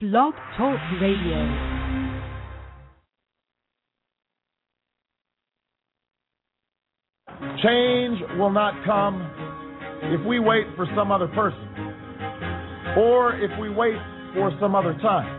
Blog 0.00 0.32
Talk 0.56 0.78
Radio. 1.02 1.36
Change 7.62 8.18
will 8.38 8.48
not 8.50 8.82
come 8.86 9.20
if 10.04 10.26
we 10.26 10.38
wait 10.38 10.64
for 10.74 10.86
some 10.96 11.12
other 11.12 11.26
person 11.28 11.68
or 12.96 13.34
if 13.34 13.50
we 13.60 13.68
wait 13.68 13.98
for 14.32 14.50
some 14.58 14.74
other 14.74 14.94
time. 15.02 15.36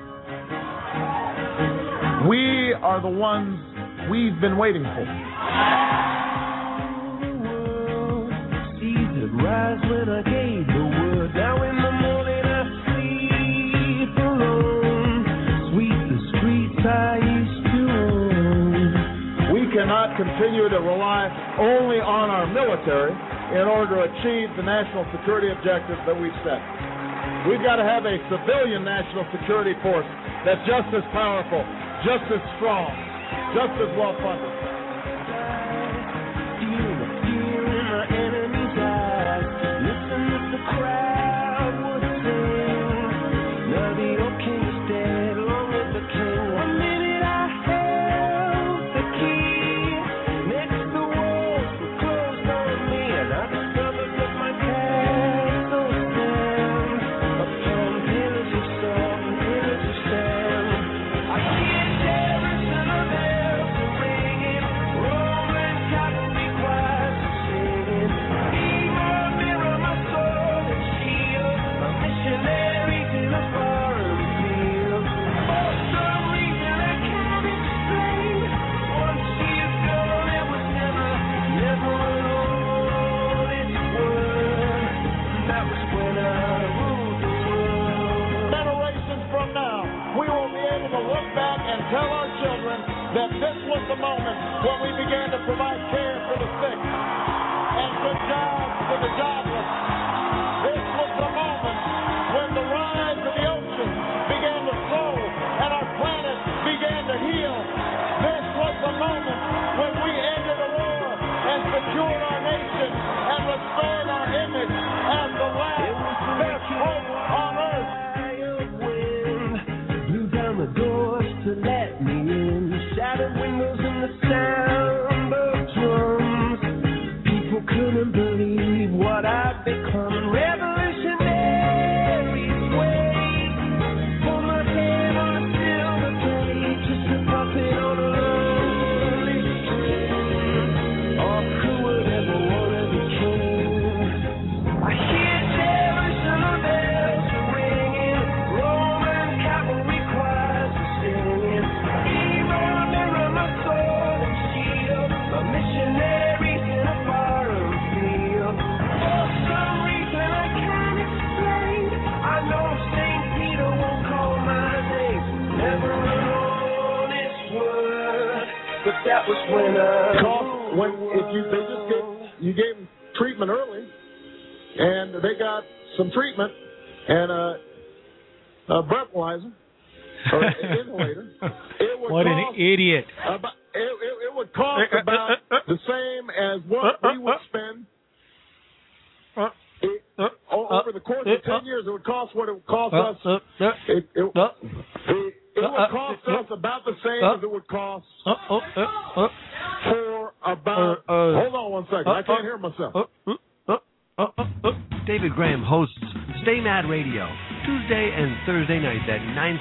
We 2.30 2.76
are 2.84 3.02
the 3.02 3.10
ones 3.10 3.58
we've 4.12 4.40
been 4.40 4.60
waiting 4.60 4.84
for. 4.84 5.06
Seas 8.78 9.10
that 9.22 9.32
rise 9.44 9.82
when 9.90 10.08
I 10.08 10.22
gave 10.22 10.68
the 10.68 10.86
word. 10.86 11.34
Now 11.34 11.64
in 11.64 11.81
continue 20.42 20.70
to 20.74 20.82
rely 20.82 21.30
only 21.62 22.02
on 22.02 22.34
our 22.34 22.50
military 22.50 23.14
in 23.54 23.70
order 23.70 23.94
to 23.94 24.10
achieve 24.10 24.50
the 24.58 24.66
national 24.66 25.06
security 25.14 25.54
objectives 25.54 26.02
that 26.10 26.18
we've 26.18 26.34
set. 26.42 26.58
We've 27.46 27.62
got 27.62 27.78
to 27.78 27.86
have 27.86 28.10
a 28.10 28.18
civilian 28.26 28.82
national 28.82 29.30
security 29.38 29.78
force 29.86 30.10
that's 30.42 30.66
just 30.66 30.90
as 30.98 31.06
powerful, 31.14 31.62
just 32.02 32.26
as 32.34 32.42
strong, 32.58 32.90
just 33.54 33.86
as 33.86 33.92
well 33.94 34.18
funded. 34.18 34.61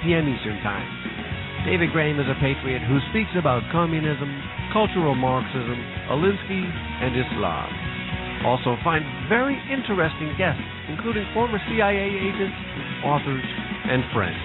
p.m. 0.02 0.28
Eastern 0.28 0.60
Time. 0.62 0.88
David 1.68 1.92
Graham 1.92 2.16
is 2.18 2.26
a 2.26 2.38
patriot 2.40 2.80
who 2.88 2.98
speaks 3.12 3.30
about 3.36 3.60
communism, 3.70 4.28
cultural 4.72 5.14
Marxism, 5.14 5.76
Alinsky, 6.08 6.64
and 6.64 7.12
Islam. 7.12 7.68
Also 8.46 8.76
find 8.82 9.04
very 9.28 9.60
interesting 9.68 10.32
guests, 10.40 10.64
including 10.88 11.28
former 11.34 11.60
CIA 11.68 12.08
agents, 12.08 12.56
authors, 13.04 13.44
and 13.92 14.00
friends. 14.16 14.40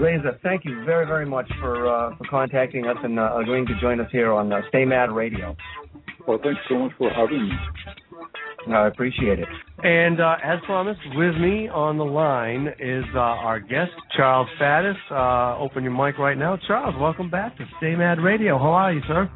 Reza, 0.00 0.38
thank 0.42 0.64
you 0.64 0.84
very, 0.84 1.06
very 1.06 1.26
much 1.26 1.50
for 1.60 1.86
uh, 1.86 2.16
for 2.16 2.24
contacting 2.30 2.86
us 2.86 2.96
and 3.02 3.18
uh, 3.18 3.36
agreeing 3.36 3.66
to 3.66 3.78
join 3.80 4.00
us 4.00 4.08
here 4.12 4.32
on 4.32 4.52
uh, 4.52 4.60
Stay 4.68 4.84
Mad 4.84 5.10
Radio. 5.10 5.56
Well, 6.26 6.38
thanks 6.42 6.60
so 6.68 6.78
much 6.78 6.92
for 6.98 7.10
having 7.10 7.48
me. 7.48 7.54
I 8.74 8.86
appreciate 8.86 9.38
it. 9.38 9.48
And 9.80 10.20
uh, 10.20 10.36
as 10.42 10.58
promised, 10.66 11.00
with 11.14 11.36
me 11.36 11.68
on 11.68 11.98
the 11.98 12.04
line 12.04 12.66
is 12.80 13.04
uh, 13.14 13.18
our 13.18 13.60
guest, 13.60 13.92
Charles 14.16 14.48
Faddis. 14.60 14.96
Uh, 15.08 15.56
open 15.62 15.84
your 15.84 15.92
mic 15.92 16.18
right 16.18 16.36
now. 16.36 16.58
Charles, 16.66 16.96
welcome 17.00 17.30
back 17.30 17.56
to 17.58 17.64
Stay 17.78 17.94
Mad 17.94 18.18
Radio. 18.20 18.58
How 18.58 18.72
are 18.72 18.92
you, 18.92 19.00
sir? 19.06 19.30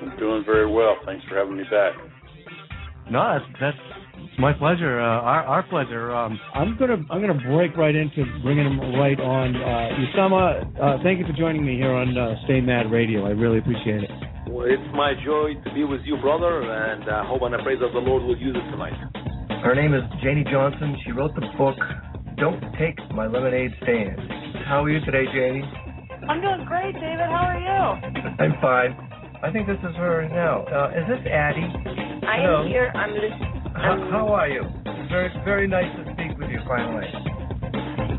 I'm 0.00 0.18
doing 0.18 0.42
very 0.44 0.70
well. 0.70 0.96
Thanks 1.06 1.24
for 1.28 1.36
having 1.36 1.56
me 1.56 1.62
back. 1.70 1.92
No, 3.08 3.38
that's, 3.38 3.60
that's 3.60 4.38
my 4.38 4.52
pleasure. 4.52 5.00
Uh, 5.00 5.04
our, 5.04 5.42
our 5.44 5.62
pleasure. 5.68 6.10
Um, 6.10 6.40
I'm 6.54 6.76
gonna 6.76 6.96
I'm 7.10 7.20
gonna 7.20 7.40
break 7.46 7.76
right 7.76 7.94
into 7.94 8.24
bringing 8.42 8.66
him 8.66 8.80
right 8.96 9.20
on. 9.20 9.54
Uh, 9.54 10.18
Usama, 10.18 10.80
uh, 10.80 11.02
thank 11.04 11.20
you 11.20 11.26
for 11.26 11.34
joining 11.38 11.64
me 11.64 11.76
here 11.76 11.92
on 11.92 12.16
uh, 12.18 12.34
Stay 12.46 12.60
Mad 12.60 12.90
Radio. 12.90 13.26
I 13.26 13.30
really 13.30 13.58
appreciate 13.58 14.02
it. 14.02 14.10
Well, 14.48 14.66
it's 14.66 14.82
my 14.94 15.12
joy 15.24 15.54
to 15.62 15.74
be 15.74 15.84
with 15.84 16.00
you, 16.04 16.16
brother, 16.16 16.62
and 16.62 17.08
I 17.08 17.24
hope 17.26 17.42
and 17.42 17.54
I 17.54 17.62
pray 17.62 17.76
that 17.76 17.90
the 17.92 18.00
Lord 18.00 18.24
will 18.24 18.36
use 18.36 18.56
it 18.56 18.70
tonight. 18.70 19.21
Her 19.62 19.74
name 19.76 19.94
is 19.94 20.02
Janie 20.22 20.44
Johnson. 20.50 20.96
She 21.04 21.12
wrote 21.12 21.34
the 21.36 21.46
book 21.56 21.78
Don't 22.36 22.60
Take 22.82 22.98
My 23.14 23.26
Lemonade 23.30 23.70
Stand. 23.82 24.18
How 24.66 24.82
are 24.82 24.90
you 24.90 24.98
today, 25.06 25.22
Janie? 25.30 25.62
I'm 26.28 26.40
doing 26.42 26.66
great, 26.66 26.94
David. 26.94 27.30
How 27.30 27.46
are 27.46 27.62
you? 27.62 27.78
I'm 28.42 28.58
fine. 28.60 28.90
I 29.42 29.50
think 29.54 29.66
this 29.66 29.78
is 29.78 29.94
her 29.94 30.26
now. 30.28 30.66
Uh, 30.66 30.98
is 30.98 31.06
this 31.06 31.22
Addie? 31.30 31.62
I 32.26 32.42
Hello. 32.42 32.62
am 32.62 32.68
here. 32.68 32.90
I'm 32.94 33.14
listening. 33.14 33.70
How, 33.74 33.94
how 34.10 34.26
are 34.34 34.48
you? 34.48 34.62
Very, 35.08 35.30
very 35.44 35.68
nice 35.68 35.90
to 35.94 36.10
speak 36.14 36.34
with 36.38 36.50
you 36.50 36.58
finally. 36.66 37.06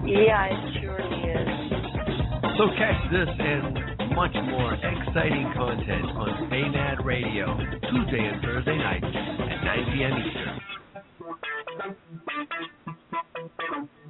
Yeah, 0.07 0.47
it 0.47 0.79
surely 0.79 1.27
is. 1.27 1.47
So 2.55 2.71
catch 2.79 2.99
this 3.11 3.27
and 3.27 4.15
much 4.15 4.35
more 4.47 4.75
exciting 4.79 5.51
content 5.59 6.07
on 6.15 6.47
Stay 6.47 6.63
Mad 6.71 7.03
Radio, 7.03 7.51
Tuesday 7.91 8.31
and 8.31 8.39
Thursday 8.41 8.77
nights 8.77 9.11
at 9.11 9.59
9 9.59 9.91
p.m. 9.91 10.13
Eastern. 10.23 10.82
Thank 11.25 11.97
you. 13.97 14.02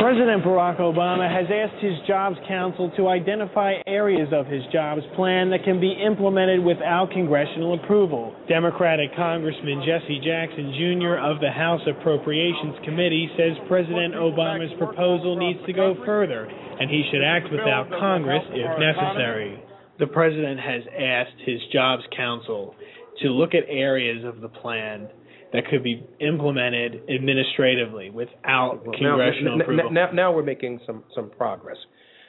President 0.00 0.44
Barack 0.44 0.78
Obama 0.78 1.24
has 1.24 1.48
asked 1.48 1.82
his 1.82 1.96
Jobs 2.06 2.36
Council 2.46 2.92
to 2.96 3.08
identify 3.08 3.80
areas 3.86 4.28
of 4.30 4.46
his 4.46 4.62
jobs 4.70 5.00
plan 5.16 5.48
that 5.50 5.64
can 5.64 5.80
be 5.80 5.92
implemented 5.92 6.62
without 6.62 7.10
congressional 7.10 7.74
approval. 7.74 8.36
Democratic 8.46 9.14
Congressman 9.16 9.82
Jesse 9.86 10.20
Jackson 10.20 10.76
Jr. 10.76 11.16
of 11.16 11.40
the 11.40 11.50
House 11.50 11.80
Appropriations 11.88 12.76
Committee 12.84 13.30
says 13.38 13.56
President 13.68 14.14
Obama's 14.14 14.72
proposal 14.76 15.36
needs 15.36 15.64
to 15.64 15.72
go 15.72 15.96
further 16.04 16.44
and 16.44 16.90
he 16.90 17.08
should 17.10 17.24
act 17.24 17.50
without 17.50 17.88
Congress 17.88 18.44
if 18.52 18.68
necessary. 18.78 19.62
The 19.98 20.08
president 20.08 20.60
has 20.60 20.82
asked 20.92 21.40
his 21.46 21.60
Jobs 21.72 22.04
Council 22.14 22.74
to 23.22 23.28
look 23.28 23.54
at 23.54 23.64
areas 23.66 24.24
of 24.24 24.42
the 24.42 24.48
plan 24.48 25.08
that 25.52 25.66
could 25.70 25.82
be 25.82 26.06
implemented 26.20 27.02
administratively 27.08 28.10
without 28.10 28.84
Well, 28.84 28.96
congressional 28.98 29.58
now, 29.58 29.64
approval. 29.64 29.90
Now, 29.90 30.10
now 30.12 30.32
we're 30.32 30.42
making 30.42 30.80
some 30.86 31.04
some 31.14 31.30
progress. 31.30 31.76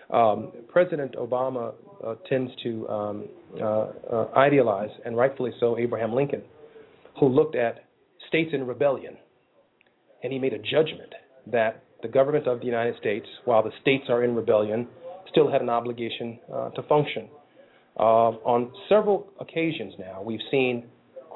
Um, 0.10 0.52
President 0.70 1.16
Obama 1.16 1.74
uh, 2.06 2.16
tends 2.30 2.52
to 2.64 2.88
um, 2.88 3.26
uh, 3.60 3.66
uh, 3.66 4.28
idealize, 4.38 4.90
and 5.04 5.18
rightfully 5.18 5.52
so, 5.60 5.78
Abraham 5.78 6.14
Lincoln, 6.14 6.44
who 7.20 7.28
looked 7.28 7.56
at 7.56 7.84
states 8.28 8.52
in 8.54 8.66
rebellion, 8.66 9.18
and 10.24 10.32
he 10.32 10.40
made 10.40 10.54
a 10.54 10.60
judgment 10.60 11.14
that 11.48 11.84
the 12.02 12.08
government 12.08 12.48
of 12.48 12.60
the 12.60 12.66
United 12.66 12.96
States, 13.00 13.26
while 13.46 13.64
the 13.64 13.72
states 13.82 14.06
are 14.10 14.24
in 14.24 14.36
rebellion, 14.36 14.88
still 15.30 15.52
had 15.52 15.62
an 15.62 15.70
obligation 15.70 16.40
uh, 16.54 16.70
to 16.70 16.84
function. 16.84 17.28
Uh, 18.00 18.32
on 18.46 18.72
several 18.88 19.28
occasions 19.40 19.94
now, 20.00 20.22
we've 20.22 20.40
seen, 20.52 20.86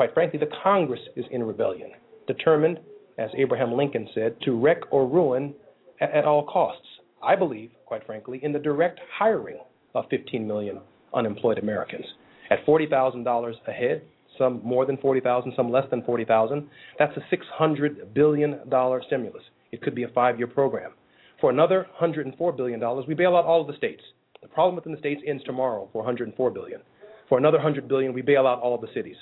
quite 0.02 0.16
frankly, 0.16 0.40
the 0.40 0.50
Congress 0.64 1.00
is 1.16 1.26
in 1.30 1.44
rebellion, 1.44 1.92
determined, 2.26 2.80
as 3.20 3.30
Abraham 3.38 3.72
Lincoln 3.74 4.10
said, 4.16 4.36
to 4.42 4.60
wreck 4.60 4.80
or 4.90 5.08
ruin 5.08 5.54
at, 6.00 6.10
at 6.10 6.26
all 6.26 6.44
costs. 6.44 6.88
I 7.22 7.36
believe, 7.36 7.70
quite 7.86 8.04
frankly, 8.08 8.40
in 8.42 8.52
the 8.52 8.58
direct 8.58 9.00
hiring 9.16 9.60
of 9.94 10.06
15 10.10 10.48
million 10.48 10.80
unemployed 11.14 11.60
Americans. 11.60 12.06
At 12.50 12.66
$40,000 12.66 13.54
a 13.68 13.72
head, 13.72 14.02
some 14.40 14.60
more 14.64 14.88
than 14.88 14.98
40,000, 14.98 15.54
some 15.56 15.72
less 15.72 15.86
than 15.92 16.02
40,000, 16.02 16.68
that's 16.98 17.16
a 17.16 17.22
600 17.30 18.12
billion 18.16 18.58
dollar 18.70 19.04
stimulus. 19.06 19.44
It 19.72 19.84
could 19.84 19.94
be 19.94 20.02
a 20.02 20.08
5-year 20.08 20.48
program. 20.48 20.94
For 21.40 21.52
another 21.52 21.86
104 22.00 22.54
billion 22.54 22.80
dollars, 22.80 23.06
we 23.08 23.14
bail 23.14 23.36
out 23.36 23.46
all 23.46 23.62
of 23.62 23.68
the 23.68 23.78
states. 23.78 24.02
The 24.42 24.48
problem 24.48 24.76
within 24.78 24.94
the 24.94 24.98
states 24.98 25.22
ends 25.28 25.44
tomorrow 25.44 25.90
for 25.94 26.00
104 26.00 26.50
billion. 26.50 26.82
For 27.30 27.38
another 27.38 27.58
100 27.58 27.88
billion, 27.88 28.14
we 28.14 28.24
bail 28.24 28.48
out 28.48 28.62
all 28.62 28.74
of 28.74 28.82
the 28.82 28.90
cities. 28.96 29.16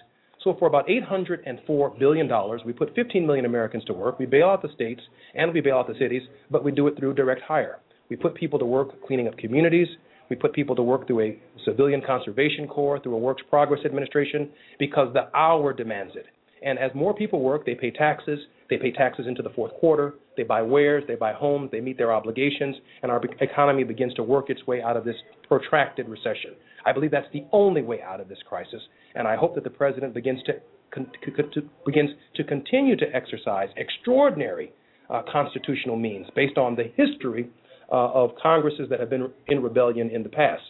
So 0.43 0.55
for 0.57 0.67
about 0.67 0.89
804 0.89 1.95
billion 1.99 2.27
dollars, 2.27 2.61
we 2.65 2.71
put 2.71 2.95
15 2.95 3.27
million 3.27 3.45
Americans 3.45 3.83
to 3.85 3.93
work. 3.93 4.19
We 4.19 4.25
bail 4.25 4.47
out 4.47 4.61
the 4.61 4.69
states 4.73 5.01
and 5.35 5.53
we 5.53 5.59
bail 5.59 5.77
out 5.77 5.87
the 5.87 5.97
cities, 5.99 6.21
but 6.49 6.63
we 6.63 6.71
do 6.71 6.87
it 6.87 6.97
through 6.97 7.15
direct 7.15 7.41
hire. 7.41 7.79
We 8.09 8.15
put 8.15 8.35
people 8.35 8.57
to 8.59 8.65
work 8.65 9.05
cleaning 9.05 9.27
up 9.27 9.37
communities. 9.37 9.87
We 10.29 10.35
put 10.35 10.53
people 10.53 10.75
to 10.75 10.83
work 10.83 11.07
through 11.07 11.21
a 11.21 11.39
civilian 11.65 12.01
conservation 12.05 12.67
corps, 12.67 12.99
through 12.99 13.15
a 13.15 13.19
works 13.19 13.43
progress 13.49 13.81
administration, 13.85 14.49
because 14.77 15.13
the 15.13 15.35
hour 15.35 15.73
demands 15.73 16.13
it. 16.15 16.25
And 16.63 16.77
as 16.77 16.91
more 16.93 17.13
people 17.13 17.41
work, 17.41 17.65
they 17.65 17.75
pay 17.75 17.91
taxes. 17.91 18.39
They 18.69 18.77
pay 18.77 18.91
taxes 18.91 19.25
into 19.27 19.41
the 19.41 19.49
fourth 19.49 19.73
quarter. 19.73 20.15
They 20.37 20.43
buy 20.43 20.61
wares. 20.61 21.03
They 21.07 21.15
buy 21.15 21.33
homes. 21.33 21.71
They 21.71 21.81
meet 21.81 21.97
their 21.97 22.13
obligations, 22.13 22.75
and 23.01 23.11
our 23.11 23.21
economy 23.41 23.83
begins 23.83 24.13
to 24.15 24.23
work 24.23 24.49
its 24.49 24.65
way 24.67 24.81
out 24.81 24.95
of 24.95 25.05
this 25.05 25.15
protracted 25.49 26.07
recession. 26.07 26.51
I 26.85 26.93
believe 26.93 27.11
that's 27.11 27.27
the 27.33 27.43
only 27.51 27.81
way 27.81 28.01
out 28.01 28.21
of 28.21 28.29
this 28.29 28.37
crisis, 28.47 28.81
and 29.15 29.27
I 29.27 29.35
hope 29.35 29.55
that 29.55 29.65
the 29.65 29.69
president 29.69 30.13
begins 30.13 30.41
to, 30.45 30.53
con- 30.93 31.11
to 31.25 31.61
begins 31.85 32.11
to 32.35 32.43
continue 32.45 32.95
to 32.95 33.05
exercise 33.13 33.67
extraordinary 33.75 34.71
uh, 35.09 35.23
constitutional 35.29 35.97
means 35.97 36.27
based 36.35 36.57
on 36.57 36.75
the 36.75 36.85
history 36.95 37.49
uh, 37.91 37.95
of 37.95 38.31
Congresses 38.41 38.87
that 38.89 38.99
have 38.99 39.09
been 39.09 39.29
in 39.47 39.61
rebellion 39.61 40.09
in 40.11 40.23
the 40.23 40.29
past. 40.29 40.61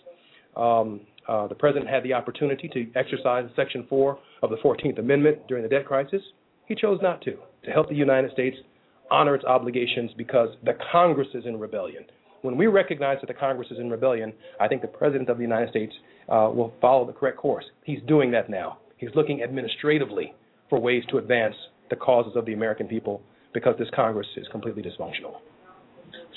Um, 0.56 1.02
uh, 1.28 1.48
the 1.48 1.56
president 1.56 1.90
had 1.90 2.04
the 2.04 2.14
opportunity 2.14 2.68
to 2.70 2.88
exercise 2.96 3.48
Section 3.56 3.86
4 3.88 4.18
of 4.42 4.50
the 4.50 4.58
14th 4.58 4.98
Amendment 4.98 5.48
during 5.48 5.62
the 5.62 5.70
debt 5.70 5.86
crisis. 5.86 6.22
He 6.66 6.74
chose 6.74 7.00
not 7.04 7.22
to, 7.24 7.36
to 7.66 7.72
help 7.72 7.90
the 7.90 7.96
United 7.96 8.32
States 8.32 8.58
honor 9.12 9.36
its 9.36 9.46
obligations 9.46 10.12
because 10.18 10.50
the 10.64 10.74
Congress 10.92 11.28
is 11.34 11.46
in 11.46 11.60
rebellion. 11.60 12.06
When 12.42 12.58
we 12.58 12.68
recognize 12.68 13.18
that 13.22 13.28
the 13.28 13.34
Congress 13.34 13.68
is 13.72 13.80
in 13.80 13.90
rebellion, 13.90 14.34
I 14.60 14.68
think 14.68 14.82
the 14.82 14.88
President 14.88 15.30
of 15.30 15.38
the 15.38 15.44
United 15.44 15.70
States 15.70 15.94
uh, 16.30 16.50
will 16.54 16.74
follow 16.82 17.06
the 17.06 17.14
correct 17.14 17.38
course. 17.38 17.66
He's 17.84 18.00
doing 18.08 18.32
that 18.32 18.50
now. 18.50 18.78
He's 18.98 19.10
looking 19.16 19.42
administratively 19.44 20.34
for 20.70 20.80
ways 20.80 21.04
to 21.10 21.18
advance 21.18 21.56
the 21.90 21.96
causes 21.96 22.34
of 22.36 22.46
the 22.46 22.54
American 22.54 22.88
people 22.88 23.22
because 23.54 23.76
this 23.80 23.88
Congress 23.96 24.28
is 24.38 24.48
completely 24.52 24.84
dysfunctional. 24.84 25.38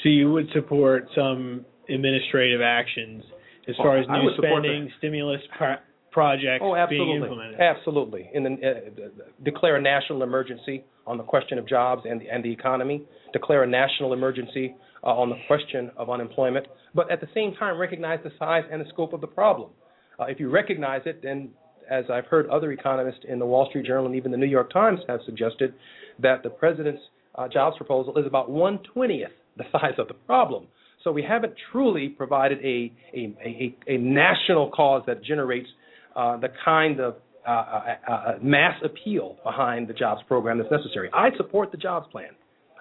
So 0.03 0.09
you 0.09 0.33
would 0.33 0.49
support 0.53 1.09
some 1.15 1.65
administrative 1.89 2.61
actions 2.61 3.23
as 3.69 3.77
far 3.77 3.99
as 3.99 4.07
new 4.09 4.31
spending, 4.39 4.91
stimulus 4.99 5.41
pro- 5.57 5.77
projects 6.11 6.63
Oh, 6.65 6.73
being 6.73 6.79
absolutely, 6.83 7.17
implemented. 7.17 7.61
absolutely. 7.61 8.31
In 8.35 8.43
the, 8.45 8.51
uh, 8.51 9.25
declare 9.45 9.77
a 9.77 9.81
national 9.83 10.23
emergency 10.23 10.85
on 11.07 11.17
the 11.19 11.23
question 11.25 11.59
of 11.59 11.69
jobs 11.69 12.03
and 12.09 12.23
and 12.23 12.45
the 12.45 12.53
economy. 12.53 13.03
Declare 13.33 13.65
a 13.65 13.67
national 13.67 14.13
emergency 14.13 14.75
uh, 15.05 15.09
on 15.09 15.31
the 15.31 15.37
question 15.47 15.91
of 15.97 16.11
unemployment, 16.11 16.67
but 16.95 17.11
at 17.11 17.21
the 17.21 17.29
same 17.35 17.55
time 17.55 17.79
recognize 17.79 18.21
the 18.25 18.31
size 18.39 18.65
and 18.71 18.81
the 18.81 18.89
scope 18.89 19.13
of 19.13 19.21
the 19.21 19.27
problem. 19.27 19.71
Uh, 20.19 20.25
if 20.25 20.39
you 20.39 20.49
recognize 20.51 21.03
it, 21.07 21.23
then 21.23 21.51
as 21.91 22.05
I've 22.11 22.27
heard 22.27 22.49
other 22.49 22.73
economists 22.73 23.25
in 23.29 23.39
the 23.39 23.47
Wall 23.47 23.67
Street 23.69 23.87
Journal 23.87 24.07
and 24.07 24.15
even 24.15 24.31
the 24.31 24.37
New 24.37 24.47
York 24.47 24.73
Times 24.73 25.01
have 25.09 25.21
suggested, 25.27 25.75
that 26.21 26.43
the 26.43 26.51
president's 26.51 27.03
uh, 27.35 27.49
jobs 27.49 27.77
proposal 27.77 28.17
is 28.19 28.27
about 28.27 28.51
one 28.51 28.79
twentieth 28.93 29.33
the 29.57 29.65
size 29.73 29.95
of 29.99 30.09
the 30.09 30.15
problem. 30.15 30.67
So 31.03 31.11
we 31.11 31.23
haven't 31.23 31.55
truly 31.73 32.09
provided 32.09 32.59
a 32.59 32.93
a, 33.15 33.35
a, 33.45 33.77
a 33.95 33.99
national 33.99 34.71
cause 34.71 35.03
that 35.07 35.25
generates 35.25 35.69
uh, 36.15 36.37
the 36.37 36.49
kind 36.65 37.01
of 37.01 37.17
uh, 37.47 37.51
uh, 37.51 38.35
mass 38.43 38.77
appeal 38.85 39.37
behind 39.43 39.89
the 39.89 39.95
jobs 39.95 40.23
program 40.29 40.59
that's 40.59 40.71
necessary. 40.71 41.11
I 41.13 41.31
support 41.37 41.73
the 41.73 41.79
jobs 41.79 42.07
plan. 42.13 42.31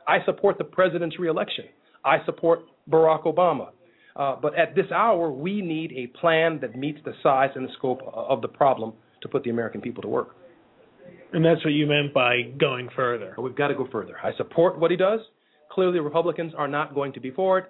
I 0.08 0.18
support 0.26 0.58
the 0.58 0.64
president's 0.64 1.18
reelection. 1.18 1.66
I 2.04 2.24
support 2.26 2.62
Barack 2.90 3.24
Obama. 3.26 3.70
Uh, 4.16 4.36
but 4.42 4.58
at 4.58 4.76
this 4.76 4.92
hour, 4.94 5.32
we 5.32 5.62
need 5.62 5.94
a 5.94 6.08
plan 6.20 6.60
that 6.62 6.76
meets 6.76 7.00
the 7.06 7.14
size 7.24 7.50
and 7.56 7.68
the 7.68 7.74
scope 7.78 8.02
of 8.14 8.42
the 8.42 8.48
problem 8.48 8.94
to 9.22 9.30
put 9.30 9.44
the 9.44 9.50
American 9.50 9.82
people 9.82 10.02
to 10.02 10.08
work. 10.08 10.36
And 11.34 11.46
that's 11.46 11.64
what 11.64 11.72
you 11.72 11.86
meant 11.86 12.14
by 12.14 12.42
going 12.60 12.90
further. 12.96 13.36
We've 13.38 13.56
got 13.56 13.70
to 13.70 13.76
go 13.76 13.88
further. 13.90 14.18
I 14.22 14.36
support 14.36 14.80
what 14.80 14.92
he 14.92 14.98
does. 14.98 15.22
Clearly, 15.72 16.00
Republicans 16.00 16.54
are 16.58 16.68
not 16.68 16.94
going 16.94 17.14
to 17.14 17.22
be 17.22 17.32
for 17.32 17.60
it. 17.60 17.66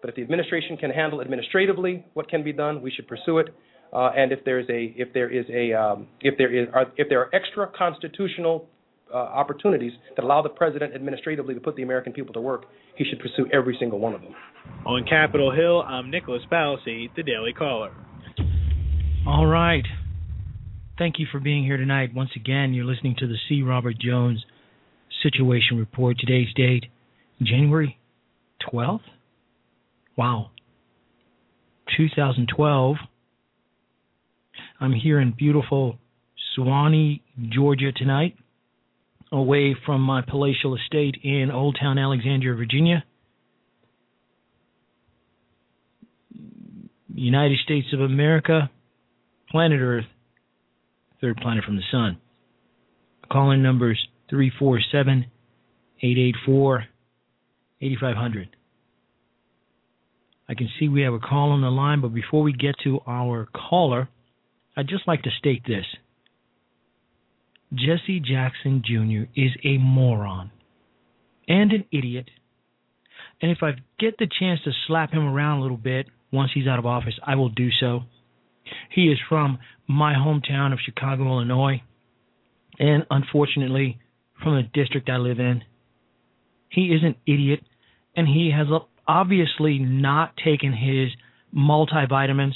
But 0.00 0.10
if 0.10 0.16
the 0.16 0.22
administration 0.22 0.76
can 0.76 0.90
handle 0.90 1.22
administratively 1.22 2.04
what 2.12 2.28
can 2.28 2.42
be 2.42 2.52
done, 2.52 2.82
we 2.82 2.90
should 2.90 3.08
pursue 3.08 3.38
it. 3.38 3.54
Uh, 3.90 4.10
and 4.16 4.32
if 4.32 4.44
there 4.44 4.58
is 4.58 4.68
a 4.68 4.92
if 4.98 5.14
there 5.14 5.30
is 5.30 5.46
a 5.48 5.72
um, 5.72 6.08
if 6.20 6.36
there 6.36 6.52
is 6.54 6.68
are, 6.74 6.86
if 6.96 7.08
there 7.08 7.20
are 7.20 7.34
extra 7.34 7.70
constitutional 7.78 8.66
uh, 9.14 9.16
opportunities 9.16 9.92
that 10.16 10.24
allow 10.24 10.42
the 10.42 10.48
president 10.48 10.94
administratively 10.94 11.54
to 11.54 11.60
put 11.60 11.76
the 11.76 11.82
American 11.82 12.12
people 12.12 12.34
to 12.34 12.40
work, 12.40 12.64
he 12.96 13.04
should 13.04 13.20
pursue 13.20 13.48
every 13.52 13.76
single 13.78 14.00
one 14.00 14.12
of 14.12 14.20
them. 14.20 14.34
On 14.84 15.04
Capitol 15.08 15.52
Hill, 15.54 15.82
I'm 15.82 16.10
Nicholas 16.10 16.42
Ballasy, 16.50 17.08
the 17.14 17.22
Daily 17.22 17.52
Caller. 17.52 17.94
All 19.26 19.46
right. 19.46 19.84
Thank 20.98 21.18
you 21.18 21.26
for 21.30 21.40
being 21.40 21.64
here 21.64 21.76
tonight. 21.76 22.14
Once 22.14 22.30
again, 22.36 22.74
you're 22.74 22.84
listening 22.84 23.16
to 23.18 23.26
the 23.26 23.36
C. 23.48 23.62
Robert 23.62 23.98
Jones 23.98 24.44
Situation 25.22 25.78
Report. 25.78 26.18
Today's 26.18 26.52
date, 26.54 26.86
January 27.40 27.98
12th? 28.72 29.00
Wow. 30.16 30.50
2012. 31.96 32.96
I'm 34.80 34.92
here 34.92 35.20
in 35.20 35.32
beautiful 35.36 35.98
Suwanee, 36.56 37.20
Georgia 37.50 37.92
tonight, 37.92 38.36
away 39.34 39.76
from 39.84 40.00
my 40.00 40.22
palatial 40.22 40.76
estate 40.76 41.16
in 41.24 41.50
Old 41.50 41.76
Town 41.80 41.98
Alexandria, 41.98 42.54
Virginia. 42.54 43.04
United 47.12 47.58
States 47.64 47.88
of 47.92 48.00
America, 48.00 48.70
planet 49.50 49.80
Earth, 49.80 50.04
third 51.20 51.36
planet 51.36 51.64
from 51.64 51.76
the 51.76 51.82
sun. 51.90 52.18
Calling 53.30 53.62
numbers 53.62 53.98
347 54.30 55.26
884 56.00 56.84
8500. 57.80 58.56
I 60.48 60.54
can 60.54 60.68
see 60.78 60.88
we 60.88 61.02
have 61.02 61.14
a 61.14 61.18
call 61.18 61.50
on 61.50 61.62
the 61.62 61.70
line, 61.70 62.00
but 62.00 62.14
before 62.14 62.42
we 62.42 62.52
get 62.52 62.74
to 62.84 63.00
our 63.06 63.48
caller, 63.54 64.08
I'd 64.76 64.88
just 64.88 65.08
like 65.08 65.22
to 65.22 65.30
state 65.38 65.62
this. 65.66 65.86
Jesse 67.74 68.20
Jackson 68.20 68.82
Jr. 68.84 69.30
is 69.34 69.50
a 69.64 69.78
moron 69.78 70.50
and 71.48 71.72
an 71.72 71.84
idiot. 71.92 72.30
And 73.42 73.50
if 73.50 73.58
I 73.62 73.72
get 73.98 74.16
the 74.18 74.28
chance 74.38 74.60
to 74.64 74.70
slap 74.86 75.12
him 75.12 75.26
around 75.26 75.58
a 75.58 75.62
little 75.62 75.76
bit 75.76 76.06
once 76.32 76.50
he's 76.54 76.66
out 76.66 76.78
of 76.78 76.86
office, 76.86 77.14
I 77.24 77.34
will 77.34 77.48
do 77.48 77.70
so. 77.80 78.00
He 78.90 79.08
is 79.08 79.18
from 79.28 79.58
my 79.86 80.14
hometown 80.14 80.72
of 80.72 80.78
Chicago, 80.84 81.26
Illinois, 81.26 81.82
and 82.78 83.04
unfortunately 83.10 83.98
from 84.42 84.56
the 84.56 84.62
district 84.62 85.08
I 85.08 85.16
live 85.16 85.38
in. 85.38 85.62
He 86.70 86.86
is 86.86 87.02
an 87.02 87.16
idiot, 87.26 87.60
and 88.16 88.26
he 88.26 88.50
has 88.54 88.66
obviously 89.06 89.78
not 89.78 90.36
taken 90.42 90.72
his 90.72 91.10
multivitamins. 91.54 92.54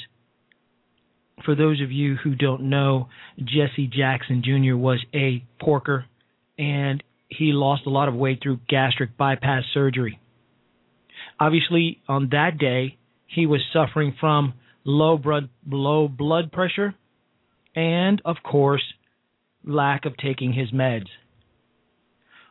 For 1.44 1.54
those 1.54 1.80
of 1.80 1.92
you 1.92 2.16
who 2.16 2.34
don't 2.34 2.64
know, 2.64 3.08
Jesse 3.38 3.86
Jackson 3.86 4.42
Jr. 4.44 4.76
was 4.76 5.04
a 5.14 5.44
porker, 5.60 6.04
and 6.58 7.02
he 7.28 7.52
lost 7.52 7.86
a 7.86 7.90
lot 7.90 8.08
of 8.08 8.14
weight 8.14 8.40
through 8.42 8.60
gastric 8.68 9.16
bypass 9.16 9.64
surgery. 9.72 10.18
Obviously, 11.40 12.00
on 12.08 12.28
that 12.30 12.58
day, 12.58 12.98
he 13.26 13.46
was 13.46 13.60
suffering 13.72 14.14
from 14.18 14.54
low 14.84 15.18
blood, 15.18 15.48
low 15.68 16.08
blood 16.08 16.50
pressure 16.50 16.94
and, 17.76 18.20
of 18.24 18.36
course, 18.42 18.82
lack 19.64 20.04
of 20.04 20.16
taking 20.16 20.52
his 20.52 20.70
meds. 20.70 21.06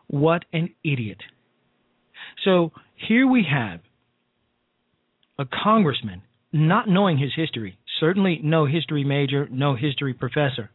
What 0.07 0.45
an 0.53 0.69
idiot. 0.83 1.17
So 2.45 2.71
here 2.95 3.27
we 3.27 3.45
have 3.51 3.81
a 5.37 5.45
congressman 5.45 6.21
not 6.53 6.87
knowing 6.87 7.17
his 7.17 7.33
history, 7.35 7.77
certainly 7.99 8.39
no 8.43 8.65
history 8.65 9.03
major, 9.03 9.47
no 9.51 9.75
history 9.75 10.13
professor, 10.13 10.69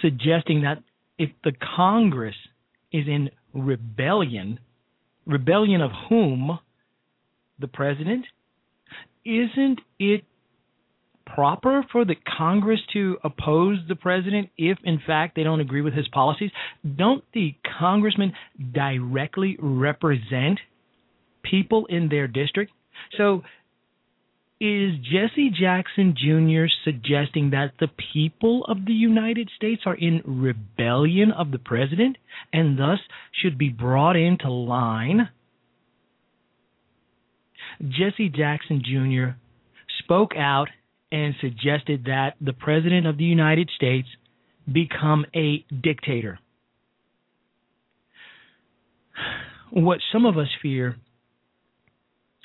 suggesting 0.00 0.62
that 0.62 0.82
if 1.18 1.30
the 1.44 1.52
Congress 1.76 2.34
is 2.92 3.06
in 3.06 3.30
rebellion, 3.54 4.58
rebellion 5.26 5.80
of 5.80 5.90
whom? 6.08 6.58
The 7.58 7.68
president? 7.68 8.26
Isn't 9.24 9.80
it 9.98 10.24
proper 11.26 11.84
for 11.92 12.04
the 12.04 12.16
Congress 12.36 12.80
to 12.92 13.18
oppose 13.22 13.78
the 13.88 13.94
president 13.94 14.50
if, 14.56 14.78
in 14.84 15.00
fact, 15.06 15.36
they 15.36 15.44
don't 15.44 15.60
agree 15.60 15.82
with 15.82 15.94
his 15.94 16.08
policies? 16.08 16.50
Don't 16.96 17.24
the 17.32 17.54
congressmen 17.78 18.32
directly 18.72 19.56
represent 19.60 20.58
people 21.42 21.86
in 21.86 22.08
their 22.08 22.26
district? 22.26 22.72
So, 23.16 23.42
is 24.62 24.92
Jesse 25.02 25.50
Jackson 25.50 26.14
Jr. 26.16 26.66
suggesting 26.84 27.50
that 27.50 27.72
the 27.80 27.88
people 28.12 28.64
of 28.66 28.86
the 28.86 28.92
United 28.92 29.50
States 29.56 29.82
are 29.86 29.96
in 29.96 30.22
rebellion 30.24 31.32
of 31.32 31.50
the 31.50 31.58
president 31.58 32.16
and 32.52 32.78
thus 32.78 33.00
should 33.32 33.58
be 33.58 33.70
brought 33.70 34.14
into 34.14 34.48
line? 34.48 35.28
Jesse 37.82 38.28
Jackson 38.28 38.80
Jr. 38.84 39.36
spoke 40.04 40.36
out 40.36 40.68
and 41.10 41.34
suggested 41.40 42.04
that 42.04 42.34
the 42.40 42.52
President 42.52 43.04
of 43.04 43.18
the 43.18 43.24
United 43.24 43.68
States 43.74 44.06
become 44.72 45.26
a 45.34 45.64
dictator. 45.82 46.38
What 49.70 49.98
some 50.12 50.24
of 50.24 50.38
us 50.38 50.48
fear, 50.62 50.96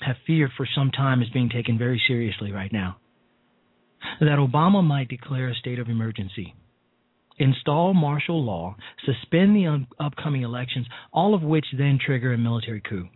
have 0.08 0.16
feared 0.26 0.52
for 0.56 0.68
some 0.74 0.92
time, 0.92 1.22
is 1.22 1.30
being 1.30 1.50
taken 1.50 1.78
very 1.78 2.02
seriously 2.08 2.52
right 2.52 2.72
now. 2.72 2.98
That 4.20 4.40
Obama 4.40 4.84
might 4.84 5.10
declare 5.10 5.50
a 5.50 5.56
state 5.56 5.80
of 5.80 5.90
emergency, 5.90 6.56
install 7.38 7.94
martial 7.94 8.44
law, 8.44 8.76
suspend 9.06 9.56
the 9.56 9.68
un- 9.68 9.88
upcoming 10.00 10.44
elections, 10.44 10.88
all 11.12 11.34
of 11.34 11.44
which 11.44 11.66
then 11.78 12.00
trigger 12.04 12.34
a 12.34 12.38
military 12.38 12.82
coup. 12.82 13.10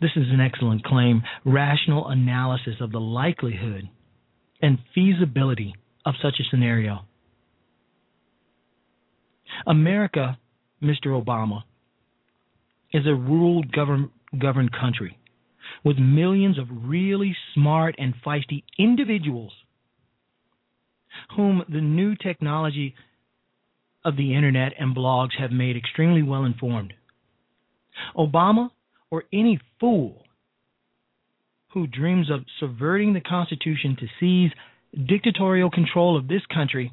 This 0.00 0.10
is 0.16 0.26
an 0.30 0.40
excellent 0.40 0.84
claim, 0.84 1.22
rational 1.44 2.08
analysis 2.08 2.74
of 2.80 2.92
the 2.92 3.00
likelihood 3.00 3.88
and 4.60 4.78
feasibility 4.94 5.74
of 6.04 6.14
such 6.22 6.34
a 6.40 6.44
scenario. 6.50 7.00
America, 9.66 10.38
Mr. 10.82 11.06
Obama, 11.06 11.62
is 12.92 13.06
a 13.06 13.14
ruled 13.14 13.72
govern, 13.72 14.10
governed 14.38 14.72
country 14.72 15.18
with 15.84 15.98
millions 15.98 16.58
of 16.58 16.66
really 16.70 17.36
smart 17.54 17.94
and 17.98 18.14
feisty 18.24 18.62
individuals 18.78 19.52
whom 21.36 21.62
the 21.68 21.80
new 21.80 22.14
technology 22.16 22.94
of 24.04 24.16
the 24.16 24.34
internet 24.34 24.72
and 24.78 24.96
blogs 24.96 25.38
have 25.38 25.50
made 25.50 25.76
extremely 25.76 26.22
well 26.22 26.44
informed. 26.44 26.94
Obama 28.16 28.70
or 29.10 29.24
any 29.32 29.60
fool 29.80 30.22
who 31.72 31.86
dreams 31.86 32.30
of 32.30 32.44
subverting 32.60 33.12
the 33.12 33.20
Constitution 33.20 33.96
to 33.98 34.06
seize 34.20 34.50
dictatorial 35.06 35.70
control 35.70 36.16
of 36.16 36.28
this 36.28 36.42
country 36.52 36.92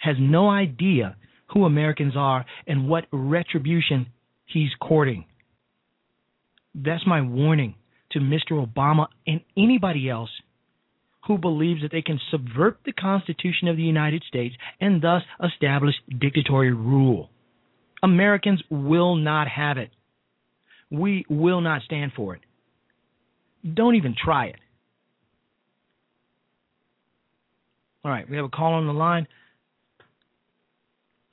has 0.00 0.16
no 0.18 0.48
idea 0.48 1.16
who 1.52 1.64
Americans 1.64 2.14
are 2.16 2.44
and 2.66 2.88
what 2.88 3.06
retribution 3.12 4.06
he's 4.46 4.70
courting. 4.80 5.24
That's 6.74 7.06
my 7.06 7.20
warning 7.20 7.74
to 8.12 8.18
Mr. 8.20 8.52
Obama 8.52 9.06
and 9.26 9.40
anybody 9.56 10.08
else 10.08 10.30
who 11.26 11.38
believes 11.38 11.82
that 11.82 11.92
they 11.92 12.02
can 12.02 12.20
subvert 12.30 12.78
the 12.84 12.92
Constitution 12.92 13.68
of 13.68 13.76
the 13.76 13.82
United 13.82 14.22
States 14.28 14.54
and 14.80 15.00
thus 15.00 15.22
establish 15.42 15.94
dictatorial 16.20 16.76
rule. 16.76 17.30
Americans 18.02 18.62
will 18.70 19.16
not 19.16 19.48
have 19.48 19.78
it. 19.78 19.90
We 20.90 21.24
will 21.30 21.60
not 21.60 21.82
stand 21.82 22.12
for 22.14 22.34
it. 22.34 22.42
Don't 23.72 23.94
even 23.94 24.14
try 24.22 24.46
it. 24.46 24.56
All 28.04 28.10
right, 28.10 28.28
we 28.28 28.36
have 28.36 28.44
a 28.44 28.50
call 28.50 28.74
on 28.74 28.86
the 28.86 28.92
line. 28.92 29.26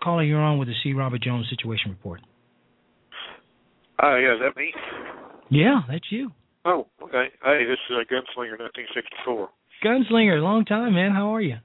Caller, 0.01 0.23
you're 0.23 0.39
on 0.39 0.57
with 0.57 0.69
the 0.69 0.73
C. 0.81 0.93
Robert 0.93 1.21
Jones 1.21 1.47
Situation 1.49 1.91
Report. 1.91 2.21
Uh, 4.01 4.15
yeah, 4.15 4.35
is 4.35 4.39
that 4.39 4.55
me? 4.55 4.73
Yeah, 5.51 5.81
that's 5.89 6.05
you. 6.09 6.31
Oh, 6.63 6.87
okay. 7.03 7.25
Hey, 7.43 7.65
this 7.65 7.77
is 7.89 7.97
uh, 7.97 8.03
Gunslinger 8.11 8.57
1964. 8.57 9.49
Gunslinger, 9.83 10.41
long 10.41 10.63
time, 10.65 10.93
man. 10.95 11.11
How 11.11 11.35
are 11.35 11.41
you? 11.41 11.57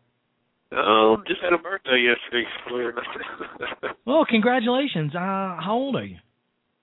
Um, 0.72 1.22
just 1.28 1.40
had 1.40 1.52
a 1.52 1.58
birthday 1.58 2.04
yesterday, 2.04 2.44
believe 2.68 2.86
it 2.86 2.88
or 2.88 2.92
not. 2.94 3.96
well, 4.04 4.24
congratulations. 4.28 5.14
Uh, 5.14 5.18
how 5.62 5.72
old 5.74 5.94
are 5.96 6.04
you? 6.04 6.16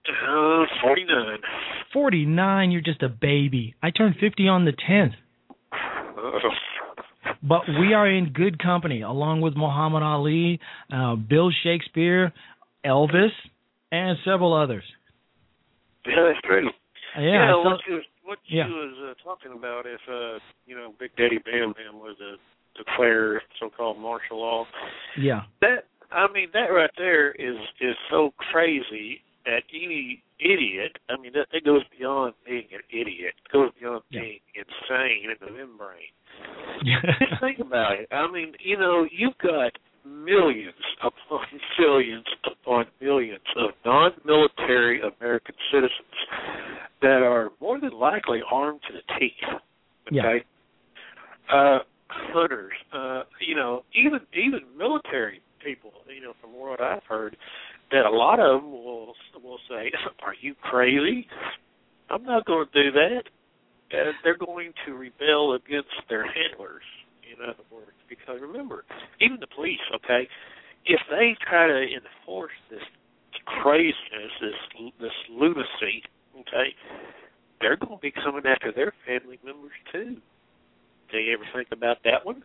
Uh, 0.07 0.65
49. 0.81 1.39
49, 1.91 2.71
you're 2.71 2.81
just 2.81 3.03
a 3.03 3.09
baby. 3.09 3.75
I 3.83 3.91
turned 3.91 4.15
50 4.19 4.47
on 4.47 4.63
the 4.65 4.71
10th. 4.89 5.13
Uh, 5.73 7.35
But 7.41 7.61
we 7.79 7.93
are 7.93 8.07
in 8.09 8.31
good 8.31 8.61
company, 8.61 9.01
along 9.01 9.41
with 9.41 9.55
Muhammad 9.57 10.03
Ali, 10.03 10.59
uh, 10.93 11.15
Bill 11.15 11.51
Shakespeare, 11.63 12.31
Elvis, 12.85 13.31
and 13.91 14.17
several 14.23 14.53
others. 14.53 14.83
yeah, 16.05 16.23
that's 16.31 16.39
true. 16.45 16.69
Yeah, 17.17 17.23
yeah 17.23 17.51
so- 17.51 17.63
what 17.63 17.79
you, 17.87 18.01
what 18.23 18.39
yeah. 18.47 18.67
you 18.67 18.73
was 18.73 18.95
uh, 19.11 19.23
talking 19.23 19.57
about 19.57 19.85
if, 19.85 20.01
uh, 20.09 20.39
you 20.65 20.75
know, 20.75 20.93
Big 20.99 21.15
Daddy 21.15 21.39
Bam 21.43 21.73
Bam 21.73 21.99
was 21.99 22.15
to 22.19 22.37
declare 22.83 23.41
so-called 23.59 23.99
martial 23.99 24.39
law, 24.39 24.65
yeah. 25.19 25.41
that, 25.61 25.85
I 26.11 26.31
mean, 26.31 26.49
that 26.53 26.67
right 26.67 26.89
there 26.97 27.31
is 27.31 27.55
is 27.81 27.95
so 28.09 28.33
crazy 28.37 29.21
that 29.45 29.63
any 29.73 30.23
idiot, 30.39 30.97
I 31.09 31.19
mean, 31.21 31.33
that, 31.33 31.47
that 31.51 31.65
goes 31.65 31.81
beyond 31.97 32.33
being 32.45 32.67
an 32.71 32.81
idiot. 32.89 33.33
It 33.45 33.51
goes 33.51 33.71
beyond 33.79 34.03
being 34.11 34.39
insane 34.55 35.29
in 35.29 35.35
the 35.39 35.51
membrane. 35.51 36.13
Just 37.19 37.41
think 37.41 37.59
about 37.59 37.99
it. 37.99 38.07
I 38.11 38.29
mean, 38.31 38.53
you 38.59 38.77
know, 38.77 39.05
you've 39.11 39.37
got 39.41 39.71
millions 40.05 40.73
upon 41.01 41.45
billions 41.77 42.25
upon 42.45 42.85
millions 43.01 43.43
of 43.57 43.71
non-military 43.85 45.01
American 45.01 45.55
citizens 45.71 45.91
that 47.01 47.21
are 47.23 47.51
more 47.59 47.79
than 47.79 47.91
likely 47.91 48.41
armed 48.51 48.81
to 48.87 48.93
the 48.93 49.19
teeth. 49.19 49.59
Okay, 50.11 50.43
uh, 51.51 51.79
hunters, 52.07 52.73
uh, 52.93 53.23
you 53.45 53.55
know, 53.55 53.83
even 53.95 54.19
even 54.33 54.61
military 54.77 55.41
people, 55.63 55.91
you 56.13 56.21
know, 56.21 56.33
from 56.41 56.51
what 56.53 56.81
I've 56.81 57.03
heard, 57.07 57.35
that 57.91 58.05
a 58.05 58.09
lot 58.09 58.39
of 58.39 58.61
them 58.61 58.71
will 58.71 59.13
will 59.43 59.59
say, 59.69 59.91
"Are 60.23 60.35
you 60.39 60.55
crazy? 60.61 61.27
I'm 62.09 62.23
not 62.23 62.45
going 62.45 62.67
to 62.73 62.83
do 62.83 62.91
that." 62.91 63.23
Uh, 63.91 64.11
they're 64.23 64.37
going 64.37 64.73
to 64.85 64.93
rebel 64.93 65.53
against 65.53 65.93
their 66.09 66.25
handlers. 66.25 66.83
In 67.33 67.43
other 67.43 67.65
words, 67.71 67.97
because 68.07 68.39
remember, 68.41 68.85
even 69.19 69.37
the 69.39 69.47
police, 69.47 69.81
okay, 69.95 70.29
if 70.85 70.99
they 71.09 71.35
try 71.41 71.67
to 71.67 71.81
enforce 71.89 72.53
this 72.69 72.83
craziness, 73.61 74.31
this 74.39 74.59
this 75.01 75.17
lunacy, 75.29 76.03
okay, 76.39 76.71
they're 77.59 77.77
going 77.77 77.97
to 77.97 78.01
be 78.01 78.11
coming 78.11 78.45
after 78.45 78.71
their 78.71 78.93
family 79.05 79.39
members 79.43 79.75
too. 79.91 80.17
Do 81.11 81.17
you 81.17 81.33
ever 81.33 81.45
think 81.53 81.69
about 81.71 81.97
that 82.03 82.25
one? 82.25 82.43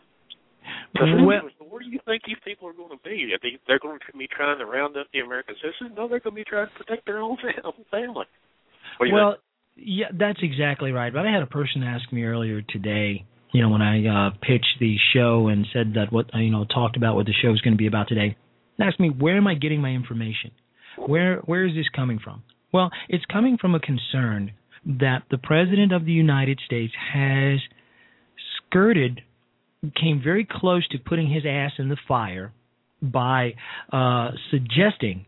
Well, 0.95 1.49
where 1.69 1.81
do 1.81 1.89
you 1.89 2.01
think 2.05 2.23
these 2.27 2.37
people 2.45 2.69
are 2.69 2.73
going 2.73 2.91
to 2.91 3.03
be? 3.03 3.33
Are 3.33 3.39
they, 3.43 3.59
they're 3.67 3.79
going 3.79 3.99
to 4.11 4.19
be 4.19 4.27
trying 4.27 4.59
to 4.59 4.67
round 4.67 4.97
up 4.97 5.07
the 5.13 5.21
American 5.21 5.55
citizens? 5.63 5.97
No, 5.97 6.09
they're 6.09 6.21
going 6.21 6.35
to 6.35 6.43
be 6.43 6.45
trying 6.45 6.67
to 6.67 6.85
protect 6.85 7.07
their 7.07 7.19
own 7.19 7.37
family. 7.91 8.27
Well, 9.01 9.37
yeah, 9.77 10.07
that's 10.13 10.41
exactly 10.43 10.93
right. 10.93 11.13
But 11.13 11.27
I 11.27 11.33
had 11.33 11.43
a 11.43 11.47
person 11.47 11.83
ask 11.83 12.13
me 12.13 12.25
earlier 12.25 12.63
today, 12.63 13.25
you 13.53 13.63
know, 13.63 13.71
when 13.71 13.83
I 13.83 14.07
uh, 14.07 14.31
pitched 14.43 14.79
the 14.81 14.97
show 15.15 15.49
and 15.49 15.67
said 15.73 15.95
that 15.95 16.13
what 16.13 16.27
you 16.35 16.51
know 16.51 16.65
talked 16.65 16.97
about 16.97 17.15
what 17.15 17.27
the 17.27 17.33
show 17.33 17.53
is 17.53 17.61
going 17.61 17.75
to 17.75 17.79
be 17.79 17.87
about 17.87 18.09
today, 18.09 18.37
and 18.79 18.89
asked 18.89 19.01
me 19.01 19.09
where 19.11 19.37
am 19.37 19.47
I 19.47 19.55
getting 19.55 19.81
my 19.81 19.91
information? 19.91 20.51
Where 20.97 21.37
where 21.39 21.67
is 21.67 21.75
this 21.75 21.89
coming 21.95 22.19
from? 22.23 22.43
Well, 22.73 22.91
it's 23.09 23.25
coming 23.25 23.57
from 23.59 23.75
a 23.75 23.81
concern 23.81 24.53
that 24.85 25.23
the 25.31 25.39
president 25.39 25.93
of 25.93 26.05
the 26.05 26.13
United 26.13 26.61
States 26.65 26.93
has 27.13 27.59
skirted, 28.57 29.23
came 30.01 30.21
very 30.23 30.47
close 30.49 30.87
to 30.89 30.99
putting 30.99 31.31
his 31.31 31.45
ass 31.47 31.73
in 31.79 31.89
the 31.89 31.97
fire 32.07 32.53
by 33.01 33.55
uh, 33.93 34.31
suggesting 34.51 35.27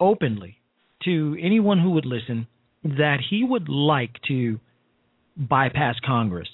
openly 0.00 0.58
to 1.04 1.36
anyone 1.40 1.78
who 1.78 1.90
would 1.90 2.06
listen 2.06 2.46
that 2.84 3.18
he 3.28 3.44
would 3.44 3.68
like 3.68 4.12
to 4.28 4.58
bypass 5.36 5.96
Congress, 6.04 6.48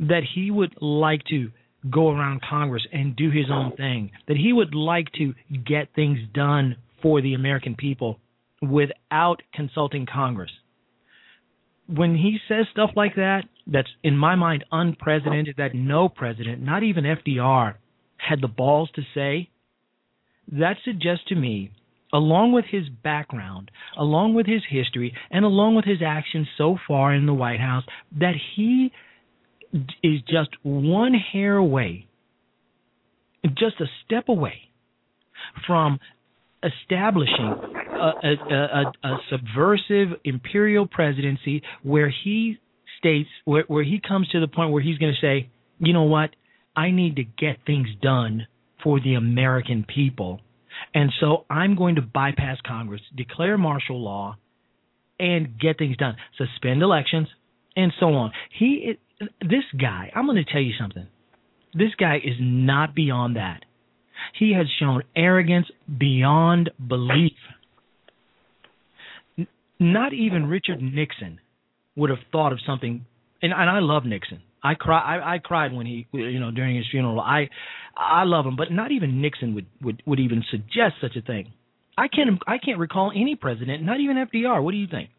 that 0.00 0.22
he 0.34 0.50
would 0.50 0.74
like 0.80 1.22
to 1.24 1.50
go 1.90 2.10
around 2.10 2.42
Congress 2.42 2.86
and 2.92 3.16
do 3.16 3.30
his 3.30 3.46
own 3.50 3.72
thing, 3.76 4.10
that 4.28 4.36
he 4.36 4.52
would 4.52 4.74
like 4.74 5.10
to 5.12 5.34
get 5.64 5.88
things 5.94 6.18
done 6.34 6.76
for 7.02 7.22
the 7.22 7.34
American 7.34 7.74
people 7.74 8.18
without 8.60 9.42
consulting 9.54 10.06
Congress. 10.06 10.50
When 11.86 12.14
he 12.14 12.38
says 12.48 12.66
stuff 12.70 12.90
like 12.94 13.16
that, 13.16 13.42
that's 13.66 13.88
in 14.02 14.16
my 14.16 14.34
mind 14.36 14.64
unprecedented, 14.70 15.56
that 15.58 15.74
no 15.74 16.08
president, 16.08 16.62
not 16.62 16.82
even 16.82 17.04
FDR, 17.04 17.74
had 18.16 18.40
the 18.40 18.48
balls 18.48 18.90
to 18.94 19.02
say, 19.14 19.48
that 20.52 20.76
suggests 20.84 21.24
to 21.28 21.34
me 21.34 21.72
along 22.12 22.52
with 22.52 22.64
his 22.64 22.88
background, 22.88 23.70
along 23.96 24.34
with 24.34 24.46
his 24.46 24.62
history, 24.68 25.14
and 25.30 25.44
along 25.44 25.76
with 25.76 25.84
his 25.84 26.02
actions 26.04 26.48
so 26.58 26.76
far 26.88 27.14
in 27.14 27.26
the 27.26 27.34
White 27.34 27.60
House, 27.60 27.84
that 28.18 28.34
he 28.56 28.90
is 29.72 30.20
just 30.28 30.50
one 30.62 31.14
hair 31.14 31.56
away, 31.56 32.06
just 33.44 33.80
a 33.80 33.86
step 34.04 34.28
away 34.28 34.54
from 35.66 35.98
establishing 36.62 37.54
a, 37.92 38.12
a, 38.22 38.54
a, 38.54 39.08
a 39.08 39.18
subversive 39.30 40.18
imperial 40.24 40.86
presidency 40.86 41.62
where 41.82 42.12
he 42.24 42.58
states, 42.98 43.28
where, 43.44 43.64
where 43.68 43.84
he 43.84 44.00
comes 44.06 44.28
to 44.28 44.40
the 44.40 44.48
point 44.48 44.72
where 44.72 44.82
he's 44.82 44.98
going 44.98 45.14
to 45.14 45.26
say, 45.26 45.48
you 45.78 45.92
know 45.92 46.02
what, 46.02 46.30
I 46.76 46.90
need 46.90 47.16
to 47.16 47.24
get 47.24 47.58
things 47.66 47.88
done 48.02 48.46
for 48.82 49.00
the 49.00 49.14
American 49.14 49.84
people. 49.84 50.40
And 50.94 51.12
so 51.20 51.44
I'm 51.50 51.76
going 51.76 51.96
to 51.96 52.02
bypass 52.02 52.58
Congress, 52.66 53.02
declare 53.16 53.58
martial 53.58 54.02
law, 54.02 54.36
and 55.18 55.58
get 55.58 55.78
things 55.78 55.96
done, 55.96 56.16
suspend 56.38 56.82
elections, 56.82 57.28
and 57.76 57.92
so 57.98 58.06
on. 58.06 58.32
He, 58.58 58.98
this 59.40 59.64
guy, 59.78 60.10
I'm 60.14 60.26
going 60.26 60.42
to 60.42 60.50
tell 60.50 60.62
you 60.62 60.72
something. 60.78 61.06
This 61.74 61.94
guy 61.98 62.16
is 62.16 62.36
not 62.40 62.94
beyond 62.94 63.36
that. 63.36 63.64
He 64.38 64.52
has 64.54 64.66
shown 64.78 65.02
arrogance 65.16 65.66
beyond 65.98 66.70
belief. 66.86 67.32
not 69.78 70.12
even 70.12 70.46
Richard 70.46 70.82
Nixon 70.82 71.40
would 71.96 72.10
have 72.10 72.18
thought 72.30 72.52
of 72.52 72.58
something, 72.66 73.06
and, 73.42 73.52
and 73.52 73.70
I 73.70 73.78
love 73.80 74.04
Nixon. 74.04 74.42
I 74.62 74.74
cry. 74.74 74.98
I, 74.98 75.34
I 75.34 75.38
cried 75.38 75.72
when 75.72 75.86
he, 75.86 76.06
you 76.12 76.38
know, 76.38 76.50
during 76.50 76.76
his 76.76 76.84
funeral. 76.90 77.18
I, 77.18 77.48
I 77.96 78.24
love 78.24 78.44
him, 78.44 78.56
but 78.56 78.70
not 78.70 78.92
even 78.92 79.22
Nixon 79.22 79.54
would 79.54 79.66
would 79.80 80.02
would 80.06 80.20
even 80.20 80.44
suggest 80.50 80.96
such 81.00 81.16
a 81.16 81.22
thing. 81.22 81.52
I 81.96 82.08
can't. 82.08 82.38
I 82.46 82.58
can't 82.58 82.78
recall 82.78 83.10
any 83.14 83.36
president, 83.36 83.82
not 83.82 84.00
even 84.00 84.16
FDR. 84.16 84.62
What 84.62 84.72
do 84.72 84.76
you 84.76 84.86
think? 84.86 85.10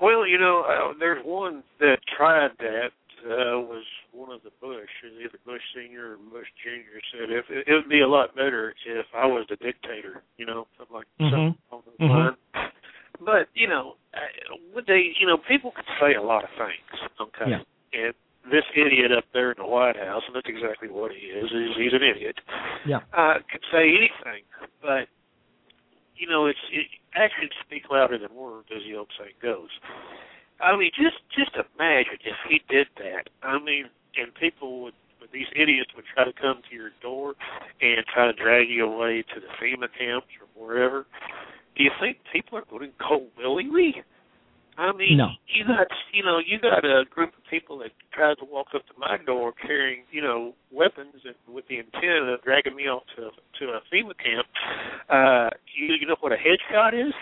Well, 0.00 0.26
you 0.26 0.38
know, 0.38 0.64
uh, 0.66 0.94
there's 0.98 1.24
one 1.24 1.62
that 1.80 1.98
tried 2.16 2.50
that. 2.58 2.90
Uh, 3.22 3.62
was 3.62 3.84
one 4.10 4.34
of 4.34 4.42
the 4.42 4.50
Bush, 4.60 4.90
either 5.06 5.38
Bush 5.46 5.62
Senior 5.76 6.14
or 6.14 6.16
Bush 6.16 6.50
Junior, 6.58 6.98
said 7.14 7.30
if 7.30 7.44
it, 7.50 7.70
it 7.70 7.72
would 7.72 7.88
be 7.88 8.00
a 8.00 8.08
lot 8.08 8.34
better 8.34 8.74
if 8.84 9.06
I 9.14 9.26
was 9.26 9.46
the 9.48 9.54
dictator. 9.62 10.24
You 10.38 10.46
know, 10.46 10.66
something 10.76 10.96
like 10.96 11.06
mm-hmm. 11.20 11.30
something 11.30 11.54
along 11.70 11.82
those 11.86 12.02
mm-hmm. 12.02 12.18
lines. 12.18 12.72
But 13.20 13.46
you 13.54 13.68
know, 13.68 13.94
uh, 14.12 14.58
would 14.74 14.86
they? 14.86 15.14
You 15.20 15.28
know, 15.28 15.38
people 15.46 15.70
could 15.70 15.86
say 16.02 16.18
a 16.18 16.22
lot 16.22 16.42
of 16.42 16.50
things. 16.58 16.98
Okay. 17.20 17.50
Yeah. 17.54 17.62
And 17.94 18.14
this 18.50 18.66
idiot 18.74 19.12
up 19.16 19.24
there 19.32 19.52
in 19.52 19.58
the 19.58 19.70
White 19.70 19.96
House, 19.96 20.22
and 20.26 20.34
that's 20.34 20.48
exactly 20.48 20.88
what 20.90 21.12
he 21.12 21.30
is. 21.30 21.46
He's, 21.46 21.76
he's 21.78 21.94
an 21.94 22.02
idiot. 22.02 22.36
Yeah. 22.86 23.06
Uh, 23.14 23.38
could 23.46 23.62
say 23.70 23.86
anything, 23.86 24.42
but 24.82 25.06
you 26.16 26.26
know, 26.26 26.46
it's 26.46 26.58
it, 26.72 26.86
actions 27.22 27.50
speak 27.64 27.84
louder 27.90 28.18
than 28.18 28.34
words, 28.34 28.68
as 28.74 28.82
the 28.82 28.96
old 28.96 29.08
saying 29.18 29.38
goes. 29.40 29.70
I 30.60 30.76
mean, 30.76 30.90
just 30.94 31.18
just 31.36 31.54
imagine 31.54 32.18
if 32.24 32.36
he 32.48 32.62
did 32.68 32.86
that. 32.98 33.28
I 33.42 33.58
mean, 33.58 33.86
and 34.16 34.34
people 34.34 34.82
would, 34.82 34.94
these 35.32 35.46
idiots 35.56 35.90
would 35.96 36.04
try 36.14 36.24
to 36.24 36.32
come 36.32 36.62
to 36.68 36.74
your 36.74 36.90
door 37.00 37.34
and 37.80 38.04
try 38.12 38.26
to 38.26 38.32
drag 38.32 38.68
you 38.68 38.86
away 38.86 39.24
to 39.34 39.40
the 39.40 39.48
FEMA 39.60 39.88
camps 39.98 40.28
or 40.40 40.46
wherever. 40.54 41.06
Do 41.76 41.84
you 41.84 41.90
think 42.00 42.18
people 42.32 42.58
are 42.58 42.64
going 42.68 42.90
to 42.90 42.96
go 42.98 43.26
willingly? 43.38 44.02
I 44.78 44.92
mean, 44.92 45.18
no. 45.18 45.28
you 45.46 45.64
got 45.64 45.88
you 46.12 46.24
know 46.24 46.38
you 46.38 46.58
got 46.58 46.84
a 46.84 47.04
group 47.04 47.30
of 47.36 47.44
people 47.50 47.78
that 47.78 47.90
tried 48.12 48.38
to 48.38 48.44
walk 48.44 48.68
up 48.74 48.86
to 48.86 48.94
my 48.98 49.18
door 49.24 49.52
carrying 49.52 50.04
you 50.10 50.22
know 50.22 50.54
weapons 50.70 51.20
and 51.24 51.34
with 51.52 51.66
the 51.68 51.78
intent 51.78 52.28
of 52.28 52.42
dragging 52.42 52.74
me 52.74 52.84
off 52.84 53.02
to 53.16 53.30
to 53.60 53.72
a 53.72 53.80
FEMA 53.92 54.16
camp. 54.16 54.46
Uh, 55.08 55.50
you 55.76 55.94
you 56.00 56.06
know 56.06 56.16
what 56.20 56.32
a 56.32 56.36
headshot 56.36 56.94
is? 56.94 57.12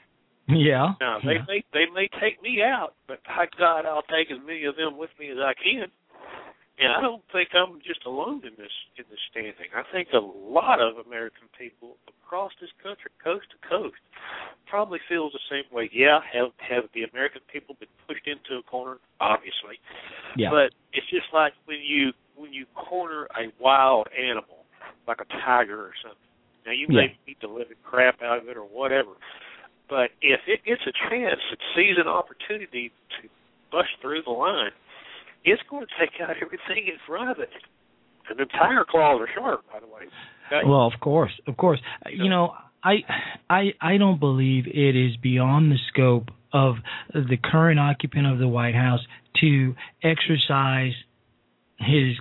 Yeah. 0.49 0.95
Now 1.01 1.19
they 1.25 1.35
yeah. 1.35 1.45
may 1.49 1.65
they 1.73 1.87
may 1.93 2.09
take 2.21 2.43
me 2.43 2.63
out, 2.63 2.95
but 3.09 3.19
by 3.25 3.47
God, 3.59 3.85
I'll 3.85 4.03
take 4.03 4.31
as 4.31 4.39
many 4.47 4.65
of 4.65 4.77
them 4.77 4.97
with 4.97 5.11
me 5.19 5.31
as 5.31 5.39
I 5.39 5.55
can. 5.55 5.91
And 6.81 6.93
I 6.93 7.01
don't 7.03 7.23
think 7.31 7.51
I'm 7.53 7.79
just 7.85 8.07
alone 8.07 8.40
in 8.43 8.57
this 8.57 8.73
in 8.97 9.05
this 9.11 9.21
standing. 9.31 9.69
I 9.77 9.85
think 9.93 10.09
a 10.14 10.19
lot 10.19 10.81
of 10.81 11.05
American 11.05 11.53
people 11.53 11.97
across 12.09 12.53
this 12.61 12.71
country, 12.83 13.12
coast 13.23 13.47
to 13.53 13.59
coast, 13.69 14.01
probably 14.66 14.99
feels 15.09 15.33
the 15.33 15.45
same 15.51 15.69
way. 15.69 15.90
Yeah, 15.93 16.21
have 16.33 16.57
have 16.64 16.85
the 16.95 17.05
American 17.05 17.43
people 17.53 17.77
been 17.79 17.93
pushed 18.09 18.27
into 18.27 18.59
a 18.59 18.62
corner? 18.64 18.97
Obviously. 19.21 19.77
Yeah. 20.37 20.49
But 20.49 20.73
it's 20.97 21.09
just 21.11 21.29
like 21.35 21.53
when 21.66 21.85
you 21.85 22.12
when 22.35 22.53
you 22.53 22.64
corner 22.73 23.29
a 23.37 23.53
wild 23.61 24.09
animal, 24.16 24.64
like 25.07 25.21
a 25.21 25.29
tiger 25.45 25.85
or 25.85 25.93
something. 26.01 26.19
Now 26.64 26.73
you 26.73 26.88
may 26.88 27.12
Yeah. 27.12 27.21
beat 27.27 27.40
the 27.40 27.49
living 27.49 27.77
crap 27.85 28.23
out 28.23 28.38
of 28.38 28.49
it 28.49 28.57
or 28.57 28.64
whatever. 28.64 29.12
But 29.88 30.12
if 30.23 30.40
it 30.47 30.64
gets 30.64 30.87
a 30.87 30.93
chance, 31.11 31.40
it 31.53 31.59
sees 31.75 31.99
an 31.99 32.09
opportunity 32.09 32.93
to 33.21 33.29
bust 33.73 33.90
through 34.01 34.23
the 34.23 34.31
line, 34.31 34.71
it's 35.44 35.62
going 35.70 35.87
to 35.87 35.92
take 35.98 36.20
out 36.20 36.37
everything 36.42 36.87
in 36.87 36.98
front 37.07 37.31
of 37.31 37.38
it. 37.38 37.50
And 38.29 38.38
the 38.38 38.46
tiger 38.46 38.85
claws 38.88 39.20
are 39.20 39.29
sharp, 39.35 39.64
by 39.72 39.81
the 39.81 39.87
way. 39.87 40.03
Okay? 40.46 40.66
Well, 40.66 40.87
of 40.87 41.00
course, 41.00 41.33
of 41.46 41.57
course. 41.57 41.81
You 42.11 42.29
know, 42.29 42.53
I, 42.83 42.98
I, 43.48 43.70
I 43.81 43.96
don't 43.96 44.20
believe 44.20 44.66
it 44.66 44.96
is 44.96 45.16
beyond 45.16 45.72
the 45.72 45.79
scope 45.92 46.29
of 46.53 46.76
the 47.12 47.37
current 47.42 47.79
occupant 47.79 48.26
of 48.26 48.38
the 48.38 48.48
White 48.48 48.74
House 48.74 49.00
to 49.40 49.74
exercise 50.03 50.92
his 51.79 52.16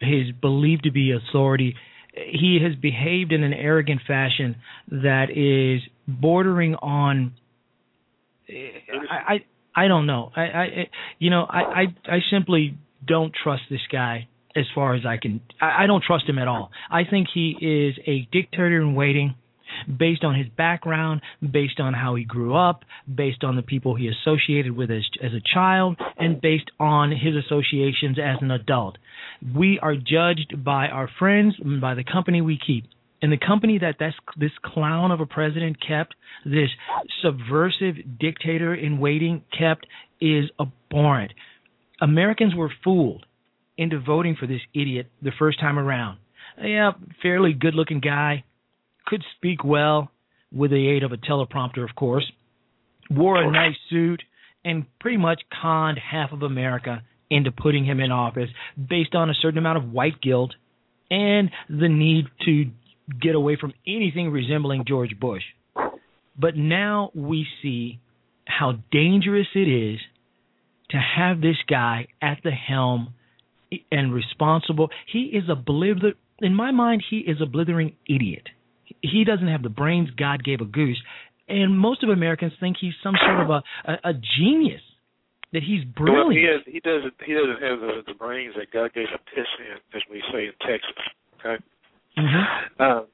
his 0.00 0.32
believed 0.40 0.84
to 0.84 0.90
be 0.90 1.12
authority. 1.12 1.76
He 2.12 2.58
has 2.62 2.74
behaved 2.74 3.32
in 3.32 3.44
an 3.44 3.52
arrogant 3.52 4.00
fashion 4.06 4.56
that 4.90 5.26
is 5.30 5.88
bordering 6.08 6.74
on. 6.76 7.34
I, 8.48 9.34
I 9.34 9.44
I 9.74 9.88
don't 9.88 10.06
know. 10.06 10.30
I, 10.34 10.42
I 10.42 10.66
you 11.18 11.30
know 11.30 11.46
I, 11.48 11.60
I 11.60 11.82
I 12.06 12.18
simply 12.30 12.76
don't 13.06 13.32
trust 13.42 13.62
this 13.70 13.80
guy 13.90 14.28
as 14.54 14.64
far 14.74 14.94
as 14.94 15.06
I 15.06 15.16
can. 15.16 15.40
I, 15.60 15.84
I 15.84 15.86
don't 15.86 16.02
trust 16.04 16.28
him 16.28 16.38
at 16.38 16.48
all. 16.48 16.70
I 16.90 17.02
think 17.08 17.28
he 17.32 17.56
is 17.60 17.98
a 18.06 18.28
dictator 18.32 18.80
in 18.80 18.94
waiting, 18.94 19.34
based 19.98 20.24
on 20.24 20.34
his 20.34 20.46
background, 20.48 21.22
based 21.40 21.80
on 21.80 21.94
how 21.94 22.14
he 22.14 22.24
grew 22.24 22.54
up, 22.54 22.84
based 23.12 23.44
on 23.44 23.56
the 23.56 23.62
people 23.62 23.94
he 23.94 24.08
associated 24.08 24.76
with 24.76 24.90
as 24.90 25.04
as 25.22 25.32
a 25.32 25.40
child, 25.54 25.98
and 26.18 26.40
based 26.40 26.70
on 26.78 27.10
his 27.10 27.34
associations 27.34 28.18
as 28.18 28.38
an 28.40 28.50
adult. 28.50 28.98
We 29.54 29.78
are 29.80 29.94
judged 29.96 30.62
by 30.64 30.88
our 30.88 31.08
friends, 31.18 31.54
and 31.62 31.80
by 31.80 31.94
the 31.94 32.04
company 32.04 32.40
we 32.40 32.58
keep. 32.64 32.84
And 33.22 33.32
the 33.32 33.38
company 33.38 33.78
that 33.78 34.00
this, 34.00 34.14
this 34.36 34.50
clown 34.64 35.12
of 35.12 35.20
a 35.20 35.26
president 35.26 35.76
kept, 35.80 36.14
this 36.44 36.68
subversive 37.22 38.18
dictator 38.18 38.74
in 38.74 38.98
waiting 38.98 39.44
kept, 39.56 39.86
is 40.20 40.50
abhorrent. 40.60 41.32
Americans 42.00 42.54
were 42.54 42.72
fooled 42.82 43.24
into 43.78 44.00
voting 44.00 44.36
for 44.38 44.46
this 44.46 44.60
idiot 44.74 45.06
the 45.22 45.30
first 45.38 45.60
time 45.60 45.78
around. 45.78 46.18
Yeah, 46.60 46.92
fairly 47.22 47.52
good 47.52 47.74
looking 47.74 48.00
guy, 48.00 48.44
could 49.06 49.22
speak 49.36 49.64
well 49.64 50.10
with 50.52 50.70
the 50.70 50.88
aid 50.88 51.02
of 51.02 51.12
a 51.12 51.16
teleprompter, 51.16 51.88
of 51.88 51.94
course, 51.96 52.30
wore 53.10 53.42
a 53.42 53.50
nice 53.50 53.76
suit, 53.88 54.22
and 54.64 54.84
pretty 55.00 55.16
much 55.16 55.40
conned 55.60 55.98
half 55.98 56.32
of 56.32 56.42
America 56.42 57.02
into 57.30 57.50
putting 57.50 57.84
him 57.84 58.00
in 58.00 58.12
office 58.12 58.50
based 58.76 59.14
on 59.14 59.30
a 59.30 59.34
certain 59.34 59.58
amount 59.58 59.78
of 59.78 59.90
white 59.90 60.20
guilt 60.20 60.52
and 61.10 61.50
the 61.68 61.88
need 61.88 62.26
to 62.44 62.70
get 63.20 63.34
away 63.34 63.56
from 63.60 63.72
anything 63.86 64.30
resembling 64.30 64.84
George 64.86 65.18
Bush. 65.18 65.42
But 66.38 66.56
now 66.56 67.10
we 67.14 67.46
see 67.62 68.00
how 68.46 68.74
dangerous 68.90 69.48
it 69.54 69.68
is 69.68 70.00
to 70.90 70.98
have 70.98 71.40
this 71.40 71.56
guy 71.68 72.08
at 72.20 72.38
the 72.44 72.50
helm 72.50 73.14
and 73.90 74.12
responsible. 74.12 74.90
He 75.10 75.24
is 75.24 75.44
a 75.50 75.54
blither. 75.54 76.14
In 76.40 76.54
my 76.54 76.70
mind, 76.70 77.02
he 77.08 77.18
is 77.18 77.38
a 77.40 77.46
blithering 77.46 77.94
idiot. 78.08 78.48
He 79.00 79.24
doesn't 79.24 79.48
have 79.48 79.62
the 79.62 79.70
brains 79.70 80.10
God 80.10 80.44
gave 80.44 80.60
a 80.60 80.64
goose, 80.64 81.00
and 81.48 81.78
most 81.78 82.02
of 82.02 82.10
Americans 82.10 82.52
think 82.60 82.76
he's 82.80 82.92
some 83.02 83.14
sort 83.24 83.40
of 83.40 83.50
a 83.50 83.62
a, 83.90 84.10
a 84.10 84.12
genius. 84.38 84.82
That 85.52 85.62
he's 85.62 85.84
brilliant. 85.84 86.28
Well, 86.28 86.34
he, 86.34 86.44
has, 86.44 86.62
he 86.64 86.80
doesn't. 86.80 87.12
He 87.26 87.34
doesn't 87.34 87.60
have 87.60 87.80
the, 87.80 88.02
the 88.06 88.14
brains 88.14 88.54
that 88.56 88.72
God 88.72 88.92
gave 88.94 89.08
a 89.14 89.18
piss 89.34 89.44
in, 89.60 89.76
as 89.94 90.02
we 90.10 90.22
say 90.32 90.46
in 90.46 90.52
Texas. 90.66 90.96
Okay. 91.40 91.62
Mm-hmm. 92.18 92.82
Um, 92.82 93.06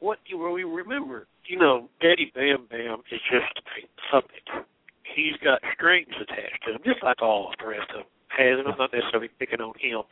what 0.00 0.18
well, 0.34 0.52
we 0.52 0.64
remember, 0.64 1.26
you 1.46 1.58
know, 1.58 1.88
Daddy 2.00 2.30
Bam 2.34 2.66
Bam 2.70 3.00
is 3.10 3.20
just 3.30 3.58
a 3.58 4.10
puppet. 4.10 4.66
He's 5.14 5.36
got 5.42 5.60
strings 5.74 6.14
attached 6.20 6.64
to 6.66 6.72
him, 6.74 6.80
just 6.84 7.02
like 7.02 7.22
all 7.22 7.52
the 7.58 7.66
rest 7.66 7.90
of 7.90 7.96
them 7.96 8.06
has, 8.38 8.58
and 8.58 8.68
I'm 8.68 8.78
not 8.78 8.92
necessarily 8.94 9.28
picking 9.38 9.60
on 9.60 9.74
him, 9.80 10.02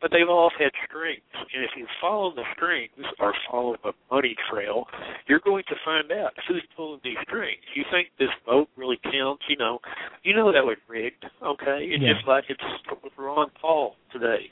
but 0.00 0.10
they've 0.10 0.28
all 0.28 0.50
had 0.58 0.72
strings. 0.88 1.20
And 1.54 1.62
if 1.62 1.70
you 1.76 1.86
follow 2.00 2.32
the 2.34 2.42
strings 2.56 2.90
or 3.20 3.34
follow 3.50 3.76
the 3.84 3.92
money 4.10 4.34
trail, 4.50 4.86
you're 5.28 5.44
going 5.44 5.64
to 5.68 5.76
find 5.84 6.10
out 6.12 6.32
who's 6.48 6.64
pulling 6.76 7.00
these 7.04 7.20
strings. 7.28 7.60
You 7.74 7.84
think 7.92 8.08
this 8.18 8.32
vote 8.48 8.68
really 8.76 8.98
counts? 9.12 9.44
You 9.48 9.56
know, 9.56 9.78
you 10.24 10.34
know 10.34 10.52
that 10.52 10.64
was 10.64 10.78
rigged. 10.88 11.24
Okay, 11.42 11.84
it's 11.92 12.02
Yeah. 12.02 12.14
just 12.14 12.26
like 12.26 12.44
it's 12.48 12.62
with 13.02 13.12
Ron 13.18 13.50
Paul 13.60 13.96
today. 14.12 14.48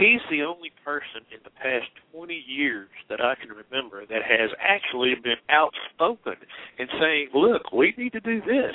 He's 0.00 0.20
the 0.30 0.42
only 0.42 0.72
person 0.84 1.22
in 1.30 1.38
the 1.44 1.50
past 1.50 1.86
20 2.12 2.34
years 2.34 2.88
that 3.08 3.20
I 3.20 3.34
can 3.36 3.50
remember 3.50 4.04
that 4.06 4.22
has 4.26 4.50
actually 4.58 5.14
been 5.22 5.38
outspoken 5.50 6.34
in 6.78 6.88
saying, 6.98 7.28
"Look, 7.34 7.70
we 7.72 7.94
need 7.96 8.12
to 8.12 8.20
do 8.20 8.40
this. 8.40 8.74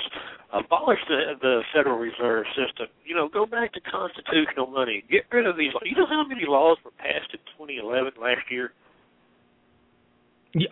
Abolish 0.52 0.98
the, 1.08 1.34
the 1.40 1.62
Federal 1.74 1.98
Reserve 1.98 2.46
System. 2.56 2.88
You 3.04 3.14
know, 3.14 3.28
go 3.28 3.46
back 3.46 3.72
to 3.74 3.79
constitutional 3.90 4.66
money. 4.66 5.04
Get 5.10 5.22
rid 5.32 5.46
of 5.46 5.56
these. 5.56 5.72
You 5.84 5.96
know 5.96 6.06
how 6.06 6.24
many 6.26 6.42
laws 6.46 6.78
were 6.84 6.90
passed 6.92 7.32
in 7.32 7.40
2011 7.58 8.12
last 8.20 8.42
year? 8.50 8.72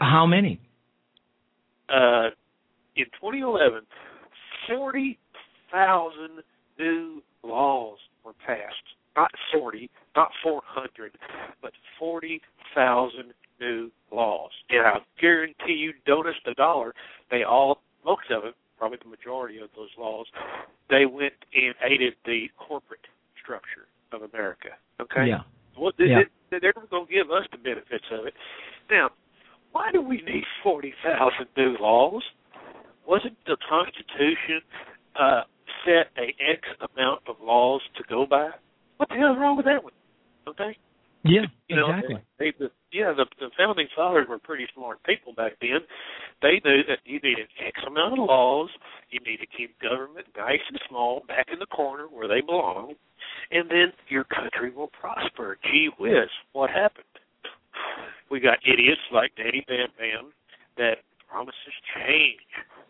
How 0.01 0.27
many? 0.27 0.61
Uh, 1.89 2.31
in 2.97 3.05
2011, 3.21 3.83
40,000 4.67 6.43
new 6.79 7.23
laws 7.43 7.99
were 8.25 8.35
passed. 8.47 8.75
Not 9.17 9.31
40, 9.53 9.91
not 10.15 10.31
400, 10.43 11.13
but 11.63 11.73
40,000 11.99 13.33
new 13.61 13.91
laws. 14.13 14.51
And 14.71 14.87
I 14.87 14.99
guarantee 15.21 15.73
you, 15.73 15.93
donut 16.07 16.33
the 16.45 16.55
dollar, 16.55 16.95
they 17.31 17.43
all, 17.43 17.81
most 18.05 18.31
of 18.31 18.43
them, 18.43 18.53
probably 18.79 18.99
the 19.03 19.11
majority 19.11 19.59
of 19.59 19.71
those 19.75 19.89
laws, 19.99 20.27
they 20.89 21.05
went 21.07 21.35
and 21.55 21.75
aided 21.85 22.15
the 22.25 22.47
corporate 22.59 23.07
structure 23.43 23.87
of 24.13 24.23
America. 24.23 24.69
Okay? 25.01 25.27
Yeah. 25.29 25.41
Well, 25.77 25.93
they, 25.99 26.05
Yeah. 26.07 26.21
they, 26.51 26.59
they're 26.61 26.73
going 26.91 27.07
to 27.07 27.13
give 27.13 27.31
us 27.31 27.45
the 27.51 27.59
benefits 27.59 28.05
of 28.13 28.27
it. 28.27 28.35
Now, 28.91 29.11
why 29.73 29.91
do 29.93 30.01
we 30.01 30.23
need 31.05 31.13
40,000 31.19 31.47
new 31.57 31.77
laws? 31.81 32.23
Wasn't 33.07 33.37
the 33.47 33.57
Constitution 33.69 34.61
uh, 35.19 35.43
set 35.85 36.13
a 36.19 36.35
X 36.51 36.63
amount 36.95 37.23
of 37.29 37.37
laws 37.43 37.81
to 37.97 38.05
go 38.09 38.27
by? 38.29 38.51
What 38.99 39.09
the 39.09 39.17
hell 39.17 39.33
is 39.33 39.39
wrong 39.39 39.57
with 39.57 39.67
that 39.67 39.83
one? 39.83 39.93
Okay? 40.47 40.77
Yeah, 41.25 41.51
You 41.69 41.77
know, 41.77 41.91
exactly. 41.91 42.23
They, 42.39 42.53
the, 42.59 42.71
yeah, 42.93 43.13
the, 43.13 43.27
the 43.41 43.51
founding 43.59 43.89
fathers 43.95 44.27
were 44.29 44.39
pretty 44.39 44.67
smart 44.75 45.03
people 45.03 45.35
back 45.35 45.53
then. 45.61 45.83
They 46.43 46.61
knew 46.65 46.83
that 46.89 46.99
you 47.05 47.19
needed 47.23 47.49
X 47.59 47.81
amount 47.87 48.19
of 48.19 48.25
laws. 48.25 48.71
You 49.11 49.21
need 49.27 49.39
to 49.39 49.47
keep 49.47 49.79
government 49.81 50.27
nice 50.37 50.63
and 50.71 50.79
small, 50.89 51.23
back 51.27 51.49
in 51.53 51.59
the 51.59 51.67
corner 51.67 52.05
where 52.05 52.29
they 52.29 52.41
belong, 52.41 52.95
and 53.51 53.69
then 53.69 53.93
your 54.09 54.25
country 54.25 54.71
will 54.71 54.91
prosper. 54.95 55.59
Gee 55.65 55.91
whiz, 55.99 56.31
what 56.53 56.71
happened? 56.71 57.05
We 58.31 58.41
got 58.41 58.59
idiots 58.65 59.01
like 59.13 59.33
Daddy 59.37 59.65
Bam 59.67 59.89
Bam 59.99 60.33
that 60.77 61.05
promises 61.29 61.77
change, 61.97 62.41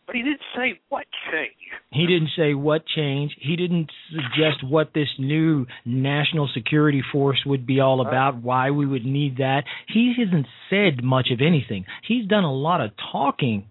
but 0.07 0.15
he 0.15 0.23
didn't 0.23 0.45
say 0.55 0.79
what 0.91 1.07
change. 1.33 1.73
He 1.91 1.98
didn't 2.09 2.31
say 2.37 2.55
what 2.55 2.87
change. 2.87 3.37
He 3.41 3.57
didn't 3.57 3.91
suggest 4.11 4.65
what 4.65 4.93
this 4.95 5.09
new 5.19 5.67
national 5.85 6.49
security 6.55 7.03
force 7.13 7.43
would 7.47 7.67
be 7.67 7.81
all 7.81 8.01
about, 8.01 8.43
why 8.43 8.71
we 8.71 8.87
would 8.87 9.05
need 9.05 9.39
that. 9.39 9.63
He 9.93 10.15
hasn't 10.19 10.47
said 10.71 11.05
much 11.05 11.29
of 11.33 11.41
anything. 11.41 11.85
He's 12.07 12.27
done 12.27 12.45
a 12.45 12.53
lot 12.53 12.81
of 12.81 12.91
talking, 13.13 13.67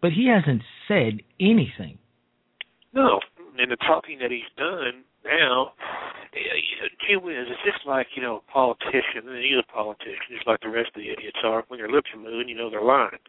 but 0.00 0.12
he 0.12 0.28
hasn't 0.28 0.62
said 0.88 1.20
anything. 1.40 1.98
No, 2.92 3.20
and 3.58 3.70
the 3.70 3.76
talking 3.76 4.18
that 4.20 4.30
he's 4.30 4.48
done 4.56 5.04
now, 5.24 5.72
eh, 6.32 6.88
gee 7.06 7.16
whiz, 7.16 7.46
it's 7.48 7.60
just 7.64 7.86
like 7.86 8.06
you 8.14 8.22
know, 8.22 8.42
a 8.46 8.52
politician. 8.52 9.28
And 9.28 9.38
he's 9.42 9.58
a 9.58 9.72
politician, 9.72 10.32
just 10.32 10.46
like 10.46 10.60
the 10.60 10.70
rest 10.70 10.90
of 10.94 11.02
the 11.02 11.10
idiots 11.10 11.38
are. 11.44 11.64
When 11.68 11.80
their 11.80 11.90
lips 11.90 12.08
are 12.14 12.20
moving, 12.20 12.48
you 12.48 12.56
know 12.56 12.70
they're 12.70 12.82
lying. 12.82 13.20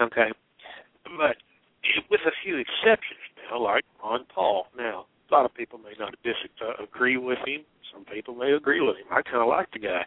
Okay, 0.00 0.32
but 1.16 1.36
with 2.10 2.20
a 2.26 2.34
few 2.42 2.56
exceptions 2.56 3.25
like 3.54 3.84
Ron 4.02 4.24
Paul. 4.34 4.66
Now, 4.76 5.06
a 5.30 5.34
lot 5.34 5.44
of 5.44 5.54
people 5.54 5.78
may 5.78 5.92
not 5.98 6.14
dis- 6.24 6.34
uh, 6.60 6.82
agree 6.82 7.16
with 7.16 7.38
him. 7.46 7.62
Some 7.92 8.04
people 8.04 8.34
may 8.34 8.52
agree 8.52 8.80
with 8.80 8.96
him. 8.96 9.06
I 9.10 9.22
kind 9.22 9.42
of 9.42 9.48
like 9.48 9.70
the 9.72 9.78
guy 9.78 10.02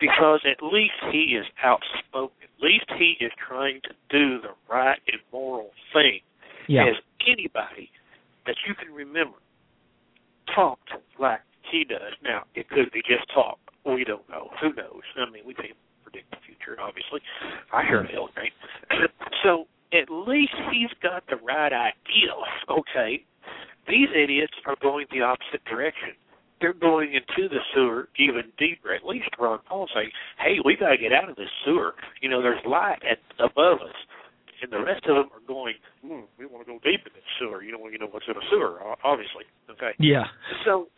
because 0.00 0.40
at 0.44 0.64
least 0.64 0.98
he 1.12 1.36
is 1.38 1.46
outspoken. 1.62 2.36
At 2.42 2.62
least 2.62 2.86
he 2.98 3.16
is 3.24 3.30
trying 3.46 3.80
to 3.84 3.90
do 4.10 4.40
the 4.40 4.54
right 4.72 4.98
and 5.06 5.20
moral 5.32 5.70
thing. 5.92 6.20
Yeah. 6.68 6.86
As 6.88 6.96
anybody 7.26 7.90
that 8.46 8.56
you 8.66 8.74
can 8.74 8.92
remember 8.92 9.36
talked 10.54 10.90
like 11.18 11.40
he 11.70 11.84
does. 11.84 12.14
Now, 12.22 12.44
it 12.54 12.68
could 12.68 12.90
be 12.92 13.02
just 13.06 13.28
talk. 13.32 13.58
We 13.84 14.04
don't 14.04 14.28
know. 14.28 14.50
Who 14.60 14.72
knows? 14.74 15.02
I 15.16 15.30
mean, 15.30 15.44
we 15.46 15.54
can't 15.54 15.76
predict 16.02 16.30
the 16.30 16.36
future, 16.44 16.80
obviously. 16.80 17.20
I 17.72 17.86
sure 17.88 18.04
hell 18.04 18.28
can't. 18.34 19.10
So 19.42 19.64
at 19.92 20.10
least 20.10 20.54
he's 20.72 20.90
got 21.02 21.24
the 21.28 21.36
right 21.36 21.72
idea. 21.72 22.34
Okay, 22.70 23.24
these 23.88 24.08
idiots 24.14 24.52
are 24.66 24.76
going 24.80 25.06
the 25.10 25.22
opposite 25.22 25.64
direction. 25.64 26.10
They're 26.60 26.74
going 26.74 27.14
into 27.14 27.48
the 27.48 27.60
sewer 27.74 28.08
even 28.18 28.52
deeper. 28.58 28.92
At 28.94 29.04
least 29.04 29.30
Ron 29.38 29.60
Paul 29.66 29.88
say, 29.94 30.12
"Hey, 30.38 30.58
we 30.64 30.76
got 30.76 30.90
to 30.90 30.98
get 30.98 31.12
out 31.12 31.30
of 31.30 31.36
this 31.36 31.48
sewer. 31.64 31.94
You 32.20 32.28
know, 32.28 32.42
there's 32.42 32.64
light 32.66 33.02
at 33.08 33.18
above 33.38 33.80
us." 33.80 33.96
And 34.62 34.70
the 34.70 34.84
rest 34.84 35.06
of 35.06 35.16
them 35.16 35.30
are 35.32 35.46
going, 35.48 35.74
hmm, 36.02 36.28
"We 36.38 36.44
want 36.44 36.66
to 36.66 36.72
go 36.72 36.78
deep 36.84 37.00
in 37.06 37.12
this 37.14 37.24
sewer. 37.38 37.62
You 37.62 37.72
know, 37.72 37.88
you 37.88 37.98
know 37.98 38.08
what's 38.10 38.26
in 38.28 38.36
a 38.36 38.46
sewer, 38.50 38.78
obviously." 39.02 39.44
Okay. 39.70 39.92
Yeah. 39.98 40.24
So 40.64 40.88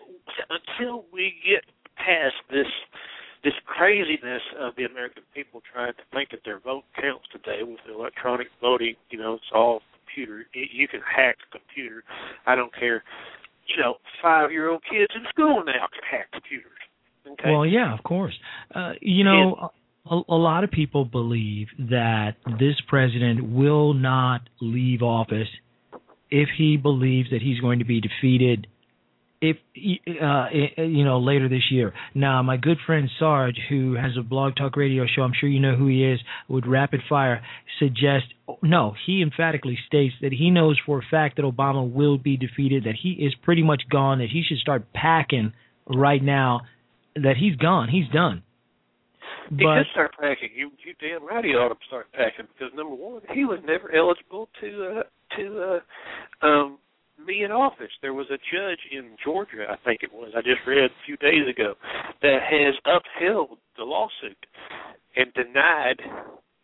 until 0.51 1.07
we 1.13 1.35
get 1.47 1.65
past 1.97 2.35
this 2.51 2.67
this 3.45 3.55
craziness 3.67 4.43
of 4.59 4.75
the 4.77 4.85
American 4.85 5.23
people 5.35 5.63
trying 5.73 5.93
to 5.95 6.03
think 6.13 6.31
that 6.31 6.41
their 6.45 6.61
vote 6.61 6.85
counts 7.01 7.27
today 7.33 7.63
with 7.63 7.81
electronic 7.93 8.49
voting, 8.61 8.95
you 9.11 9.19
know, 9.19 9.35
it's 9.35 9.51
all 9.53 9.81
computer. 10.07 10.47
You 10.55 10.87
can 10.89 11.01
hack 11.01 11.37
the 11.53 11.59
computer. 11.59 12.05
I 12.47 12.55
don't 12.55 12.75
care. 12.75 13.03
You 13.67 13.83
know, 13.83 13.95
five 14.21 14.51
year 14.53 14.71
old 14.71 14.83
kids 14.89 15.13
in 15.15 15.23
school 15.31 15.63
now 15.65 15.89
can 15.93 16.03
hack 16.11 16.27
computers. 16.33 16.71
Okay. 17.27 17.51
Well, 17.51 17.67
yeah, 17.67 17.97
of 17.97 18.03
course. 18.03 18.35
Uh, 18.75 18.93
you 19.01 19.25
know, 19.25 19.71
a, 20.11 20.21
a 20.29 20.35
lot 20.35 20.65
of 20.65 20.71
people 20.71 21.05
believe 21.05 21.69
that 21.79 22.33
this 22.59 22.75
president 22.89 23.53
will 23.53 23.95
not 23.95 24.43
leave 24.61 25.03
office 25.03 25.49
if 26.31 26.49
he 26.57 26.77
believes 26.77 27.31
that 27.31 27.43
he's 27.43 27.61
going 27.61 27.79
to 27.79 27.85
be 27.85 28.01
defeated 28.01 28.67
if 29.43 29.57
uh 30.23 30.47
you 30.83 31.05
know 31.05 31.19
later 31.19 31.49
this 31.49 31.71
year. 31.71 31.93
Now, 32.15 32.43
my 32.43 32.57
good 32.57 32.79
friend 32.87 33.11
Sarge 33.19 33.59
who 33.69 33.95
has 33.95 34.13
a 34.19 34.23
blog 34.23 34.55
talk 34.57 34.77
radio 34.77 35.05
show, 35.05 35.23
I'm 35.23 35.33
sure 35.39 35.49
you 35.49 35.61
know 35.61 35.75
who 35.75 35.89
he 35.89 36.05
is, 36.05 36.21
would 36.49 36.67
rapid 36.67 37.01
fire 37.09 37.43
suggest 37.79 38.27
no, 38.63 38.95
he 39.07 39.21
emphatically 39.23 39.79
states 39.87 40.15
that 40.23 40.33
he 40.33 40.51
knows 40.51 40.81
for 40.87 40.99
a 40.99 41.03
fact 41.11 41.37
that 41.37 41.43
Obama 41.43 41.91
will 41.91 42.19
be 42.19 42.37
defeated, 42.37 42.85
that 42.85 42.95
he 43.03 43.11
is 43.11 43.35
pretty 43.43 43.63
much 43.63 43.83
gone, 43.91 44.19
that 44.19 44.29
he 44.31 44.43
should 44.47 44.59
start 44.59 44.93
packing 44.93 45.53
right 45.87 46.23
now, 46.23 46.61
that 47.17 47.35
he's 47.39 47.57
gone, 47.57 47.89
he's 47.89 48.09
done. 48.13 48.43
He 49.51 49.65
should 49.65 49.91
start 49.93 50.13
packing. 50.21 50.51
You 50.55 50.71
you 50.87 50.95
damn 51.01 51.27
right 51.27 51.45
he 51.45 51.51
ought 51.51 51.69
to 51.69 51.87
start 51.87 52.07
packing 52.13 52.47
because 52.57 52.73
number 52.77 52.95
one, 52.95 53.23
he 53.35 53.45
was 53.45 53.59
never 53.67 53.93
eligible 53.95 54.49
to 54.61 55.01
uh 55.01 55.37
to 55.37 55.81
uh 56.43 56.47
um 56.47 56.79
be 57.27 57.43
in 57.43 57.53
office. 57.53 57.91
There 58.01 58.15
was 58.15 58.27
a 58.31 58.39
judge 58.39 58.81
in 58.91 59.17
Georgia, 59.25 59.67
I 59.69 59.77
think 59.85 60.03
it 60.03 60.13
was, 60.13 60.33
I 60.37 60.41
just 60.41 60.61
read 60.67 60.85
a 60.85 61.05
few 61.07 61.17
days 61.17 61.49
ago, 61.49 61.75
that 62.23 62.39
has 62.43 62.75
upheld 62.87 63.59
the 63.77 63.85
lawsuit 63.85 64.39
and 65.17 65.33
denied 65.35 66.01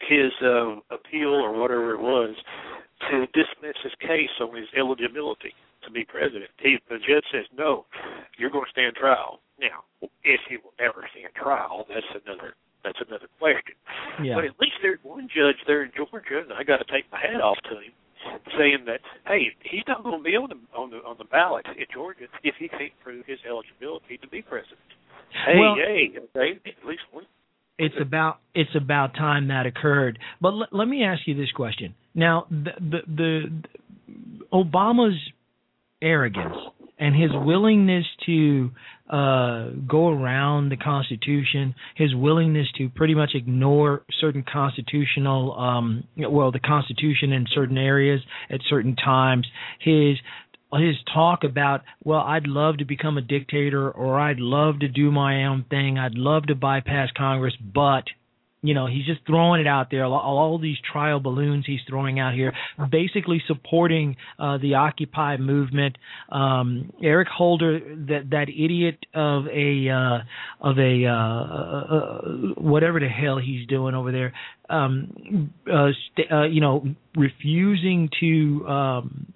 his 0.00 0.32
um 0.42 0.82
appeal 0.90 1.34
or 1.34 1.58
whatever 1.58 1.92
it 1.92 2.00
was 2.00 2.34
to 3.10 3.26
dismiss 3.34 3.76
his 3.82 3.92
case 4.00 4.30
on 4.40 4.54
his 4.56 4.68
eligibility 4.78 5.52
to 5.84 5.90
be 5.90 6.04
president. 6.04 6.50
He, 6.58 6.78
the 6.88 6.98
judge 6.98 7.24
says, 7.32 7.46
no, 7.56 7.86
you're 8.38 8.50
going 8.50 8.64
to 8.64 8.70
stand 8.70 8.94
trial. 8.96 9.40
Now, 9.60 9.82
if 10.22 10.40
he 10.48 10.56
will 10.56 10.74
ever 10.78 11.06
stand 11.12 11.34
trial, 11.34 11.86
that's 11.88 12.06
another 12.24 12.54
that's 12.84 12.98
another 13.06 13.26
question. 13.38 13.74
Yeah. 14.22 14.34
But 14.38 14.44
at 14.46 14.54
least 14.62 14.78
there's 14.82 15.02
one 15.02 15.28
judge 15.34 15.58
there 15.66 15.82
in 15.82 15.90
Georgia, 15.96 16.46
and 16.46 16.52
I 16.54 16.62
got 16.62 16.78
to 16.78 16.86
take 16.86 17.10
my 17.10 17.18
hat 17.18 17.42
off 17.42 17.58
to 17.70 17.74
him, 17.82 17.92
saying 18.58 18.84
that 18.86 19.00
hey, 19.26 19.48
he's 19.62 19.82
not 19.88 20.02
going 20.02 20.18
to 20.18 20.24
be 20.24 20.36
on 20.36 20.48
the 20.50 20.78
on 20.78 20.90
the 20.90 20.96
on 20.98 21.16
the 21.18 21.24
ballot 21.24 21.66
in 21.76 21.84
Georgia 21.92 22.24
if 22.42 22.54
he 22.58 22.68
can't 22.68 22.92
prove 23.02 23.24
his 23.26 23.38
eligibility 23.48 24.18
to 24.18 24.28
be 24.28 24.42
president. 24.42 24.78
Hey, 25.46 25.58
Well- 25.58 25.76
hey, 25.76 26.10
okay, 26.36 26.58
at 26.66 26.86
least 26.88 27.02
one. 27.12 27.24
it's 27.78 27.94
about 28.00 28.38
it's 28.54 28.74
about 28.74 29.14
time 29.14 29.48
that 29.48 29.66
occurred. 29.66 30.18
But 30.40 30.48
l- 30.50 30.68
let 30.72 30.88
me 30.88 31.04
ask 31.04 31.26
you 31.26 31.34
this 31.34 31.52
question. 31.52 31.94
Now, 32.14 32.46
the, 32.50 32.72
the 32.80 33.00
the 33.06 33.42
Obama's 34.52 35.18
arrogance 36.02 36.56
and 36.98 37.14
his 37.14 37.30
willingness 37.32 38.04
to 38.26 38.70
uh, 39.10 39.70
go 39.86 40.08
around 40.08 40.70
the 40.70 40.76
Constitution, 40.76 41.74
his 41.96 42.14
willingness 42.14 42.66
to 42.76 42.88
pretty 42.90 43.14
much 43.14 43.30
ignore 43.34 44.02
certain 44.20 44.44
constitutional, 44.50 45.58
um, 45.58 46.04
well, 46.16 46.52
the 46.52 46.60
Constitution 46.60 47.32
in 47.32 47.46
certain 47.54 47.78
areas 47.78 48.20
at 48.50 48.60
certain 48.68 48.96
times, 48.96 49.46
his 49.80 50.16
his 50.74 50.96
talk 51.14 51.44
about, 51.44 51.80
well, 52.04 52.20
I'd 52.20 52.46
love 52.46 52.76
to 52.78 52.84
become 52.84 53.16
a 53.16 53.22
dictator 53.22 53.90
or 53.90 54.20
I'd 54.20 54.38
love 54.38 54.80
to 54.80 54.88
do 54.88 55.10
my 55.10 55.46
own 55.46 55.64
thing, 55.70 55.98
I'd 55.98 56.14
love 56.14 56.46
to 56.48 56.54
bypass 56.54 57.08
Congress, 57.16 57.54
but 57.74 58.04
you 58.60 58.74
know, 58.74 58.86
he's 58.86 59.06
just 59.06 59.20
throwing 59.26 59.60
it 59.60 59.66
out 59.66 59.90
there. 59.90 60.04
All, 60.04 60.14
all 60.14 60.58
these 60.58 60.78
trial 60.92 61.20
balloons 61.20 61.64
he's 61.66 61.80
throwing 61.88 62.18
out 62.18 62.34
here, 62.34 62.52
basically 62.90 63.42
supporting 63.46 64.16
uh, 64.38 64.58
the 64.58 64.74
Occupy 64.74 65.36
movement. 65.36 65.96
Um, 66.30 66.92
Eric 67.02 67.28
Holder, 67.28 67.78
that 68.08 68.30
that 68.30 68.48
idiot 68.48 68.98
of 69.14 69.46
a 69.46 69.88
uh, 69.88 70.68
of 70.68 70.78
a 70.78 71.06
uh, 71.06 71.12
uh, 71.14 72.20
whatever 72.56 72.98
the 72.98 73.08
hell 73.08 73.38
he's 73.38 73.66
doing 73.68 73.94
over 73.94 74.10
there, 74.10 74.32
um, 74.68 75.52
uh, 75.72 75.90
st- 76.12 76.32
uh, 76.32 76.46
you 76.46 76.60
know, 76.60 76.84
refusing 77.16 78.08
to 78.18 78.66
um, 78.66 79.26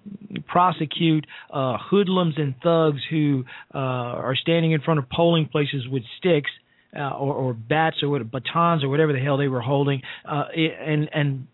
prosecute 0.47 1.27
uh, 1.53 1.77
hoodlums 1.79 2.35
and 2.39 2.55
thugs 2.63 3.01
who 3.09 3.45
uh, 3.75 3.79
are 3.79 4.35
standing 4.35 4.73
in 4.73 4.81
front 4.81 4.99
of 4.99 5.09
polling 5.11 5.47
places 5.47 5.87
with 5.89 6.03
sticks 6.19 6.51
uh, 6.96 7.11
or, 7.11 7.35
or 7.35 7.55
bats 7.55 7.96
or 8.02 8.09
what, 8.09 8.31
batons 8.31 8.85
or 8.85 8.88
whatever 8.88 9.12
the 9.12 9.18
hell 9.18 9.37
they 9.37 9.48
were 9.48 9.61
holding, 9.61 10.02
uh, 10.28 10.44
and 10.55 11.09
and 11.12 11.46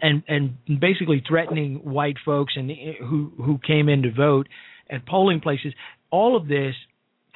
and 0.00 0.22
and 0.28 0.80
basically 0.80 1.22
threatening 1.26 1.76
white 1.76 2.16
folks 2.24 2.54
and 2.56 2.70
who 3.00 3.32
who 3.36 3.58
came 3.66 3.88
in 3.88 4.02
to 4.02 4.12
vote 4.12 4.48
at 4.90 5.06
polling 5.06 5.40
places. 5.40 5.72
All 6.10 6.36
of 6.36 6.48
this 6.48 6.74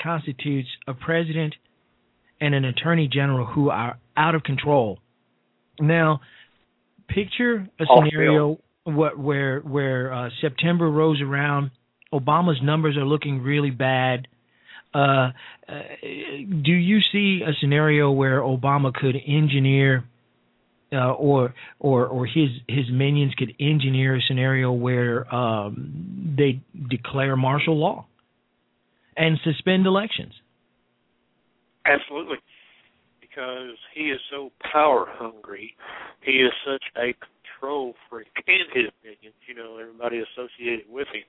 constitutes 0.02 0.68
a 0.86 0.94
president 0.94 1.54
and 2.40 2.54
an 2.54 2.64
attorney 2.64 3.08
general 3.12 3.46
who 3.46 3.68
are 3.70 3.98
out 4.16 4.34
of 4.34 4.42
control. 4.42 4.98
Now, 5.78 6.20
picture 7.08 7.68
a 7.78 7.84
scenario 7.84 8.58
where 8.84 9.16
where, 9.16 9.60
where 9.60 10.12
uh, 10.12 10.30
September 10.40 10.90
rolls 10.90 11.20
around, 11.20 11.70
Obama's 12.12 12.60
numbers 12.62 12.96
are 12.96 13.04
looking 13.04 13.42
really 13.42 13.70
bad. 13.70 14.26
Uh, 14.92 15.30
uh, 15.68 15.82
do 16.02 16.72
you 16.72 16.98
see 17.12 17.42
a 17.46 17.52
scenario 17.60 18.10
where 18.10 18.40
Obama 18.40 18.92
could 18.92 19.16
engineer, 19.26 20.04
uh, 20.92 21.12
or 21.12 21.54
or 21.78 22.06
or 22.06 22.26
his 22.26 22.48
his 22.66 22.86
minions 22.90 23.32
could 23.38 23.54
engineer 23.60 24.16
a 24.16 24.20
scenario 24.26 24.72
where 24.72 25.32
um, 25.32 26.34
they 26.36 26.60
declare 26.88 27.36
martial 27.36 27.78
law 27.78 28.06
and 29.16 29.38
suspend 29.44 29.86
elections? 29.86 30.32
Absolutely. 31.86 32.38
Because 33.20 33.76
he 33.94 34.10
is 34.10 34.20
so 34.30 34.50
power 34.72 35.06
hungry. 35.08 35.76
He 36.22 36.32
is 36.32 36.52
such 36.66 36.82
a 36.96 37.14
control 37.60 37.94
freak 38.08 38.28
and 38.46 38.66
his 38.74 38.90
minions, 39.04 39.36
you 39.46 39.54
know, 39.54 39.78
everybody 39.78 40.18
associated 40.18 40.86
with 40.90 41.06
him, 41.12 41.22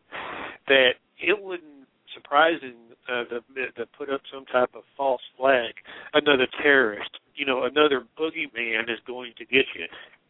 that 0.67 0.91
it 1.19 1.41
wouldn't 1.41 1.87
surprise 2.13 2.61
him 2.61 2.75
uh, 3.09 3.23
to 3.25 3.85
put 3.97 4.09
up 4.09 4.21
some 4.33 4.45
type 4.45 4.69
of 4.75 4.83
false 4.97 5.21
flag. 5.37 5.73
Another 6.13 6.47
terrorist, 6.61 7.09
you 7.35 7.45
know, 7.45 7.63
another 7.63 8.03
boogeyman 8.19 8.83
is 8.83 8.99
going 9.07 9.33
to 9.37 9.45
get 9.45 9.65
you. 9.75 9.85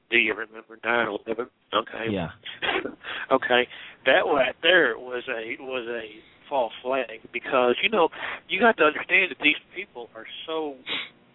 Do 0.10 0.18
you 0.18 0.34
remember 0.34 0.78
9/11? 0.84 1.48
Okay. 1.74 2.12
Yeah. 2.12 2.30
okay. 3.32 3.68
That 4.06 4.24
right 4.26 4.56
there 4.62 4.98
was 4.98 5.24
a 5.30 5.62
was 5.62 5.88
a 5.88 6.04
false 6.50 6.74
flag 6.84 7.22
because 7.32 7.76
you 7.82 7.90
know 7.90 8.10
you 8.50 8.60
got 8.60 8.76
to 8.78 8.84
understand 8.84 9.32
that 9.32 9.38
these 9.42 9.62
people 9.74 10.10
are 10.16 10.26
so 10.46 10.76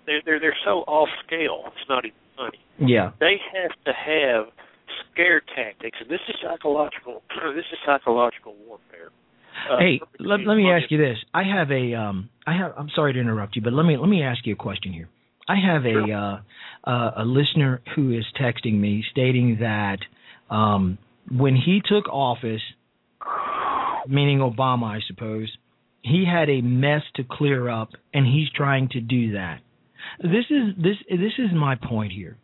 they're 0.05 0.20
they're 0.25 0.40
they're 0.40 0.57
so 0.64 0.85
off 0.87 1.09
scale. 1.27 1.64
It's 1.68 1.88
not 1.88 2.05
even 2.05 2.18
funny. 2.37 2.61
Yeah. 2.79 3.12
They 3.18 3.37
have 3.55 3.72
to 3.87 3.92
have 3.92 4.53
scare 5.12 5.40
tactics, 5.55 5.96
and 6.01 6.11
this 6.11 6.20
is 6.29 6.37
psychological. 6.42 7.22
this 7.55 7.64
is 7.72 7.79
psychological 7.85 8.55
warfare. 8.66 9.11
Uh, 9.71 9.79
hey, 9.79 10.01
let, 10.19 10.40
let 10.47 10.57
me 10.57 10.71
ask 10.71 10.90
you 10.90 10.99
this. 10.99 11.19
I 11.35 11.42
have 11.45 11.71
a 11.71 11.95
um 11.95 12.29
I 12.47 12.57
have 12.57 12.73
I'm 12.77 12.90
sorry 12.95 13.12
to 13.14 13.21
interrupt 13.21 13.57
you, 13.57 13.62
but 13.62 13.73
let 13.73 13.85
me 13.85 13.97
let 13.97 14.09
me 14.09 14.23
ask 14.23 14.47
you 14.47 14.55
a 14.55 14.57
question 14.57 14.92
here. 14.92 15.09
I 15.49 15.57
have 15.57 15.85
a 15.85 16.12
uh, 16.12 16.90
uh 16.90 17.11
a 17.19 17.25
listener 17.25 17.81
who 17.95 18.12
is 18.12 18.25
texting 18.40 18.75
me 18.75 19.05
stating 19.11 19.59
that 19.61 19.99
um 20.51 20.99
when 21.31 21.57
he 21.57 21.81
took 21.85 22.09
office, 22.09 22.62
meaning 24.09 24.38
Obama, 24.38 24.85
I 24.85 25.01
suppose, 25.07 25.51
he 26.03 26.25
had 26.25 26.49
a 26.49 26.61
mess 26.61 27.03
to 27.16 27.25
clear 27.25 27.69
up 27.69 27.90
and 28.14 28.27
he's 28.27 28.49
trying 28.55 28.88
to 28.90 29.01
do 29.01 29.33
that. 29.33 29.61
This 30.21 30.45
is 30.51 30.75
this 30.77 30.97
this 31.11 31.33
is 31.38 31.51
my 31.55 31.75
point 31.75 32.12
here. 32.12 32.37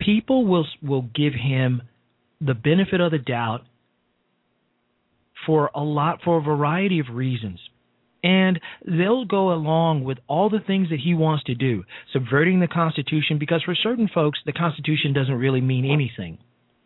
People 0.00 0.46
will 0.46 0.66
will 0.82 1.08
give 1.14 1.34
him 1.34 1.82
the 2.40 2.54
benefit 2.54 3.00
of 3.00 3.12
the 3.12 3.18
doubt 3.18 3.62
for 5.46 5.70
a 5.74 5.82
lot 5.82 6.20
for 6.24 6.38
a 6.38 6.42
variety 6.42 6.98
of 6.98 7.06
reasons. 7.12 7.58
And 8.24 8.60
they'll 8.86 9.24
go 9.24 9.52
along 9.52 10.04
with 10.04 10.18
all 10.28 10.48
the 10.48 10.60
things 10.64 10.90
that 10.90 11.00
he 11.00 11.12
wants 11.12 11.44
to 11.44 11.54
do, 11.56 11.82
subverting 12.12 12.60
the 12.60 12.68
Constitution, 12.68 13.38
because 13.38 13.62
for 13.64 13.74
certain 13.74 14.08
folks, 14.12 14.38
the 14.46 14.52
Constitution 14.52 15.12
doesn't 15.12 15.34
really 15.34 15.60
mean 15.60 15.84
anything 15.84 16.38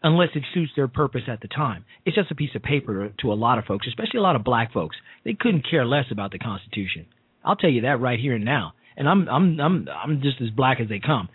unless 0.03 0.29
it 0.35 0.45
suits 0.55 0.73
their 0.77 0.88
purpose 0.88 1.23
at 1.29 1.40
the 1.40 1.49
time. 1.49 1.85
It's 2.05 2.16
just 2.16 2.31
a 2.31 2.35
piece 2.35 2.55
of 2.55 2.62
paper 2.62 3.12
to 3.21 3.33
a 3.33 3.35
lot 3.35 3.59
of 3.59 3.64
folks, 3.64 3.87
especially 3.87 4.19
a 4.19 4.23
lot 4.23 4.37
of 4.37 4.45
black 4.45 4.73
folks. 4.73 4.97
They 5.25 5.35
couldn't 5.35 5.66
care 5.69 5.85
less 5.85 6.07
about 6.11 6.31
the 6.31 6.38
Constitution. 6.38 7.07
I'll 7.45 7.57
tell 7.57 7.71
you 7.71 7.83
that 7.83 8.01
right 8.01 8.19
here 8.19 8.35
and 8.35 8.45
now. 8.45 8.75
And 8.97 9.09
I'm 9.09 9.29
I'm 9.29 9.61
I'm 9.61 9.88
I'm 9.88 10.23
just 10.23 10.40
as 10.40 10.51
black 10.51 10.81
as 10.81 10.88
they 10.88 11.01
come. 11.01 11.29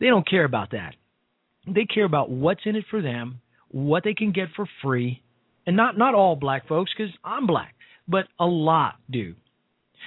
They 0.00 0.06
don't 0.06 0.28
care 0.28 0.44
about 0.44 0.72
that. 0.72 0.94
They 1.66 1.86
care 1.86 2.04
about 2.04 2.30
what's 2.30 2.60
in 2.66 2.76
it 2.76 2.84
for 2.90 3.02
them, 3.02 3.40
what 3.68 4.04
they 4.04 4.14
can 4.14 4.32
get 4.32 4.48
for 4.54 4.68
free, 4.82 5.22
and 5.66 5.76
not 5.76 5.96
not 5.98 6.14
all 6.14 6.36
black 6.36 6.68
folks 6.68 6.92
because 6.96 7.12
I'm 7.24 7.46
black, 7.46 7.74
but 8.08 8.26
a 8.38 8.46
lot 8.46 8.96
do. 9.10 9.34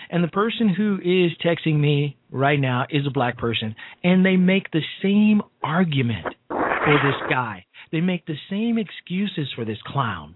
And 0.10 0.24
the 0.24 0.30
person 0.30 0.70
who 0.70 0.98
is 0.98 1.32
texting 1.44 1.80
me 1.80 2.18
right 2.32 2.60
now 2.60 2.86
is 2.90 3.08
a 3.08 3.12
black 3.12 3.38
person, 3.38 3.76
and 4.04 4.26
they 4.26 4.38
make 4.38 4.72
the 4.72 4.82
same 5.02 5.42
argument 5.64 6.28
for 6.48 7.00
this 7.04 7.30
guy. 7.30 7.66
They 7.92 8.02
make 8.02 8.26
the 8.26 8.38
same 8.50 8.78
excuses 8.78 9.52
for 9.56 9.66
this 9.66 9.80
clown. 9.86 10.36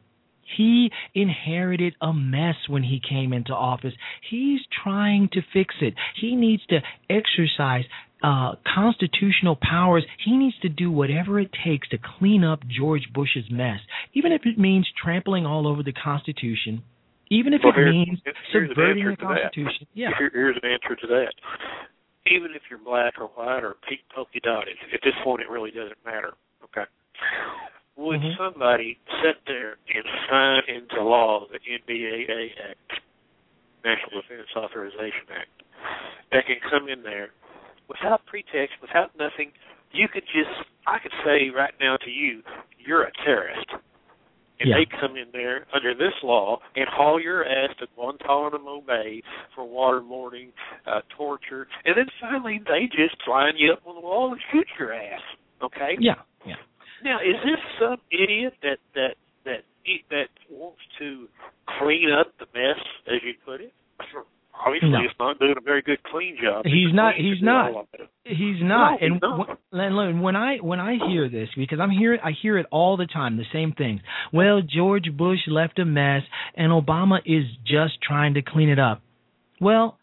He 0.57 0.91
inherited 1.13 1.95
a 2.01 2.12
mess 2.12 2.55
when 2.67 2.84
he 2.84 2.99
came 3.07 3.31
into 3.31 3.53
office. 3.53 3.93
He's 4.29 4.60
trying 4.84 5.29
to 5.34 5.41
fix 5.53 5.75
it. 5.81 5.93
He 6.19 6.36
needs 6.36 6.63
to 6.67 6.79
exercise 7.10 7.86
uh, 8.23 8.53
constitutional 8.75 9.57
powers. 9.62 10.03
He 10.23 10.38
needs 10.38 10.57
to 10.60 10.69
do 10.69 10.91
whatever 10.91 11.39
it 11.39 11.49
takes 11.65 11.89
to 11.89 11.97
clean 12.19 12.43
up 12.43 12.60
George 12.67 13.10
Bush's 13.13 13.45
mess, 13.49 13.79
even 14.13 14.31
if 14.31 14.41
it 14.45 14.57
means 14.60 14.88
trampling 15.01 15.45
all 15.45 15.67
over 15.67 15.81
the 15.84 15.93
Constitution, 15.93 16.84
even 17.29 17.53
if 17.53 17.62
Well, 17.63 17.73
it 17.75 17.89
means 17.89 18.19
here's 18.51 18.69
an 18.69 18.75
subverting 18.75 19.05
the. 19.10 19.15
Constitution. 19.17 19.88
Yeah. 19.93 20.10
Here, 20.17 20.29
here's 20.34 20.57
an 20.62 20.69
answer 20.69 20.95
to 20.95 21.07
that. 21.07 21.34
Even 22.27 22.51
if 22.53 22.62
you're 22.69 22.79
black 22.79 23.15
or 23.19 23.27
white 23.34 23.63
or 23.63 23.75
pink 23.89 24.01
polka 24.13 24.39
dotted, 24.43 24.77
at 24.93 24.99
this 25.03 25.13
point 25.23 25.41
it 25.41 25.49
really 25.49 25.71
doesn't 25.71 25.97
matter. 26.05 26.34
Okay. 26.65 26.86
Would 27.97 28.21
Mhm. 28.21 28.38
somebody 28.38 28.99
sit 29.23 29.43
there 29.45 29.77
and 29.93 30.05
sign 30.29 30.63
into 30.67 31.03
law 31.03 31.47
the 31.47 31.60
NDAA 31.67 32.53
Act, 32.69 33.01
National 33.84 34.21
Defense 34.21 34.47
Authorization 34.55 35.25
Act, 35.36 35.49
that 36.31 36.45
can 36.45 36.57
come 36.69 36.88
in 36.89 37.01
there 37.03 37.31
without 37.91 38.25
pretext, 38.25 38.75
without 38.82 39.12
nothing? 39.17 39.51
You 39.91 40.08
could 40.08 40.23
just, 40.23 40.56
I 40.88 40.99
could 40.99 41.12
say 41.25 41.49
right 41.51 41.73
now 41.80 41.97
to 41.97 42.10
you, 42.10 42.41
you're 42.80 43.04
a 43.04 43.12
terrorist. 43.25 43.67
And 44.60 44.69
Yeah. 44.69 44.77
they 44.77 44.86
come 44.86 45.17
in 45.17 45.32
there 45.34 45.65
under 45.73 45.93
this 45.95 46.13
law 46.21 46.62
and 46.75 46.88
haul 46.88 47.19
your 47.19 47.43
ass 47.43 47.75
to 47.80 47.88
Guantanamo 47.95 48.82
Bay 48.82 49.23
for 49.56 49.65
waterboarding, 49.65 50.51
uh, 50.86 51.01
torture, 51.10 51.67
and 51.84 51.97
then 51.97 52.08
finally 52.21 52.62
they 52.67 52.86
just 52.86 53.17
line 53.27 53.58
you 53.58 53.73
up 53.73 53.82
on 53.88 53.95
the 53.95 54.01
wall 54.01 54.32
and 54.32 54.41
shoot 54.51 54.67
your 54.77 54.93
ass. 54.93 55.21
Okay? 55.63 55.97
Yeah. 55.99 56.21
Yeah. 56.45 56.56
Now, 57.04 57.17
is 57.19 57.36
this 57.43 57.60
some 57.80 57.97
idiot 58.12 58.54
that 58.62 58.77
that 58.93 59.15
that 59.45 59.63
that 60.12 60.30
wants 60.49 60.82
to 60.99 61.27
clean 61.80 62.12
up 62.12 62.27
the 62.38 62.45
mess, 62.54 62.77
as 63.08 63.19
you 63.23 63.34
put 63.43 63.62
it. 63.62 63.73
Obviously, 64.63 64.89
No. 64.89 65.02
it's 65.04 65.13
not 65.19 65.39
doing 65.39 65.56
a 65.58 65.62
very 65.62 65.82
good 65.82 66.02
clean 66.04 66.38
job. 66.41 66.65
He's 66.65 66.93
not. 66.93 67.15
He's 67.15 67.41
not. 67.41 67.71
all 67.74 67.82
of 67.82 67.88
it. 67.93 68.08
He's 68.26 68.62
not. 68.62 69.02
No, 69.02 69.06
and 69.06 69.13
he's 69.13 69.21
not. 69.21 69.50
wh- 69.71 70.21
when 70.21 70.36
I 70.36 70.58
when 70.58 70.80
I 70.80 70.97
hear 71.10 71.30
this, 71.30 71.50
because 71.56 71.80
I'm 71.80 71.89
hearing 71.89 72.19
I 72.24 72.32
hear 72.32 72.58
it 72.58 72.67
all 72.71 72.95
the 72.97 73.08
time, 73.08 73.38
the 73.38 73.45
same 73.52 73.71
thing. 73.74 74.02
Well, 74.32 74.62
George 74.62 75.10
Bush 75.17 75.39
left 75.47 75.80
a 75.80 75.86
mess, 75.86 76.21
and 76.56 76.71
Obama 76.71 77.19
is 77.26 77.45
just 77.65 78.02
trying 78.02 78.36
to 78.36 78.41
clean 78.41 78.69
it 78.69 78.78
up. 78.80 79.02
Well, 79.60 79.97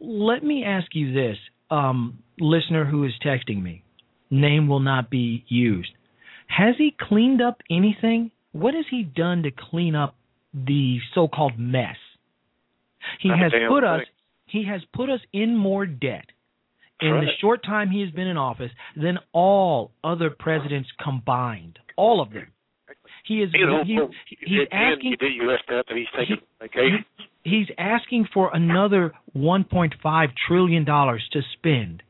let 0.00 0.42
me 0.42 0.64
ask 0.64 0.88
you 0.94 1.12
this, 1.12 1.36
um, 1.70 2.18
listener 2.38 2.84
who 2.84 3.04
is 3.04 3.12
texting 3.24 3.62
me. 3.62 3.82
Name 4.30 4.66
will 4.68 4.80
not 4.80 5.08
be 5.08 5.44
used. 5.48 5.90
Has 6.48 6.74
he 6.78 6.94
cleaned 6.98 7.40
up 7.40 7.60
anything? 7.70 8.30
What 8.52 8.74
has 8.74 8.84
he 8.90 9.02
done 9.02 9.42
to 9.44 9.50
clean 9.50 9.94
up 9.94 10.16
the 10.54 10.98
so-called 11.14 11.58
mess? 11.58 11.96
He 13.20 13.28
Not 13.28 13.38
has 13.40 13.52
put 13.68 13.84
us 13.84 14.02
he 14.48 14.64
has 14.66 14.80
put 14.94 15.10
us 15.10 15.20
in 15.32 15.56
more 15.56 15.86
debt 15.86 16.26
in 17.00 17.10
the 17.10 17.28
short 17.40 17.62
time 17.64 17.90
he 17.90 18.00
has 18.00 18.10
been 18.10 18.26
in 18.26 18.36
office 18.36 18.70
than 18.96 19.18
all 19.32 19.92
other 20.02 20.30
presidents 20.30 20.88
combined. 21.02 21.78
All 21.96 22.20
of 22.20 22.32
them. 22.32 22.46
He 23.26 23.42
is 23.42 23.50
You 23.52 23.66
know, 23.66 23.84
he, 23.84 23.98
he's 24.40 24.68
asking 24.72 25.10
You 25.10 25.16
did. 25.16 25.34
You 25.34 25.50
left 25.50 25.64
out 25.70 25.86
that 25.88 25.96
he's 25.96 26.06
taking 26.16 26.36
vacation. 26.60 27.04
he's 27.42 27.66
asking 27.76 28.28
for 28.32 28.54
another 28.54 29.12
1.5 29.36 30.28
trillion 30.46 30.84
dollars 30.84 31.28
to 31.32 31.40
spend, 31.54 32.02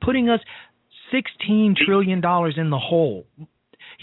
putting 0.00 0.28
us 0.28 0.40
16 1.10 1.74
trillion 1.84 2.20
dollars 2.20 2.54
in 2.56 2.70
the 2.70 2.78
hole. 2.78 3.26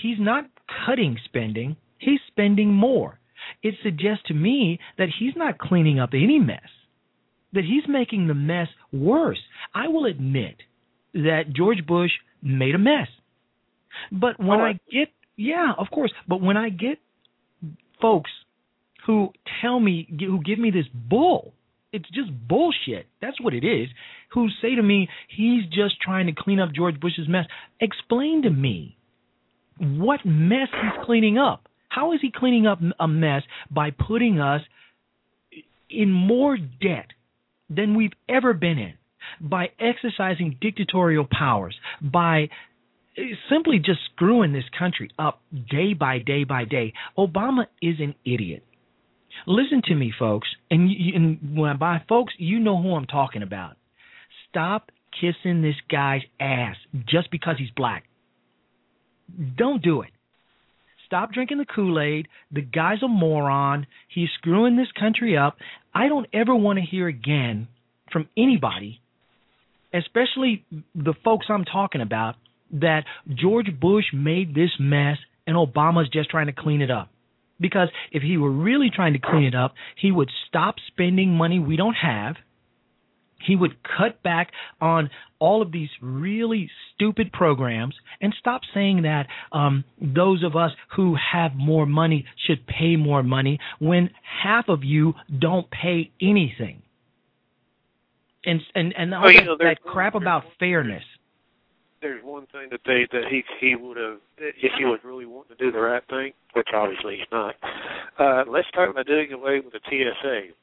He's 0.02 0.18
not 0.20 0.46
cutting 0.86 1.18
spending, 1.26 1.78
he's 2.00 2.20
spending 2.28 2.74
more. 2.74 3.20
It 3.64 3.76
suggests 3.84 4.24
to 4.28 4.34
me 4.34 4.80
that 4.98 5.10
he's 5.20 5.34
not 5.36 5.58
cleaning 5.58 6.00
up 6.00 6.10
any 6.14 6.40
mess. 6.40 6.70
That 7.54 7.64
he's 7.64 7.84
making 7.88 8.28
the 8.28 8.34
mess 8.34 8.68
worse. 8.92 9.40
I 9.74 9.88
will 9.88 10.06
admit 10.06 10.56
that 11.14 11.54
George 11.56 11.86
Bush 11.88 12.12
made 12.42 12.76
a 12.76 12.80
mess. 12.80 13.08
But 14.12 14.40
when 14.40 14.60
oh, 14.60 14.66
I 14.66 14.74
get 14.92 15.10
yeah, 15.36 15.74
of 15.78 15.88
course, 15.92 16.12
but 16.28 16.42
when 16.42 16.58
I 16.58 16.70
get 16.70 17.00
folks 18.02 18.32
who 19.06 19.30
tell 19.62 19.80
me 19.80 20.08
who 20.20 20.42
give 20.44 20.60
me 20.60 20.70
this 20.70 20.86
bull 20.94 21.54
it's 21.92 22.08
just 22.10 22.30
bullshit 22.48 23.08
that's 23.22 23.40
what 23.42 23.54
it 23.54 23.64
is 23.64 23.88
who 24.34 24.48
say 24.62 24.76
to 24.76 24.84
me 24.84 25.08
he's 25.30 25.64
just 25.66 26.00
trying 26.02 26.28
to 26.28 26.34
clean 26.38 26.60
up 26.60 26.70
george 26.76 27.00
bush's 27.00 27.28
mess 27.28 27.46
explain 27.80 28.44
to 28.44 28.50
me 28.50 28.98
what 29.80 30.20
mess 30.26 30.68
he's 30.72 31.06
cleaning 31.06 31.38
up 31.38 31.67
how 31.98 32.14
is 32.14 32.20
he 32.22 32.32
cleaning 32.34 32.68
up 32.68 32.80
a 33.00 33.08
mess 33.08 33.42
by 33.72 33.90
putting 33.90 34.40
us 34.40 34.62
in 35.90 36.12
more 36.12 36.56
debt 36.56 37.08
than 37.72 37.96
we've 37.96 38.14
ever 38.30 38.54
been 38.54 38.78
in 38.78 38.94
by 39.42 39.70
exercising 39.80 40.58
dictatorial 40.62 41.28
powers 41.30 41.76
by 42.00 42.50
simply 43.50 43.80
just 43.80 44.00
screwing 44.14 44.54
this 44.54 44.70
country 44.78 45.10
up 45.18 45.42
day 45.72 45.96
by 45.96 46.20
day 46.20 46.44
by 46.44 46.66
day. 46.66 46.94
Obama 47.18 47.66
is 47.82 47.96
an 48.00 48.14
idiot. 48.24 48.64
Listen 49.48 49.82
to 49.86 49.96
me, 49.96 50.14
folks, 50.18 50.48
and, 50.70 50.92
you, 50.92 51.14
and 51.16 51.80
by 51.80 52.04
folks, 52.08 52.34
you 52.38 52.60
know 52.60 52.80
who 52.80 52.94
I'm 52.94 53.08
talking 53.08 53.42
about. 53.42 53.76
Stop 54.50 54.92
kissing 55.20 55.64
this 55.64 55.76
guy's 55.90 56.22
ass 56.40 56.76
just 57.08 57.32
because 57.32 57.56
he's 57.58 57.72
black. 57.76 58.04
Don't 59.58 59.82
do 59.82 60.02
it. 60.02 60.12
Stop 61.08 61.32
drinking 61.32 61.58
the 61.58 61.66
Kool 61.66 62.00
Aid. 62.00 62.28
The 62.52 62.62
guy's 62.62 63.02
a 63.02 63.08
moron. 63.08 63.88
He's 64.14 64.28
screwing 64.38 64.76
this 64.76 64.92
country 65.00 65.38
up. 65.38 65.58
I 65.96 66.10
don't 66.10 66.28
ever 66.34 66.56
want 66.56 66.78
to 66.80 66.86
hear 66.86 67.08
again 67.08 67.70
from 68.12 68.28
anybody, 68.38 69.02
especially 69.94 70.66
the 70.94 71.14
folks 71.24 71.48
I'm 71.50 71.66
talking 71.66 72.02
about, 72.02 72.36
that 72.74 73.06
George 73.34 73.68
Bush 73.80 74.06
made 74.14 74.54
this 74.54 74.72
mess 74.80 75.18
and 75.48 75.56
Obama's 75.56 76.10
just 76.10 76.30
trying 76.30 76.48
to 76.48 76.54
clean 76.54 76.82
it 76.82 76.92
up. 76.92 77.10
Because 77.60 77.88
if 78.12 78.22
he 78.22 78.38
were 78.38 78.52
really 78.52 78.92
trying 78.94 79.14
to 79.14 79.20
clean 79.20 79.46
it 79.46 79.56
up, 79.56 79.74
he 80.00 80.12
would 80.12 80.30
stop 80.48 80.76
spending 80.88 81.32
money 81.32 81.58
we 81.58 81.78
don't 81.78 81.96
have. 81.96 82.36
He 83.46 83.56
would 83.56 83.78
cut 83.84 84.22
back 84.24 84.52
on 84.82 85.10
all 85.40 85.62
of 85.62 85.72
these 85.72 85.90
really 86.02 86.70
stupid 86.94 87.32
programs 87.32 87.96
and 88.22 88.34
stop 88.40 88.62
saying 88.74 89.04
that 89.04 89.28
um, 89.52 89.84
those 90.02 90.44
of 90.44 90.56
us 90.56 90.72
who 90.96 91.16
have 91.16 91.52
more 91.56 91.86
money 91.86 92.26
should 92.48 92.66
pay 92.68 92.96
more 92.96 93.22
money 93.24 93.60
when 93.80 94.10
half 94.44 94.70
of 94.70 94.84
you 94.84 95.14
don't 95.40 95.70
pay 95.70 96.12
anything. 96.22 96.82
And 98.46 98.62
and 98.76 98.94
and 98.98 99.14
all 99.14 99.30
you 99.32 99.40
that, 99.40 99.46
know, 99.46 99.58
that 99.60 99.82
crap 99.84 100.16
about 100.16 100.44
fairness. 100.58 101.04
there's 102.02 102.24
one 102.24 102.46
thing 102.52 102.68
that 102.72 102.80
they 102.86 103.08
that 103.12 103.28
he 103.30 103.44
he 103.60 103.76
would 103.76 103.98
have 103.98 104.20
if 104.38 104.72
he 104.78 104.86
was 104.86 105.00
really 105.04 105.26
wanting 105.26 105.58
to 105.58 105.64
do 105.64 105.72
the 105.72 105.80
right 105.80 106.04
thing, 106.10 106.32
which 106.54 106.68
obviously 106.74 107.18
he's 107.18 107.28
not. 107.32 107.56
Uh, 108.18 108.44
let's 108.50 108.68
start 108.70 108.96
by 108.96 109.04
doing 109.04 109.34
away 109.34 109.60
with 109.60 109.74
the 109.74 109.80
TSA. 109.90 110.54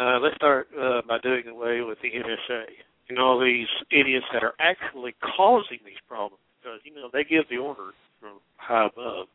Uh, 0.00 0.18
let's 0.18 0.34
start 0.36 0.68
uh, 0.80 1.02
by 1.06 1.18
doing 1.18 1.46
away 1.46 1.82
with 1.82 1.98
the 2.00 2.08
NSA 2.08 2.64
and 3.10 3.18
all 3.18 3.38
these 3.38 3.68
idiots 3.92 4.24
that 4.32 4.42
are 4.42 4.54
actually 4.58 5.14
causing 5.36 5.76
these 5.84 6.00
problems 6.08 6.40
because 6.56 6.80
you 6.84 6.94
know 6.94 7.10
they 7.12 7.22
give 7.22 7.44
the 7.50 7.58
order 7.58 7.92
from 8.18 8.40
high 8.56 8.86
above, 8.86 9.26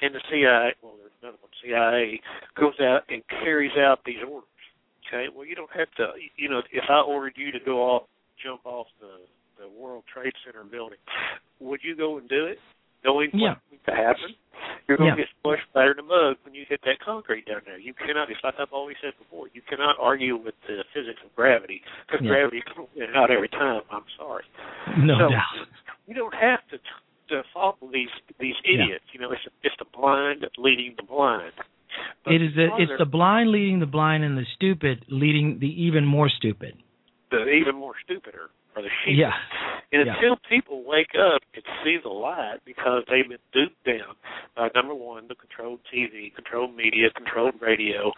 and 0.00 0.14
the 0.14 0.20
CIA, 0.30 0.74
well, 0.80 0.94
there's 0.98 1.10
another 1.22 1.38
one, 1.42 1.50
CIA 1.58 2.20
goes 2.54 2.78
out 2.80 3.02
and 3.08 3.22
carries 3.42 3.76
out 3.76 3.98
these 4.06 4.22
orders. 4.22 4.46
Okay, 5.08 5.26
well, 5.34 5.44
you 5.44 5.56
don't 5.56 5.70
have 5.74 5.90
to. 5.96 6.14
You 6.36 6.50
know, 6.50 6.62
if 6.70 6.84
I 6.88 7.00
ordered 7.00 7.34
you 7.34 7.50
to 7.50 7.58
go 7.64 7.82
off, 7.82 8.02
jump 8.42 8.60
off 8.64 8.86
the 9.00 9.26
the 9.58 9.68
World 9.68 10.04
Trade 10.12 10.34
Center 10.44 10.62
building, 10.62 10.98
would 11.58 11.80
you 11.82 11.96
go 11.96 12.18
and 12.18 12.28
do 12.28 12.46
it, 12.46 12.58
knowing 13.06 13.30
Yeah. 13.32 13.54
what's 13.70 13.86
going 13.86 13.96
to 13.98 14.04
happen? 14.04 14.30
You're 14.88 14.98
going 14.98 15.14
to 15.14 15.22
get 15.22 15.30
splashed 15.38 15.66
better 15.74 15.94
than 15.94 16.04
a 16.04 16.08
mug 16.08 16.36
when 16.44 16.54
you 16.54 16.64
hit 16.68 16.80
that 16.84 16.98
concrete 16.98 17.46
down 17.46 17.62
there. 17.66 17.78
You 17.78 17.94
cannot. 17.94 18.30
It's 18.30 18.40
like 18.42 18.54
I've 18.58 18.72
always 18.72 18.96
said 19.00 19.12
before. 19.18 19.46
You 19.54 19.62
cannot 19.68 19.96
argue 20.00 20.36
with 20.36 20.54
the 20.66 20.82
physics 20.94 21.18
of 21.24 21.34
gravity 21.36 21.82
because 22.06 22.24
Yeah. 22.24 22.30
gravity 22.34 22.62
comes 22.74 22.88
in 22.96 23.04
and 23.04 23.16
out 23.16 23.30
every 23.30 23.48
time. 23.48 23.82
I'm 23.90 24.04
sorry. 24.18 24.44
No 24.98 25.18
so, 25.18 25.28
doubt. 25.30 25.68
You 26.06 26.14
don't 26.14 26.34
have 26.34 26.60
to 26.70 26.78
to 27.28 27.42
follow 27.52 27.76
these 27.92 28.10
these 28.38 28.54
Yeah. 28.64 28.84
idiots. 28.84 29.04
You 29.12 29.20
know, 29.20 29.30
it's 29.32 29.42
it's 29.62 29.74
the 29.78 29.84
blind 29.86 30.46
leading 30.58 30.94
the 30.96 31.02
blind. 31.02 31.52
But 32.24 32.34
It 32.34 32.42
is 32.42 32.54
the, 32.54 32.68
it's 32.76 32.92
the 32.98 33.06
blind 33.06 33.50
leading 33.50 33.80
the 33.80 33.86
blind 33.86 34.22
and 34.24 34.36
the 34.38 34.44
stupid 34.54 35.04
leading 35.08 35.58
the 35.58 35.70
even 35.82 36.04
more 36.06 36.28
stupid. 36.28 36.74
the 37.30 37.48
even 37.48 37.74
more 37.74 37.94
stupider 38.04 38.50
or 38.76 38.82
the 38.82 38.90
sheep. 39.04 39.16
Yeah. 39.16 39.32
And 39.92 40.06
Yeah. 40.06 40.14
until 40.14 40.36
people 40.48 40.82
wake 40.84 41.14
up 41.14 41.42
and 41.54 41.64
see 41.82 41.96
the 41.96 42.10
light 42.10 42.58
because 42.64 43.04
they've 43.08 43.28
been 43.28 43.38
duped 43.52 43.82
down 43.84 44.14
by 44.54 44.68
number 44.74 44.94
one, 44.94 45.26
the 45.28 45.34
controlled 45.34 45.80
TV, 45.92 46.30
controlled 46.34 46.74
media, 46.76 47.10
controlled 47.10 47.54
radio. 47.60 48.12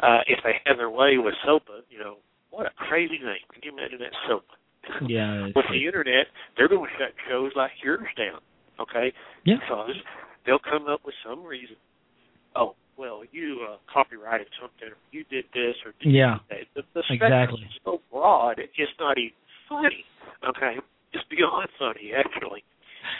Uh, 0.00 0.20
if 0.26 0.42
they 0.42 0.60
have 0.64 0.78
their 0.78 0.90
way 0.90 1.18
with 1.18 1.34
SOPA, 1.44 1.82
you 1.90 1.98
know, 1.98 2.16
what 2.50 2.66
a 2.66 2.70
crazy 2.70 3.18
name. 3.18 3.44
Can 3.52 3.62
you 3.62 3.72
imagine 3.72 3.98
that 4.00 4.12
SOPA? 4.26 4.54
Yeah. 5.06 5.46
With 5.54 5.66
the 5.70 5.84
internet, 5.84 6.28
they're 6.56 6.68
going 6.68 6.88
to 6.88 6.96
shut 6.96 7.12
shows 7.28 7.52
like 7.54 7.72
yours 7.84 8.08
down, 8.16 8.40
okay? 8.80 9.12
Yeah. 9.44 9.56
Because 9.56 9.94
they'll 10.46 10.58
come 10.58 10.86
up 10.88 11.04
with 11.04 11.14
some 11.26 11.44
reason. 11.44 11.76
Oh, 12.56 12.74
well, 12.96 13.22
you 13.30 13.66
uh, 13.68 13.76
copyrighted 13.92 14.46
something, 14.58 14.88
or 14.88 14.96
you 15.12 15.24
did 15.30 15.44
this, 15.52 15.74
or 15.84 15.92
did 16.00 16.10
Yeah. 16.12 16.38
that. 16.48 16.60
The, 16.74 16.82
the 16.94 17.02
spectrum 17.04 17.32
Exactly. 17.32 17.62
is 17.64 17.80
so 17.84 18.00
broad, 18.10 18.58
it's 18.58 18.74
just 18.74 18.92
not 18.98 19.18
even 19.18 19.34
funny. 19.68 20.04
Okay, 20.48 20.76
it's 21.12 21.24
beyond 21.30 21.68
funny, 21.78 22.12
actually. 22.16 22.64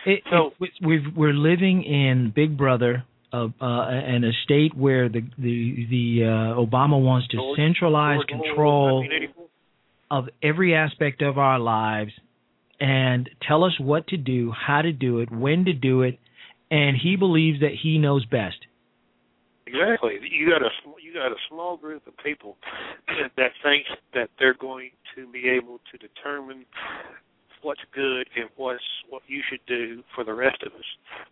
It, 0.06 0.22
So- 0.30 0.52
we've, 0.82 1.14
we're 1.16 1.32
living 1.32 1.82
in 1.82 2.32
Big 2.34 2.56
Brother, 2.56 3.04
uh, 3.32 3.48
uh, 3.60 3.90
in 4.06 4.24
a 4.24 4.32
state 4.44 4.74
where 4.74 5.08
the 5.08 5.20
the 5.36 5.86
the 5.90 6.24
uh, 6.24 6.60
Obama 6.60 6.98
wants 7.00 7.28
to 7.28 7.36
George- 7.36 7.58
centralize 7.58 8.18
George 8.28 8.28
control 8.28 9.06
of 10.10 10.28
every 10.42 10.74
aspect 10.74 11.20
of 11.20 11.36
our 11.36 11.58
lives 11.58 12.12
and 12.80 13.28
tell 13.46 13.64
us 13.64 13.78
what 13.78 14.06
to 14.08 14.16
do, 14.16 14.50
how 14.52 14.80
to 14.80 14.92
do 14.92 15.18
it, 15.20 15.30
when 15.30 15.66
to 15.66 15.74
do 15.74 16.02
it, 16.02 16.18
and 16.70 16.96
he 16.96 17.16
believes 17.16 17.60
that 17.60 17.72
he 17.82 17.98
knows 17.98 18.24
best. 18.24 18.56
Exactly. 19.66 20.14
You 20.30 20.48
got 20.48 20.62
a 20.62 20.70
got 21.18 21.32
a 21.32 21.40
small 21.50 21.76
group 21.76 22.06
of 22.06 22.14
people 22.24 22.56
that 23.36 23.50
thinks 23.62 23.90
that 24.14 24.30
they're 24.38 24.54
going 24.54 24.90
to 25.16 25.26
be 25.30 25.48
able 25.48 25.80
to 25.90 25.98
determine 25.98 26.64
what's 27.62 27.80
good 27.92 28.28
and 28.36 28.48
what's 28.56 28.82
what 29.10 29.22
you 29.26 29.40
should 29.50 29.60
do 29.66 30.02
for 30.14 30.22
the 30.24 30.32
rest 30.32 30.62
of 30.62 30.72
us. 30.72 30.84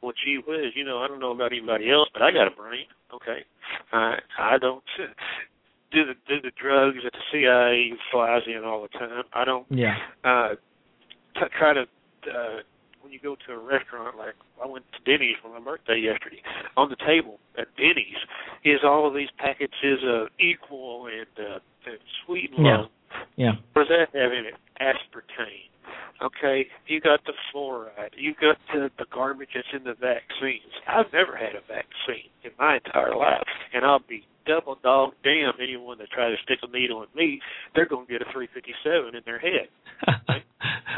Well, 0.02 0.12
gee 0.24 0.40
whiz, 0.46 0.72
you 0.74 0.84
know, 0.84 0.98
I 0.98 1.06
don't 1.08 1.20
know 1.20 1.30
about 1.30 1.52
anybody 1.52 1.90
else, 1.90 2.08
but 2.12 2.22
I 2.22 2.32
got 2.32 2.48
a 2.48 2.50
brain. 2.50 2.86
Okay, 3.14 3.44
I 3.92 4.16
I 4.38 4.58
don't 4.58 4.82
do 5.92 6.04
the 6.04 6.14
do 6.28 6.40
the 6.42 6.50
drugs 6.60 6.98
that 7.04 7.12
the 7.12 7.24
CIA 7.32 7.92
flies 8.10 8.42
in 8.46 8.64
all 8.64 8.82
the 8.82 8.98
time. 8.98 9.22
I 9.32 9.44
don't 9.44 9.66
Yeah. 9.70 9.96
uh, 10.24 10.54
t- 11.34 11.52
try 11.58 11.74
to 11.74 11.82
uh, 11.82 12.58
when 13.06 13.12
you 13.12 13.20
go 13.22 13.36
to 13.46 13.52
a 13.54 13.58
restaurant 13.58 14.18
like 14.18 14.34
I 14.58 14.66
went 14.66 14.84
to 14.90 14.98
Denny's 15.06 15.36
for 15.40 15.48
my 15.48 15.62
birthday 15.62 16.02
yesterday. 16.02 16.42
On 16.76 16.90
the 16.90 16.98
table 17.06 17.38
at 17.56 17.68
Denny's 17.76 18.18
is 18.64 18.80
all 18.82 19.06
of 19.06 19.14
these 19.14 19.30
packages 19.38 20.02
of 20.02 20.26
equal 20.40 21.06
and, 21.06 21.30
uh, 21.38 21.58
and 21.86 21.98
sweet 22.26 22.50
Yeah. 22.58 22.90
Yeah. 23.36 23.52
What 23.72 23.86
does 23.86 23.94
that 23.94 24.18
have 24.18 24.32
in 24.32 24.50
it? 24.50 24.58
Aspartame. 24.82 25.70
Okay, 26.22 26.66
you 26.86 27.00
got 27.00 27.20
the 27.26 27.32
fluoride. 27.52 28.16
You 28.16 28.32
got 28.40 28.56
the, 28.72 28.90
the 28.98 29.06
garbage 29.12 29.50
that's 29.54 29.68
in 29.76 29.84
the 29.84 29.94
vaccines. 29.94 30.72
I've 30.88 31.12
never 31.12 31.36
had 31.36 31.54
a 31.54 31.60
vaccine 31.66 32.30
in 32.42 32.52
my 32.58 32.76
entire 32.76 33.14
life, 33.14 33.44
and 33.74 33.84
I'll 33.84 34.04
be 34.08 34.24
double 34.46 34.78
dog 34.82 35.12
damn 35.22 35.52
anyone 35.60 35.98
that 35.98 36.10
tries 36.10 36.36
to 36.36 36.42
stick 36.42 36.58
a 36.62 36.72
needle 36.72 37.02
in 37.02 37.08
me. 37.14 37.40
They're 37.74 37.86
going 37.86 38.06
to 38.06 38.12
get 38.12 38.22
a 38.22 38.32
357 38.32 39.14
in 39.14 39.22
their 39.24 39.38
head. 39.38 39.68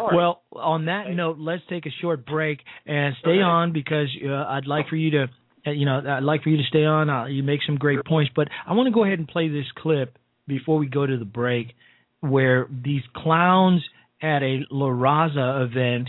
Well, 0.01 0.43
on 0.53 0.85
that 0.87 1.11
note, 1.11 1.39
let's 1.39 1.63
take 1.69 1.85
a 1.87 1.91
short 2.01 2.25
break 2.25 2.61
and 2.87 3.17
stay 3.21 3.41
on 3.41 3.73
because 3.73 4.07
uh, 4.25 4.33
I'd 4.33 4.67
like 4.67 4.89
for 4.89 4.95
you 4.95 5.11
to, 5.11 5.27
uh, 5.67 5.71
you 5.73 5.87
know, 5.87 6.01
I'd 6.07 6.23
like 6.23 6.45
for 6.45 6.51
you 6.51 6.57
to 6.57 6.63
stay 6.69 6.85
on. 6.85 7.11
Uh, 7.11 7.27
you 7.27 7.43
make 7.43 7.61
some 7.67 7.77
great 7.77 8.05
points, 8.05 8.31
but 8.35 8.47
I 8.67 8.75
want 8.75 8.87
to 8.87 8.93
go 8.93 9.05
ahead 9.05 9.19
and 9.19 9.27
play 9.27 9.49
this 9.49 9.67
clip 9.77 10.17
before 10.47 10.79
we 10.79 10.87
go 10.87 11.05
to 11.05 11.19
the 11.19 11.25
break, 11.25 11.75
where 12.21 12.69
these 12.71 13.03
clowns 13.17 13.83
at 14.23 14.43
a 14.43 14.61
La 14.71 14.89
Raza 14.89 15.67
event 15.67 16.09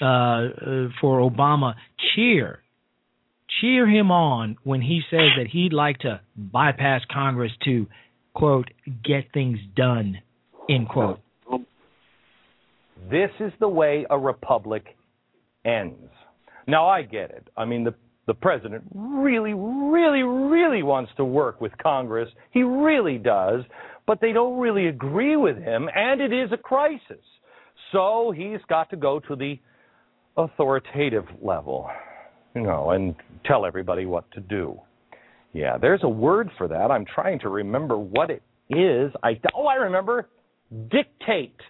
uh, 0.00 0.04
uh, 0.04 0.88
for 1.00 1.20
Obama 1.20 1.74
cheer, 2.14 2.60
cheer 3.60 3.88
him 3.88 4.10
on 4.10 4.56
when 4.64 4.80
he 4.80 5.02
says 5.10 5.30
that 5.38 5.46
he'd 5.50 5.72
like 5.72 5.98
to 5.98 6.20
bypass 6.36 7.02
Congress 7.12 7.52
to 7.64 7.86
quote 8.34 8.70
get 9.04 9.24
things 9.32 9.58
done, 9.76 10.18
end 10.68 10.88
quote. 10.88 11.20
This 13.10 13.30
is 13.40 13.52
the 13.60 13.68
way 13.68 14.06
a 14.08 14.18
republic 14.18 14.96
ends. 15.64 16.10
Now 16.66 16.88
I 16.88 17.02
get 17.02 17.30
it. 17.30 17.48
I 17.56 17.64
mean 17.64 17.84
the 17.84 17.94
the 18.26 18.34
president 18.34 18.84
really 18.94 19.52
really 19.52 20.22
really 20.22 20.82
wants 20.82 21.10
to 21.16 21.24
work 21.24 21.60
with 21.60 21.72
Congress. 21.78 22.28
He 22.52 22.62
really 22.62 23.18
does, 23.18 23.64
but 24.06 24.20
they 24.20 24.32
don't 24.32 24.58
really 24.58 24.86
agree 24.86 25.36
with 25.36 25.56
him 25.56 25.88
and 25.94 26.20
it 26.20 26.32
is 26.32 26.50
a 26.52 26.56
crisis. 26.56 27.24
So 27.92 28.32
he's 28.36 28.60
got 28.68 28.90
to 28.90 28.96
go 28.96 29.20
to 29.20 29.36
the 29.36 29.58
authoritative 30.36 31.26
level, 31.42 31.88
you 32.54 32.62
know, 32.62 32.90
and 32.90 33.14
tell 33.44 33.66
everybody 33.66 34.06
what 34.06 34.30
to 34.32 34.40
do. 34.40 34.80
Yeah, 35.52 35.76
there's 35.76 36.00
a 36.02 36.08
word 36.08 36.50
for 36.56 36.68
that. 36.68 36.90
I'm 36.90 37.04
trying 37.04 37.38
to 37.40 37.50
remember 37.50 37.98
what 37.98 38.30
it 38.30 38.42
is. 38.70 39.12
I 39.22 39.38
oh, 39.54 39.66
I 39.66 39.74
remember 39.74 40.28
dictate. 40.90 41.60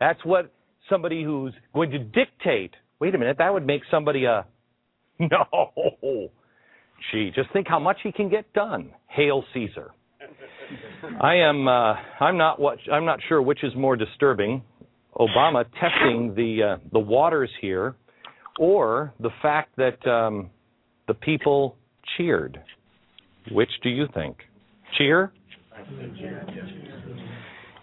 That's 0.00 0.22
what 0.24 0.52
somebody 0.90 1.22
who's 1.22 1.54
going 1.72 1.90
to 1.92 1.98
dictate. 1.98 2.74
Wait 2.98 3.14
a 3.14 3.18
minute, 3.18 3.38
that 3.38 3.52
would 3.52 3.66
make 3.66 3.82
somebody 3.90 4.24
a 4.24 4.44
no. 5.18 6.30
Gee, 7.12 7.30
just 7.34 7.52
think 7.52 7.68
how 7.68 7.78
much 7.78 7.98
he 8.02 8.10
can 8.10 8.28
get 8.28 8.52
done. 8.52 8.90
Hail 9.06 9.44
Caesar. 9.54 9.90
I 11.20 11.34
am. 11.36 11.68
Uh, 11.68 11.94
I'm 12.20 12.36
not. 12.36 12.60
What 12.60 12.78
I'm 12.92 13.04
not 13.04 13.20
sure 13.28 13.40
which 13.40 13.62
is 13.62 13.72
more 13.76 13.96
disturbing: 13.96 14.62
Obama 15.14 15.64
testing 15.80 16.34
the 16.34 16.74
uh, 16.74 16.88
the 16.92 16.98
waters 16.98 17.50
here, 17.60 17.94
or 18.58 19.12
the 19.20 19.30
fact 19.42 19.76
that 19.76 20.06
um, 20.08 20.50
the 21.06 21.14
people 21.14 21.76
cheered. 22.16 22.60
Which 23.52 23.70
do 23.82 23.88
you 23.88 24.06
think? 24.14 24.38
Cheer. 24.98 25.32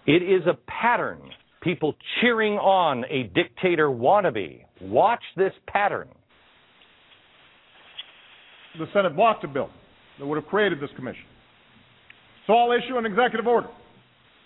It 0.06 0.22
is 0.22 0.46
a 0.46 0.58
pattern. 0.70 1.20
People 1.62 1.94
cheering 2.20 2.54
on 2.54 3.04
a 3.08 3.24
dictator 3.34 3.88
wannabe. 3.88 4.64
Watch 4.82 5.22
this 5.36 5.52
pattern. 5.66 6.08
The 8.78 8.86
Senate 8.92 9.16
blocked 9.16 9.44
a 9.44 9.48
bill 9.48 9.70
that 10.18 10.26
would 10.26 10.36
have 10.36 10.46
created 10.46 10.80
this 10.80 10.90
commission. 10.96 11.24
So 12.46 12.52
I'll 12.52 12.72
issue 12.72 12.98
an 12.98 13.06
executive 13.06 13.46
order 13.46 13.68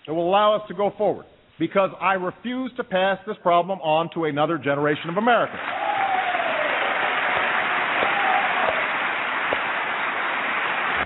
that 0.06 0.14
will 0.14 0.28
allow 0.28 0.54
us 0.54 0.62
to 0.68 0.74
go 0.74 0.92
forward 0.96 1.26
because 1.58 1.90
I 2.00 2.14
refuse 2.14 2.70
to 2.76 2.84
pass 2.84 3.18
this 3.26 3.36
problem 3.42 3.80
on 3.80 4.08
to 4.14 4.24
another 4.24 4.58
generation 4.58 5.10
of 5.10 5.16
Americans. 5.16 5.60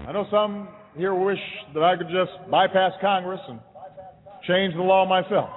I 0.07 0.12
know 0.12 0.26
some 0.30 0.68
here 0.95 1.14
wish 1.14 1.38
that 1.72 1.82
I 1.82 1.97
could 1.97 2.09
just 2.09 2.51
bypass 2.51 2.93
Congress 3.01 3.40
and 3.49 3.59
change 4.47 4.74
the 4.74 4.82
law 4.82 5.07
myself. 5.07 5.49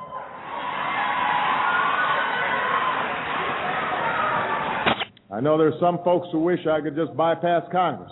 I 5.30 5.42
know 5.42 5.58
there's 5.58 5.78
some 5.82 6.00
folks 6.06 6.30
who 6.32 6.40
wish 6.40 6.60
I 6.66 6.80
could 6.80 6.96
just 6.96 7.18
bypass 7.18 7.64
Congress. 7.70 8.12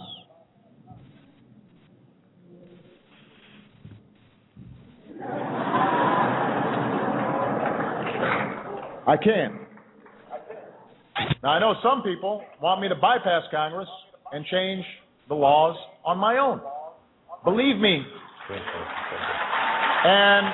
I 9.14 9.18
can. 9.18 9.60
Now, 11.44 11.50
I 11.50 11.60
know 11.60 11.76
some 11.84 12.02
people 12.02 12.42
want 12.60 12.82
me 12.82 12.90
to 12.90 12.96
bypass 12.96 13.44
Congress 13.52 13.88
and 14.32 14.44
change 14.48 14.84
the 15.30 15.36
laws 15.36 15.76
on 16.04 16.18
my 16.18 16.40
own. 16.40 16.60
Believe 17.44 17.78
me. 17.78 18.02
And 20.06 20.48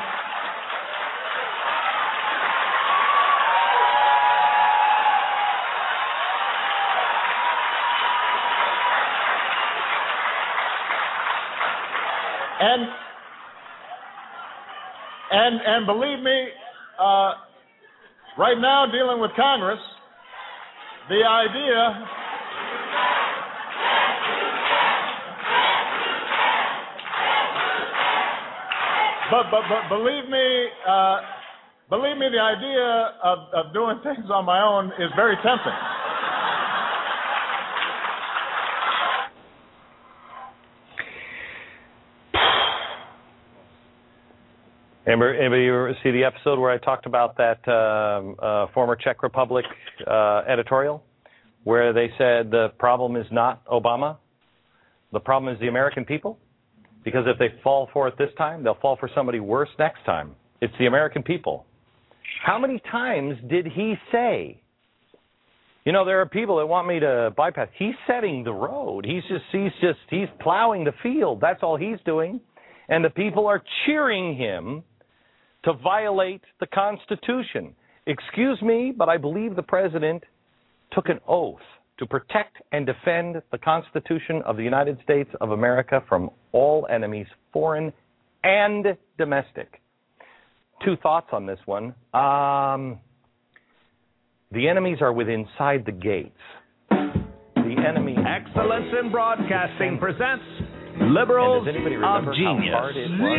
and 12.59 12.89
and 15.31 15.61
and 15.65 15.85
believe 15.85 16.19
me, 16.19 16.47
uh, 16.99 17.31
right 18.37 18.57
now 18.59 18.85
dealing 18.91 19.19
with 19.19 19.31
Congress, 19.35 19.79
the 21.09 21.23
idea 21.23 22.05
but 29.31 29.45
but 29.51 29.61
but 29.69 29.89
believe 29.89 30.29
me, 30.29 30.67
uh, 30.87 31.21
believe 31.89 32.17
me, 32.17 32.29
the 32.29 32.41
idea 32.41 33.13
of 33.23 33.39
of 33.53 33.73
doing 33.73 33.99
things 34.03 34.29
on 34.31 34.45
my 34.45 34.61
own 34.61 34.87
is 34.99 35.11
very 35.15 35.35
tempting. 35.43 35.88
Anybody, 45.09 45.39
anybody 45.39 45.99
see 46.03 46.11
the 46.11 46.23
episode 46.23 46.59
where 46.59 46.69
I 46.69 46.77
talked 46.77 47.07
about 47.07 47.35
that 47.37 47.67
um, 47.67 48.35
uh, 48.37 48.67
former 48.75 48.95
Czech 48.95 49.23
Republic 49.23 49.65
uh, 50.05 50.43
editorial, 50.47 51.03
where 51.63 51.93
they 51.93 52.09
said 52.19 52.51
the 52.51 52.67
problem 52.77 53.15
is 53.15 53.25
not 53.31 53.65
Obama, 53.65 54.17
the 55.11 55.19
problem 55.19 55.51
is 55.51 55.59
the 55.59 55.67
American 55.67 56.05
people, 56.05 56.37
because 57.03 57.23
if 57.25 57.39
they 57.39 57.47
fall 57.63 57.89
for 57.91 58.07
it 58.07 58.19
this 58.19 58.29
time, 58.37 58.63
they'll 58.63 58.77
fall 58.79 58.97
for 58.99 59.09
somebody 59.15 59.39
worse 59.39 59.69
next 59.79 60.05
time. 60.05 60.35
It's 60.61 60.75
the 60.77 60.85
American 60.85 61.23
people. 61.23 61.65
How 62.45 62.59
many 62.59 62.79
times 62.91 63.35
did 63.49 63.65
he 63.65 63.95
say? 64.11 64.61
You 65.85 65.91
know, 65.91 66.05
there 66.05 66.21
are 66.21 66.27
people 66.27 66.57
that 66.57 66.67
want 66.67 66.87
me 66.87 66.99
to 66.99 67.33
bypass. 67.35 67.69
He's 67.79 67.95
setting 68.05 68.43
the 68.43 68.53
road. 68.53 69.05
He's 69.05 69.23
just, 69.23 69.45
he's 69.51 69.71
just, 69.81 69.97
he's 70.11 70.27
plowing 70.39 70.83
the 70.83 70.93
field. 71.01 71.41
That's 71.41 71.63
all 71.63 71.77
he's 71.77 71.97
doing. 72.05 72.41
And 72.89 73.03
the 73.03 73.09
people 73.09 73.47
are 73.47 73.63
cheering 73.87 74.37
him 74.37 74.83
to 75.63 75.73
violate 75.73 76.41
the 76.59 76.67
Constitution. 76.67 77.75
Excuse 78.07 78.61
me, 78.61 78.93
but 78.95 79.09
I 79.09 79.17
believe 79.17 79.55
the 79.55 79.63
president 79.63 80.23
took 80.91 81.09
an 81.09 81.19
oath 81.27 81.59
to 81.99 82.05
protect 82.05 82.57
and 82.71 82.85
defend 82.85 83.41
the 83.51 83.57
Constitution 83.57 84.41
of 84.45 84.57
the 84.57 84.63
United 84.63 84.97
States 85.03 85.29
of 85.41 85.51
America 85.51 86.01
from 86.07 86.29
all 86.53 86.87
enemies, 86.89 87.27
foreign 87.51 87.91
and 88.43 88.97
domestic. 89.17 89.81
Two 90.83 90.95
thoughts 91.03 91.27
on 91.33 91.45
this 91.45 91.59
one. 91.65 91.93
Um, 92.13 92.99
the 94.51 94.67
enemies 94.67 94.99
are 95.01 95.11
within 95.13 95.41
inside 95.41 95.85
the 95.85 95.91
gates. 95.91 96.31
The 96.89 97.75
enemy. 97.87 98.15
Excellence 98.17 98.91
in 99.03 99.11
Broadcasting 99.11 99.99
presents 99.99 100.43
Liberals 101.01 101.65
And 101.65 101.65
does 101.65 101.75
anybody 101.75 101.95
of 101.95 102.01
Genius. 102.35 102.73
hard 102.75 102.95
it 102.97 103.09
was 103.09 103.19
for 103.19 103.23
this 103.23 103.29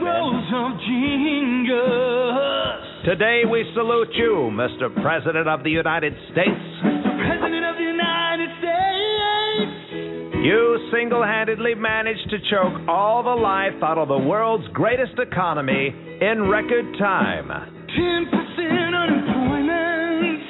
man? 0.00 0.12
of 0.52 0.78
Genius. 0.80 2.78
Today 3.04 3.44
we 3.44 3.64
salute 3.74 4.08
you, 4.14 4.50
Mr. 4.52 4.88
President 5.02 5.46
of 5.48 5.62
the 5.62 5.70
United 5.70 6.14
States. 6.32 6.60
President 6.82 7.64
of 7.66 7.76
the 7.76 7.84
United 7.84 8.48
States. 8.58 9.72
You 10.42 10.78
single 10.92 11.22
handedly 11.22 11.74
managed 11.74 12.28
to 12.30 12.38
choke 12.50 12.80
all 12.88 13.22
the 13.22 13.30
life 13.40 13.74
out 13.82 13.98
of 13.98 14.08
the 14.08 14.18
world's 14.18 14.66
greatest 14.72 15.18
economy 15.18 15.94
in 16.20 16.48
record 16.48 16.96
time. 16.98 17.48
10% 17.48 17.92
unemployment. 17.92 18.81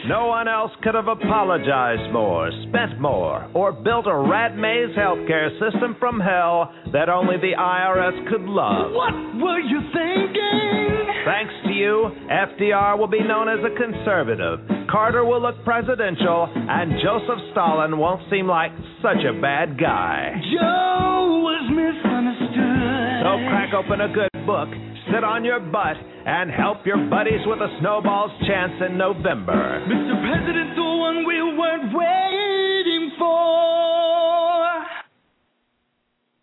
No 0.09 0.27
one 0.27 0.49
else 0.49 0.73
could 0.83 0.97
have 0.97 1.07
apologized 1.07 2.13
more, 2.13 2.51
spent 2.69 3.01
more, 3.01 3.49
or 3.55 3.71
built 3.73 4.07
a 4.09 4.17
rat 4.17 4.57
maze 4.57 4.91
healthcare 4.99 5.51
system 5.61 5.95
from 6.01 6.19
hell 6.19 6.75
that 6.93 7.09
only 7.09 7.37
the 7.37 7.55
IRS 7.57 8.29
could 8.29 8.43
love. 8.43 8.91
What 8.93 9.15
were 9.39 9.61
you 9.61 9.79
thinking? 9.95 11.07
Thanks 11.25 11.55
to 11.67 11.71
you, 11.71 12.11
FDR 12.27 12.99
will 12.99 13.07
be 13.07 13.23
known 13.23 13.49
as 13.49 13.61
a 13.63 13.71
conservative. 13.79 14.59
Carter 14.91 15.25
will 15.25 15.41
look 15.41 15.63
presidential, 15.65 16.51
and 16.53 16.99
Joseph 16.99 17.39
Stalin 17.53 17.97
won't 17.97 18.29
seem 18.29 18.49
like 18.49 18.73
such 19.01 19.23
a 19.23 19.41
bad 19.41 19.79
guy. 19.79 20.35
Joe 20.51 21.47
was 21.47 21.63
misunderstood. 21.71 23.23
So 23.23 23.39
crack 23.47 23.71
open 23.73 24.01
a 24.01 24.11
good 24.13 24.47
book, 24.47 24.69
sit 25.11 25.25
on 25.25 25.45
your 25.45 25.61
butt, 25.61 25.97
and 26.27 26.51
help 26.51 26.87
your 26.87 26.99
buddies 27.09 27.41
with 27.47 27.59
a 27.59 27.77
snowball's 27.81 28.31
chance 28.47 28.73
in 28.87 28.99
November. 28.99 29.83
Mr. 29.89 30.15
President, 30.21 30.77
the 30.77 30.83
one 30.83 31.27
we 31.27 31.43
weren't 31.57 31.95
waiting 31.95 33.13
for. 33.19 33.33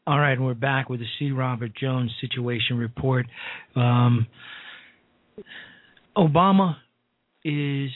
All 0.08 0.20
right, 0.20 0.34
and 0.34 0.46
we're 0.46 0.56
back 0.56 0.90
with 0.90 1.00
the 1.00 1.06
C. 1.20 1.32
Robert 1.32 1.72
Jones 1.80 2.12
situation 2.20 2.78
report. 2.78 3.28
Um, 3.76 4.28
Obama 6.18 6.78
is 7.46 7.92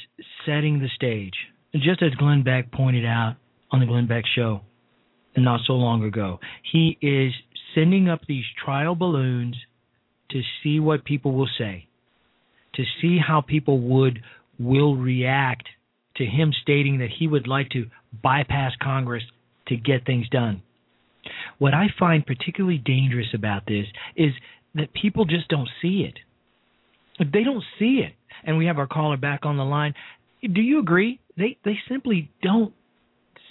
setting 0.46 0.80
the 0.80 0.90
stage, 0.96 1.34
just 1.74 2.02
as 2.02 2.12
Glenn 2.16 2.44
Beck 2.44 2.72
pointed 2.72 3.06
out 3.06 3.36
on 3.72 3.80
the 3.80 3.86
Glenn 3.86 4.08
Beck 4.08 4.24
show 4.36 4.62
not 5.36 5.62
so 5.66 5.74
long 5.74 6.04
ago. 6.04 6.40
He 6.72 6.98
is 7.02 7.34
sending 7.74 8.08
up 8.08 8.22
these 8.28 8.46
trial 8.64 8.96
balloons 8.96 9.56
to 10.34 10.42
see 10.62 10.80
what 10.80 11.06
people 11.06 11.32
will 11.32 11.50
say, 11.58 11.88
to 12.76 12.84
see 13.02 13.18
how 13.26 13.42
people 13.42 13.80
would 13.80 14.22
will 14.60 14.96
react 14.96 15.68
to 16.18 16.26
him 16.26 16.54
stating 16.62 17.00
that 17.00 17.10
he 17.18 17.28
would 17.28 17.48
like 17.48 17.70
to 17.72 17.86
bypass 18.22 18.74
Congress 18.82 19.24
to 19.68 19.76
get 19.76 20.06
things 20.06 20.28
done. 20.30 20.62
What 21.58 21.74
I 21.74 21.88
find 21.98 22.26
particularly 22.26 22.78
dangerous 22.78 23.34
about 23.34 23.66
this 23.66 23.86
is 24.16 24.32
that 24.76 24.94
people 24.94 25.26
just 25.26 25.48
don't 25.48 25.70
see 25.82 26.02
it. 26.08 26.20
They 27.20 27.44
don't 27.44 27.64
see 27.80 28.02
it. 28.06 28.14
And 28.44 28.58
we 28.58 28.66
have 28.66 28.78
our 28.78 28.88
caller 28.88 29.18
back 29.18 29.46
on 29.46 29.58
the 29.58 29.64
line. 29.64 29.94
Do 30.42 30.62
you 30.62 30.80
agree? 30.80 31.20
They 31.38 31.58
they 31.64 31.78
simply 31.88 32.30
don't 32.42 32.74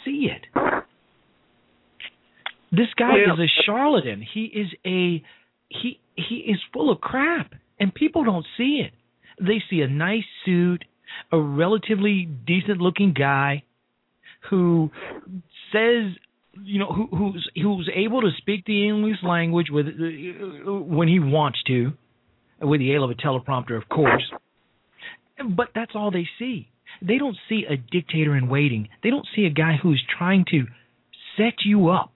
see 0.04 0.28
it. 0.30 0.46
This 2.70 2.88
guy 2.96 3.16
Yeah. 3.18 3.34
is 3.34 3.38
a 3.40 3.48
charlatan. 3.64 4.22
He 4.22 4.44
is 4.46 4.72
a 4.86 5.22
he 5.82 6.00
he 6.14 6.36
is 6.36 6.58
full 6.72 6.90
of 6.90 7.00
crap 7.00 7.52
and 7.78 7.94
people 7.94 8.24
don't 8.24 8.46
see 8.56 8.84
it. 8.84 8.92
They 9.40 9.62
see 9.70 9.80
a 9.80 9.88
nice 9.88 10.24
suit, 10.44 10.84
a 11.30 11.40
relatively 11.40 12.28
decent 12.46 12.80
looking 12.80 13.12
guy 13.12 13.64
who 14.50 14.90
says 15.72 16.12
you 16.62 16.78
know 16.78 16.92
who 16.92 17.06
who's 17.16 17.50
who's 17.54 17.90
able 17.94 18.20
to 18.20 18.30
speak 18.38 18.64
the 18.66 18.86
English 18.86 19.18
language 19.22 19.68
with 19.70 19.86
when 20.66 21.08
he 21.08 21.18
wants 21.18 21.62
to 21.66 21.92
with 22.60 22.80
the 22.80 22.92
aid 22.92 23.00
of 23.00 23.10
a 23.10 23.14
teleprompter 23.14 23.76
of 23.76 23.88
course. 23.88 24.30
But 25.56 25.68
that's 25.74 25.92
all 25.94 26.10
they 26.10 26.28
see. 26.38 26.68
They 27.00 27.18
don't 27.18 27.36
see 27.48 27.64
a 27.68 27.76
dictator 27.76 28.36
in 28.36 28.48
waiting. 28.48 28.88
They 29.02 29.10
don't 29.10 29.26
see 29.34 29.44
a 29.46 29.50
guy 29.50 29.76
who's 29.82 30.02
trying 30.18 30.44
to 30.50 30.66
set 31.36 31.54
you 31.64 31.88
up 31.88 32.11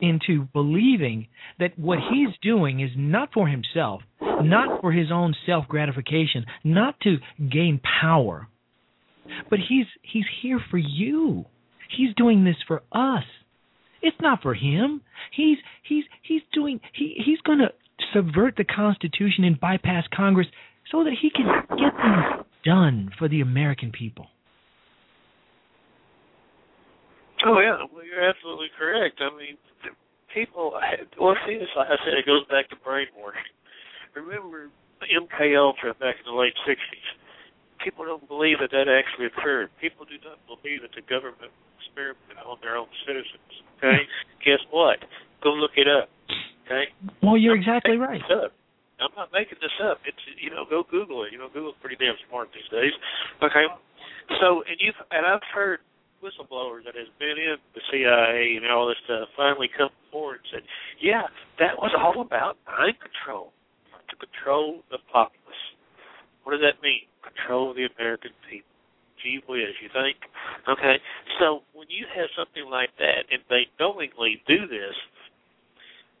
into 0.00 0.46
believing 0.52 1.26
that 1.58 1.78
what 1.78 1.98
he's 1.98 2.34
doing 2.42 2.80
is 2.80 2.90
not 2.96 3.32
for 3.32 3.48
himself 3.48 4.02
not 4.42 4.80
for 4.80 4.92
his 4.92 5.10
own 5.12 5.34
self 5.46 5.66
gratification 5.68 6.44
not 6.64 6.98
to 7.00 7.16
gain 7.50 7.80
power. 8.00 8.48
But 9.50 9.58
he's 9.68 9.86
he's 10.02 10.24
here 10.42 10.60
for 10.70 10.78
you. 10.78 11.44
He's 11.96 12.14
doing 12.16 12.44
this 12.44 12.56
for 12.66 12.82
us. 12.92 13.24
It's 14.02 14.16
not 14.20 14.42
for 14.42 14.54
him. 14.54 15.02
He's 15.32 15.58
he's 15.82 16.04
he's 16.22 16.42
doing 16.52 16.80
he 16.94 17.14
he's 17.24 17.40
going 17.40 17.58
to 17.58 17.70
subvert 18.12 18.54
the 18.56 18.64
constitution 18.64 19.44
and 19.44 19.58
bypass 19.58 20.04
congress 20.14 20.46
so 20.92 21.02
that 21.04 21.14
he 21.20 21.30
can 21.30 21.46
get 21.70 21.92
things 21.96 22.46
done 22.64 23.10
for 23.18 23.28
the 23.28 23.40
american 23.40 23.90
people. 23.90 24.26
Oh 27.44 27.58
yeah, 27.60 27.78
well 27.92 28.04
you're 28.04 28.28
absolutely 28.28 28.68
correct. 28.78 29.20
I 29.20 29.36
mean, 29.36 29.56
people. 30.36 30.76
Well, 31.16 31.34
see, 31.48 31.56
it's 31.56 31.72
like 31.72 31.88
I 31.88 31.96
said, 32.04 32.12
it 32.12 32.28
goes 32.28 32.44
back 32.52 32.68
to 32.68 32.76
brainwashing. 32.84 33.56
Remember 34.12 34.68
MK 35.00 35.56
Ultra 35.56 35.96
back 35.96 36.20
in 36.20 36.28
the 36.28 36.36
late 36.36 36.52
'60s? 36.68 37.08
People 37.80 38.04
don't 38.04 38.28
believe 38.28 38.60
that 38.60 38.72
that 38.76 38.92
actually 38.92 39.32
occurred. 39.32 39.72
People 39.80 40.04
do 40.04 40.20
not 40.20 40.36
believe 40.44 40.84
that 40.84 40.92
the 40.92 41.04
government 41.08 41.52
experimented 41.80 42.44
on 42.44 42.60
their 42.60 42.76
own 42.76 42.92
citizens. 43.08 43.52
Okay, 43.80 44.04
guess 44.44 44.60
what? 44.68 45.00
Go 45.40 45.56
look 45.56 45.76
it 45.80 45.88
up. 45.88 46.12
Okay. 46.66 46.90
well 47.22 47.38
you're 47.38 47.54
exactly 47.54 47.96
right. 47.96 48.20
I'm 48.98 49.14
not 49.14 49.30
making 49.30 49.60
this 49.62 49.72
up. 49.84 50.02
It's 50.04 50.20
you 50.40 50.50
know, 50.50 50.64
go 50.68 50.82
Google 50.82 51.24
it. 51.24 51.32
You 51.32 51.38
know, 51.38 51.48
Google's 51.52 51.78
pretty 51.80 51.96
damn 51.96 52.16
smart 52.28 52.48
these 52.52 52.66
days. 52.72 52.92
Okay. 53.44 53.68
So 54.40 54.64
and 54.66 54.76
you've 54.80 54.98
and 55.12 55.24
I've 55.24 55.44
heard 55.52 55.80
whistleblowers 56.22 56.84
that 56.84 56.94
has 56.94 57.08
been 57.18 57.36
in 57.36 57.56
the 57.74 57.82
CIA 57.90 58.56
and 58.56 58.66
all 58.70 58.88
this 58.88 59.00
stuff 59.04 59.28
finally 59.36 59.68
come 59.70 59.90
forward 60.10 60.40
and 60.42 60.60
said, 60.60 60.64
Yeah, 61.00 61.28
that 61.58 61.76
was 61.78 61.92
all 61.96 62.20
about 62.20 62.56
mind 62.66 62.96
control. 63.00 63.52
To 64.10 64.14
control 64.16 64.86
the 64.90 64.98
populace. 65.10 65.64
What 66.44 66.52
does 66.52 66.62
that 66.62 66.78
mean? 66.82 67.10
Control 67.26 67.74
the 67.74 67.90
American 67.98 68.30
people. 68.48 68.70
Gee 69.18 69.42
whiz, 69.48 69.74
you 69.82 69.90
think? 69.90 70.14
Okay. 70.68 71.02
So 71.40 71.66
when 71.74 71.90
you 71.90 72.06
have 72.14 72.30
something 72.38 72.70
like 72.70 72.94
that 73.02 73.26
and 73.32 73.42
they 73.50 73.66
knowingly 73.80 74.42
do 74.46 74.68
this 74.70 74.94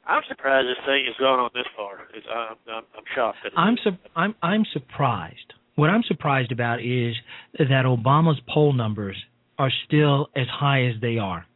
I'm 0.06 0.22
surprised 0.28 0.68
this 0.68 0.78
thing 0.86 1.04
has 1.06 1.16
gone 1.18 1.40
on 1.40 1.50
this 1.52 1.66
far. 1.76 1.98
It's, 2.14 2.26
I'm, 2.32 2.56
I'm, 2.72 2.84
I'm 2.96 3.04
shocked. 3.14 3.38
That 3.42 3.52
I'm 3.58 3.76
su- 3.82 3.98
I'm 4.14 4.34
I'm 4.42 4.64
surprised. 4.72 5.54
What 5.74 5.90
I'm 5.90 6.02
surprised 6.04 6.52
about 6.52 6.80
is 6.80 7.14
that 7.58 7.84
Obama's 7.84 8.40
poll 8.48 8.72
numbers 8.72 9.16
are 9.58 9.70
still 9.86 10.28
as 10.36 10.46
high 10.48 10.84
as 10.84 10.94
they 11.00 11.18
are. 11.18 11.46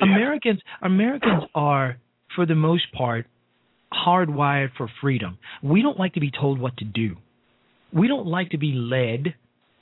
Americans 0.00 0.60
Americans 0.82 1.44
are 1.54 1.98
for 2.34 2.46
the 2.46 2.54
most 2.54 2.92
part 2.92 3.26
hardwired 3.92 4.70
for 4.76 4.88
freedom. 5.00 5.38
We 5.62 5.82
don't 5.82 5.98
like 5.98 6.14
to 6.14 6.20
be 6.20 6.30
told 6.30 6.58
what 6.58 6.76
to 6.78 6.84
do. 6.84 7.16
We 7.92 8.08
don't 8.08 8.26
like 8.26 8.50
to 8.50 8.58
be 8.58 8.72
led. 8.72 9.34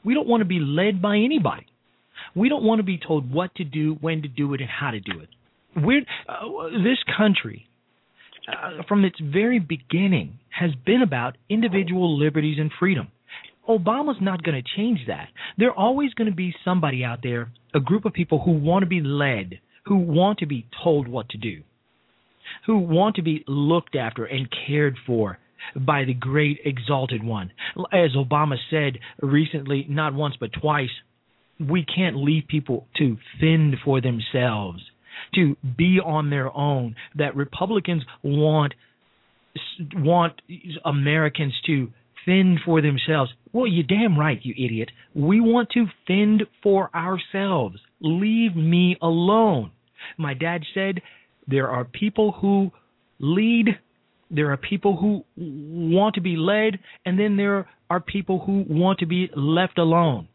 We 0.05 0.15
don't 0.15 0.29
want 0.29 0.43
to 0.43 0.45
be 0.45 0.61
led 0.61 1.01
by 1.01 1.17
anybody. 1.17 1.67
We 2.35 2.49
don't 2.49 2.65
want 2.65 2.79
to 2.79 2.85
be 2.85 2.99
told 2.99 3.33
what 3.33 3.55
to 3.57 3.65
do, 3.65 3.95
when 4.01 4.23
to 4.23 4.29
do 4.29 4.55
it, 4.55 4.61
and 4.61 4.71
how 4.71 4.91
to 4.91 5.01
do 5.01 5.21
it. 5.21 5.29
We're 5.77 6.03
uh, 6.29 6.69
this 6.85 6.99
country 7.17 7.67
uh, 8.49 8.83
from 8.87 9.05
its 9.05 9.19
very 9.21 9.59
beginning 9.59 10.39
has 10.51 10.71
been 10.87 11.03
about 11.03 11.37
individual 11.49 12.17
liberties 12.19 12.59
and 12.61 12.71
freedom. 12.79 13.09
Obama's 13.69 14.21
not 14.21 14.43
going 14.43 14.61
to 14.63 14.77
change 14.77 15.01
that. 15.07 15.29
There 15.57 15.73
always 15.73 16.13
going 16.15 16.31
to 16.31 16.37
be 16.37 16.55
somebody 16.65 17.05
out 17.05 17.21
there, 17.23 17.51
a 17.75 17.81
group 17.81 18.05
of 18.05 18.13
people 18.13 18.43
who 18.45 18.53
want 18.53 18.83
to 18.83 18.87
be 18.87 19.01
led, 19.01 19.59
who 19.87 19.97
want 19.97 20.39
to 20.39 20.47
be 20.47 20.67
told 20.83 21.09
what 21.09 21.29
to 21.31 21.39
do, 21.39 21.63
who 22.67 22.79
want 22.79 23.17
to 23.17 23.23
be 23.23 23.45
looked 23.47 23.97
after 23.97 24.25
and 24.25 24.49
cared 24.67 24.97
for 25.07 25.39
by 25.75 26.05
the 26.05 26.15
great 26.15 26.59
exalted 26.65 27.25
one. 27.25 27.51
As 27.93 28.11
Obama 28.15 28.57
said 28.71 28.99
recently, 29.23 29.87
not 29.89 30.15
once 30.15 30.35
but 30.39 30.53
twice, 30.53 30.91
we 31.59 31.85
can't 31.85 32.17
leave 32.17 32.45
people 32.49 32.87
to 32.99 33.17
fend 33.41 33.77
for 33.85 34.01
themselves, 34.01 34.81
to 35.35 35.57
be 35.77 36.01
on 36.05 36.31
their 36.31 36.55
own. 36.55 36.97
That 37.15 37.37
Republicans 37.37 38.03
want 38.23 38.75
want 39.95 40.41
Americans 40.85 41.55
to 41.67 41.93
fend 42.25 42.61
for 42.65 42.81
themselves. 42.81 43.33
Well, 43.53 43.67
you're 43.67 43.85
damn 43.85 44.19
right, 44.19 44.39
you 44.43 44.53
idiot. 44.53 44.91
We 45.15 45.41
want 45.41 45.71
to 45.71 45.87
fend 46.07 46.45
for 46.63 46.91
ourselves. 46.95 47.79
Leave 48.01 48.57
me 48.57 48.97
alone. 49.01 49.71
My 50.19 50.35
dad 50.35 50.63
said 50.75 51.01
there 51.47 51.69
are 51.69 51.85
people 51.85 52.33
who 52.33 52.71
lead, 53.19 53.79
there 54.31 54.51
are 54.53 54.57
people 54.57 54.97
who 54.97 55.25
want 55.37 56.17
to 56.17 56.21
be 56.21 56.37
led, 56.37 56.79
and 57.05 57.19
then 57.19 57.37
there 57.37 57.69
are 57.89 58.01
people 58.01 58.43
who 58.45 58.65
want 58.69 58.99
to 59.01 59.07
be 59.07 59.31
left 59.37 59.79
alone. 59.79 60.29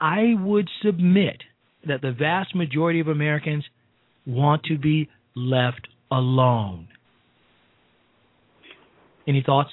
I 0.00 0.34
would 0.38 0.68
submit 0.84 1.42
that 1.86 2.02
the 2.02 2.12
vast 2.12 2.54
majority 2.54 3.00
of 3.00 3.08
Americans 3.08 3.64
want 4.26 4.64
to 4.64 4.78
be 4.78 5.08
left 5.34 5.88
alone. 6.10 6.88
Any 9.26 9.42
thoughts? 9.44 9.70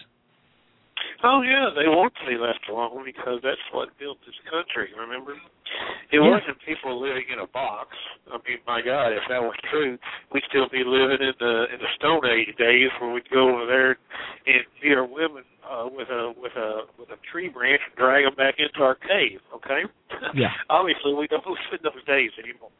Oh 1.24 1.39
yeah, 1.41 1.71
they 1.71 1.88
want 1.88 2.11
to 2.19 2.26
be 2.28 2.36
left 2.36 2.67
alone 2.67 3.07
because 3.07 3.39
that's 3.43 3.63
what 3.71 3.88
built 3.97 4.19
this 4.28 4.36
country. 4.51 4.91
Remember, 4.91 5.32
it 6.11 6.19
Yeah. 6.19 6.28
wasn't 6.28 6.59
people 6.67 6.99
living 6.99 7.24
in 7.32 7.39
a 7.39 7.47
box. 7.47 7.95
I 8.28 8.38
mean, 8.43 8.59
my 8.67 8.82
God, 8.84 9.13
if 9.15 9.24
that 9.30 9.41
was 9.41 9.55
true, 9.71 9.97
we'd 10.36 10.43
still 10.51 10.67
be 10.67 10.84
living 10.84 11.24
in 11.24 11.34
the 11.39 11.55
in 11.71 11.80
the 11.80 11.88
Stone 11.95 12.28
Age 12.28 12.51
days 12.59 12.91
where 12.99 13.11
we'd 13.15 13.30
go 13.32 13.55
over 13.55 13.65
there 13.65 13.95
and 14.45 14.65
beat 14.82 14.91
our 14.99 15.05
women 15.07 15.43
uh, 15.63 15.88
with 15.88 16.09
a 16.11 16.34
with 16.36 16.55
a 16.59 16.91
with 16.99 17.09
a 17.09 17.17
tree 17.32 17.47
branch 17.47 17.82
and 17.88 17.95
drag 17.95 18.26
them 18.26 18.36
back 18.36 18.59
into 18.59 18.84
our 18.84 18.95
cave. 18.95 19.39
Okay. 19.55 19.88
Yeah. 20.36 20.51
Obviously, 20.69 21.13
we 21.15 21.28
don't 21.28 21.45
live 21.47 21.71
in 21.71 21.80
those 21.84 22.03
days 22.03 22.32
anymore. 22.38 22.71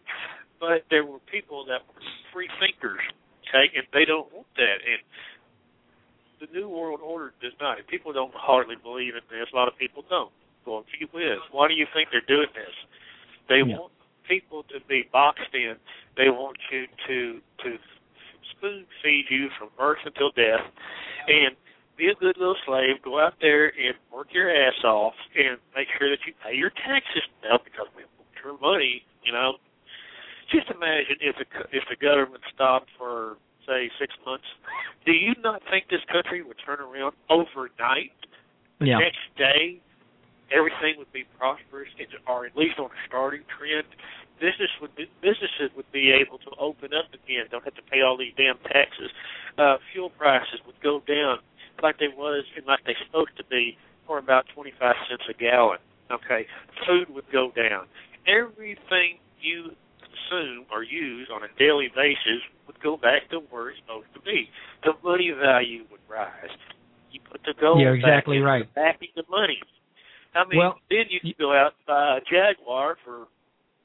But 0.60 0.84
there 0.91 1.06
were 1.06 1.20
people 1.32 1.64
that 1.72 1.80
were 1.88 2.02
free 2.34 2.50
thinkers. 2.60 3.00
Okay, 3.48 3.72
and 3.76 3.86
they 3.94 4.04
don't 4.04 4.28
want 4.34 4.48
that. 4.58 4.80
And 4.84 5.00
the 6.44 6.52
New 6.52 6.68
World 6.68 7.00
Order 7.02 7.34
does 7.41 7.54
not. 7.62 7.78
People 7.88 8.12
don't 8.12 8.34
hardly 8.36 8.76
believe 8.76 9.16
in 9.16 9.24
this. 9.32 9.48
A 9.54 9.56
lot 9.56 9.68
of 9.68 9.78
people 9.78 10.04
don't. 10.10 10.32
Well, 10.66 10.84
gee 10.91 11.08
whiz, 11.14 11.39
why 11.52 11.68
do 11.68 11.74
you 11.74 11.88
think 11.94 12.10
they're 12.12 12.28
doing 12.28 12.52
this? 12.54 12.76
They 13.48 13.60
Yeah. 13.60 13.80
want 13.80 13.94
people 14.28 14.64
to 14.64 14.80
be 14.82 15.04
boxed 15.12 15.54
in. 15.54 15.78
They 16.16 16.30
want 16.30 16.58
you 16.72 16.88
to 17.08 17.41
to 17.60 17.80
spoon 18.52 18.86
feed 19.02 19.30
you 19.30 19.50
from 19.52 19.70
birth 19.78 20.00
until 20.06 20.32
death, 20.32 20.66
and 21.28 21.56
be 21.96 22.10
a 22.10 22.16
good 22.16 22.38
little 22.38 22.58
slave. 22.66 23.02
Go 23.02 23.20
out 23.20 23.39
there 23.39 23.74
and 23.78 23.96
work 24.12 24.34
your 24.34 24.50
ass 24.50 24.84
off, 24.84 25.16
and 25.36 25.58
make 25.76 25.88
sure 25.98 26.10
that 26.10 26.26
you 26.26 26.34
pay 26.44 26.56
your 26.56 26.70
taxes 26.72 27.24
now 27.44 27.58
because 27.58 27.88
we 27.96 28.04
want 28.04 28.44
your 28.44 28.58
money. 28.60 29.06
You 29.24 29.32
know, 29.32 29.58
just 30.50 30.70
imagine 30.70 31.18
if 31.20 31.36
the 31.38 31.46
if 31.72 31.84
the 31.89 31.96
government 31.96 32.44
stopped 32.54 32.89
for 32.98 33.38
say 33.68 33.89
six 33.99 34.14
months. 34.26 34.45
Do 35.05 35.11
you 35.11 35.34
not 35.43 35.61
think 35.70 35.89
this 35.89 36.03
country 36.11 36.41
would 36.41 36.57
turn 36.66 36.80
around 36.80 37.16
overnight? 37.30 38.11
The 38.80 38.88
Yeah. 38.88 38.97
next 38.99 39.24
day, 39.38 39.80
everything 40.51 40.97
would 40.97 41.11
be 41.11 41.24
prosperous, 41.38 41.89
or 42.28 42.45
at 42.45 42.55
least 42.55 42.80
on 42.80 42.91
a 42.91 43.07
starting 43.07 43.43
trend. 43.45 43.88
Business 44.39 44.72
would 44.82 44.95
be, 44.95 45.09
businesses 45.22 45.72
would 45.76 45.89
be 45.91 46.11
able 46.11 46.38
to 46.39 46.51
open 46.57 46.93
up 46.93 47.14
again. 47.14 47.45
Don't 47.49 47.64
have 47.64 47.76
to 47.76 47.82
pay 47.84 48.01
all 48.01 48.18
these 48.18 48.34
damn 48.36 48.57
taxes. 48.59 49.11
Uh, 49.57 49.78
fuel 49.91 50.09
prices 50.09 50.59
would 50.66 50.80
go 50.82 50.99
down 51.01 51.39
like 51.82 51.97
they 51.97 52.07
was 52.09 52.43
and 52.55 52.66
like 52.66 52.84
they're 52.86 52.97
supposed 53.05 53.36
to 53.38 53.43
be 53.45 53.78
for 54.05 54.18
about 54.18 54.45
twenty 54.53 54.72
five 54.80 54.95
cents 55.09 55.24
a 55.30 55.34
gallon. 55.34 55.80
Okay, 56.11 56.45
food 56.86 57.09
would 57.09 57.30
go 57.32 57.51
down. 57.51 57.88
Everything 58.28 59.18
you 59.39 59.76
consume 60.30 60.66
or 60.72 60.84
use 60.84 61.30
on 61.34 61.44
a 61.44 61.52
daily 61.60 61.90
basis 61.96 62.42
would 62.68 62.80
go 62.82 62.98
back 62.98 63.30
to 63.32 63.40
where 63.50 63.70
it's 63.70 63.80
supposed 63.80 64.08
to 64.14 64.22
be. 64.22 64.50
The 64.84 64.94
money 65.04 65.32
value 65.32 65.84
would 65.92 66.02
rise. 66.10 66.52
You 67.12 67.20
put 67.30 67.42
the 67.46 67.54
gold 67.60 67.78
back 67.78 67.96
exactly 67.96 68.38
into 68.38 68.48
right. 68.48 68.76
backing 68.76 69.14
the 69.16 69.24
money. 69.30 69.60
I 70.36 70.48
mean, 70.50 70.60
Well, 70.60 70.76
then 70.90 71.06
you 71.10 71.20
could 71.22 71.38
go 71.38 71.54
out 71.54 71.74
and 71.78 71.86
buy 71.86 72.18
a 72.18 72.22
Jaguar 72.26 72.98
for 73.06 73.28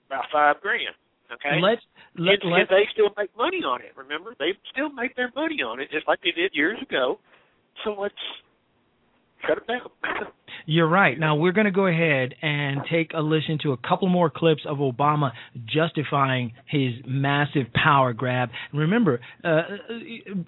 about 0.06 0.24
five 0.32 0.60
grand. 0.62 0.96
Okay, 1.28 1.60
Let's 1.60 1.82
let, 2.16 2.40
and, 2.40 2.52
let 2.52 2.60
and 2.60 2.68
they 2.70 2.88
still 2.92 3.12
make 3.18 3.28
money 3.36 3.60
on 3.60 3.82
it. 3.82 3.92
Remember, 3.96 4.32
they 4.38 4.56
still 4.72 4.88
make 4.88 5.14
their 5.14 5.30
money 5.36 5.60
on 5.60 5.78
it, 5.78 5.90
just 5.92 6.08
like 6.08 6.20
they 6.24 6.32
did 6.32 6.52
years 6.54 6.80
ago. 6.80 7.20
So 7.84 7.92
let's 7.92 8.16
shut 9.46 9.58
it 9.58 9.66
down. 9.66 9.80
You're 10.66 10.88
right. 10.88 11.18
Now 11.18 11.34
we're 11.36 11.52
going 11.52 11.64
to 11.64 11.70
go 11.70 11.86
ahead 11.86 12.34
and 12.42 12.82
take 12.90 13.12
a 13.14 13.20
listen 13.20 13.58
to 13.62 13.72
a 13.72 13.76
couple 13.78 14.08
more 14.08 14.30
clips 14.30 14.62
of 14.66 14.78
Obama 14.78 15.32
justifying 15.64 16.52
his 16.66 16.92
massive 17.06 17.72
power 17.72 18.12
grab. 18.12 18.50
And 18.70 18.80
remember, 18.80 19.20
uh, 19.42 19.62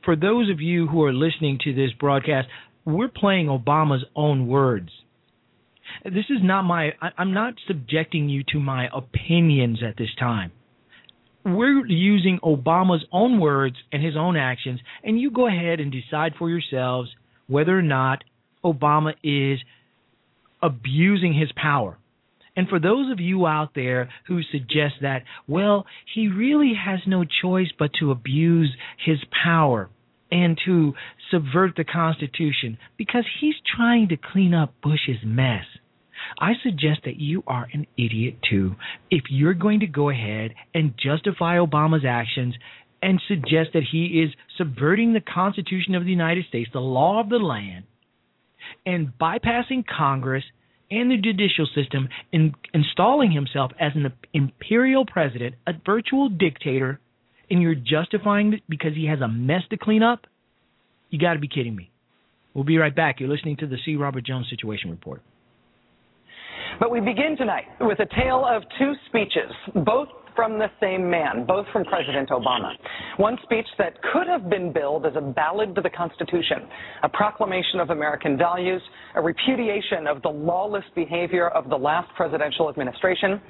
for 0.05 0.17
those 0.17 0.51
of 0.51 0.61
you 0.61 0.87
who 0.89 1.05
are 1.05 1.13
listening 1.13 1.59
to 1.65 1.75
this 1.75 1.93
broadcast, 1.99 2.49
we're 2.85 3.09
playing 3.09 3.47
Obama's 3.47 4.05
own 4.15 4.47
words. 4.47 4.91
This 6.05 6.27
is 6.29 6.39
not 6.43 6.63
my. 6.63 6.91
I'm 7.19 7.33
not 7.33 7.55
subjecting 7.67 8.29
you 8.29 8.45
to 8.53 8.61
my 8.61 8.89
opinions 8.93 9.81
at 9.83 9.97
this 9.97 10.15
time. 10.19 10.53
We're 11.45 11.87
using 11.87 12.39
Obama's 12.45 13.05
own 13.11 13.41
words 13.41 13.77
and 13.91 14.05
his 14.05 14.17
own 14.17 14.37
actions, 14.37 14.81
and 15.03 15.19
you 15.19 15.31
go 15.31 15.47
ahead 15.47 15.81
and 15.81 15.91
decide 15.91 16.35
for 16.39 16.51
yourselves 16.51 17.11
whether 17.47 17.77
or 17.77 17.83
not 17.83 18.23
Obama 18.65 19.15
is 19.23 19.61
abusing 20.63 21.35
his 21.35 21.51
power. 21.53 21.99
And 22.57 22.69
for 22.69 22.81
those 22.81 23.11
of 23.11 23.21
you 23.21 23.47
out 23.47 23.71
there 23.75 24.11
who 24.27 24.43
suggest 24.43 24.97
that, 25.03 25.23
well, 25.47 25.87
he 26.15 26.29
really 26.29 26.73
has 26.75 27.01
no 27.07 27.25
choice 27.25 27.69
but 27.79 27.93
to 28.01 28.11
abuse 28.11 28.75
his 29.05 29.19
power 29.45 29.89
and 30.31 30.59
to 30.67 30.95
subvert 31.31 31.77
the 31.77 31.85
Constitution 31.85 32.79
because 32.97 33.25
he's 33.41 33.55
trying 33.77 34.09
to 34.09 34.17
clean 34.17 34.55
up 34.55 34.75
Bush's 34.83 35.25
mess. 35.25 35.65
I 36.39 36.53
suggest 36.63 37.01
that 37.05 37.19
you 37.19 37.43
are 37.47 37.67
an 37.73 37.87
idiot 37.97 38.37
too 38.49 38.77
if 39.11 39.25
you're 39.31 39.55
going 39.55 39.81
to 39.81 39.87
go 39.87 40.11
ahead 40.11 40.55
and 40.75 40.95
justify 41.03 41.57
Obama's 41.57 42.05
actions 42.07 42.55
and 43.03 43.21
suggest 43.27 43.71
that 43.73 43.85
he 43.91 44.23
is 44.23 44.31
subverting 44.59 45.13
the 45.13 45.21
Constitution 45.21 45.95
of 45.95 46.05
the 46.05 46.11
United 46.11 46.45
States, 46.47 46.69
the 46.73 46.81
law 46.81 47.21
of 47.21 47.31
the 47.31 47.39
land, 47.39 47.85
and 48.87 49.13
bypassing 49.21 49.85
Congress 49.87 50.45
and 50.91 51.11
the 51.11 51.17
judicial 51.17 51.67
system 51.75 52.09
and 52.33 52.55
installing 52.75 53.31
himself 53.31 53.71
as 53.79 53.93
an 53.95 54.13
imperial 54.35 55.07
president, 55.07 55.55
a 55.67 55.73
virtual 55.87 56.29
dictator, 56.29 57.01
and 57.51 57.63
you're 57.63 57.75
justifying 57.75 58.53
it 58.55 58.63
because 58.69 58.95
he 58.95 59.07
has 59.07 59.21
a 59.21 59.29
mess 59.29 59.63
to 59.71 59.77
clean 59.77 60.03
up? 60.03 60.27
You 61.11 61.19
got 61.19 61.35
to 61.35 61.41
be 61.41 61.49
kidding 61.49 61.75
me. 61.75 61.91
We'll 62.55 62.65
be 62.65 62.79
right 62.79 62.95
back. 62.95 63.21
You're 63.21 63.29
listening 63.29 63.57
to 63.59 63.67
the 63.67 63.77
C. 63.85 63.97
Robert 63.97 64.25
Jones 64.27 64.47
Situation 64.51 64.91
Report. 64.91 65.23
But 66.79 66.91
we 66.91 67.01
begin 67.01 67.37
tonight 67.37 67.65
with 67.81 67.99
a 68.01 68.07
tale 68.07 68.47
of 68.49 68.63
two 68.79 68.93
speeches, 69.07 69.53
both 69.85 70.09
from 70.35 70.59
the 70.59 70.69
same 70.81 71.11
man, 71.11 71.45
both 71.47 71.67
from 71.73 71.85
President 71.85 72.31
Obama. 72.31 72.73
One 73.17 73.37
speech 73.43 73.67
that 73.79 73.95
could 74.13 74.27
have 74.27 74.49
been 74.49 74.73
billed 74.73 75.07
as 75.07 75.13
a 75.17 75.21
ballad 75.21 75.75
to 75.75 75.81
the 75.81 75.91
Constitution, 75.91 76.69
a 77.03 77.09
proclamation 77.09 77.81
of 77.81 77.91
American 77.91 78.37
values, 78.37 78.83
a 79.15 79.23
repudiation 79.23 80.07
of 80.07 80.23
the 80.23 80.29
lawless 80.29 80.85
behavior 80.95 81.49
of 81.49 81.69
the 81.69 81.77
last 81.77 82.09
presidential 82.17 82.69
administration, 82.69 83.41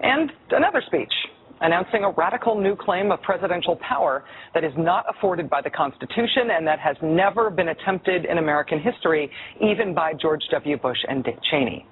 and 0.00 0.32
another 0.50 0.82
speech 0.86 1.12
announcing 1.60 2.04
a 2.04 2.10
radical 2.10 2.60
new 2.60 2.76
claim 2.76 3.10
of 3.10 3.22
presidential 3.22 3.76
power 3.76 4.24
that 4.52 4.64
is 4.64 4.72
not 4.76 5.04
afforded 5.08 5.48
by 5.48 5.60
the 5.62 5.70
Constitution 5.70 6.50
and 6.50 6.66
that 6.66 6.78
has 6.78 6.96
never 7.02 7.48
been 7.48 7.68
attempted 7.68 8.24
in 8.24 8.38
American 8.38 8.80
history, 8.80 9.30
even 9.60 9.94
by 9.94 10.12
George 10.20 10.42
W. 10.50 10.76
Bush 10.76 10.98
and 11.08 11.24
Dick 11.24 11.38
Cheney. 11.50 11.86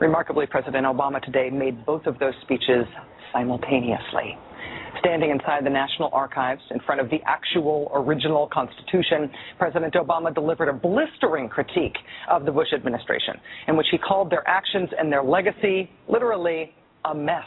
Remarkably, 0.00 0.46
President 0.46 0.86
Obama 0.86 1.20
today 1.22 1.50
made 1.50 1.84
both 1.84 2.06
of 2.06 2.18
those 2.18 2.32
speeches 2.42 2.86
simultaneously. 3.32 4.36
Standing 4.98 5.30
inside 5.30 5.64
the 5.64 5.70
National 5.70 6.10
Archives 6.12 6.62
in 6.70 6.80
front 6.80 7.00
of 7.00 7.08
the 7.10 7.18
actual 7.24 7.90
original 7.94 8.48
Constitution, 8.52 9.30
President 9.58 9.94
Obama 9.94 10.34
delivered 10.34 10.68
a 10.68 10.72
blistering 10.72 11.48
critique 11.48 11.96
of 12.30 12.44
the 12.44 12.52
Bush 12.52 12.68
administration, 12.74 13.34
in 13.68 13.76
which 13.76 13.86
he 13.90 13.98
called 13.98 14.30
their 14.30 14.46
actions 14.46 14.90
and 14.98 15.10
their 15.10 15.22
legacy 15.22 15.88
literally 16.08 16.74
a 17.04 17.14
mess. 17.14 17.44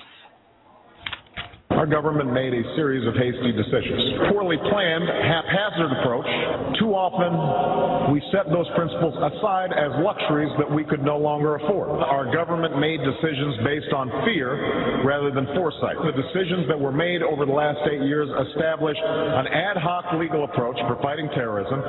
Our 1.73 1.85
government 1.85 2.31
made 2.31 2.53
a 2.53 2.63
series 2.75 3.01
of 3.07 3.15
hasty 3.17 3.51
decisions. 3.51 4.29
Poorly 4.29 4.57
planned, 4.69 5.09
haphazard 5.09 5.91
approach. 5.99 6.29
Too 6.77 6.93
often, 6.93 8.13
we 8.13 8.21
set 8.29 8.45
those 8.53 8.69
principles 8.77 9.17
aside 9.17 9.73
as 9.73 9.89
luxuries 10.05 10.53
that 10.61 10.69
we 10.69 10.85
could 10.85 11.01
no 11.01 11.17
longer 11.17 11.55
afford. 11.57 11.89
Our 11.89 12.29
government 12.29 12.77
made 12.77 13.01
decisions 13.01 13.57
based 13.65 13.91
on 13.91 14.13
fear 14.23 15.03
rather 15.03 15.33
than 15.33 15.49
foresight. 15.57 15.97
The 15.97 16.13
decisions 16.13 16.69
that 16.69 16.79
were 16.79 16.93
made 16.93 17.25
over 17.25 17.45
the 17.45 17.55
last 17.55 17.81
eight 17.89 18.05
years 18.05 18.29
established 18.53 19.01
an 19.01 19.47
ad 19.49 19.77
hoc 19.77 20.13
legal 20.15 20.45
approach 20.45 20.77
for 20.87 21.01
fighting 21.01 21.27
terrorism 21.33 21.81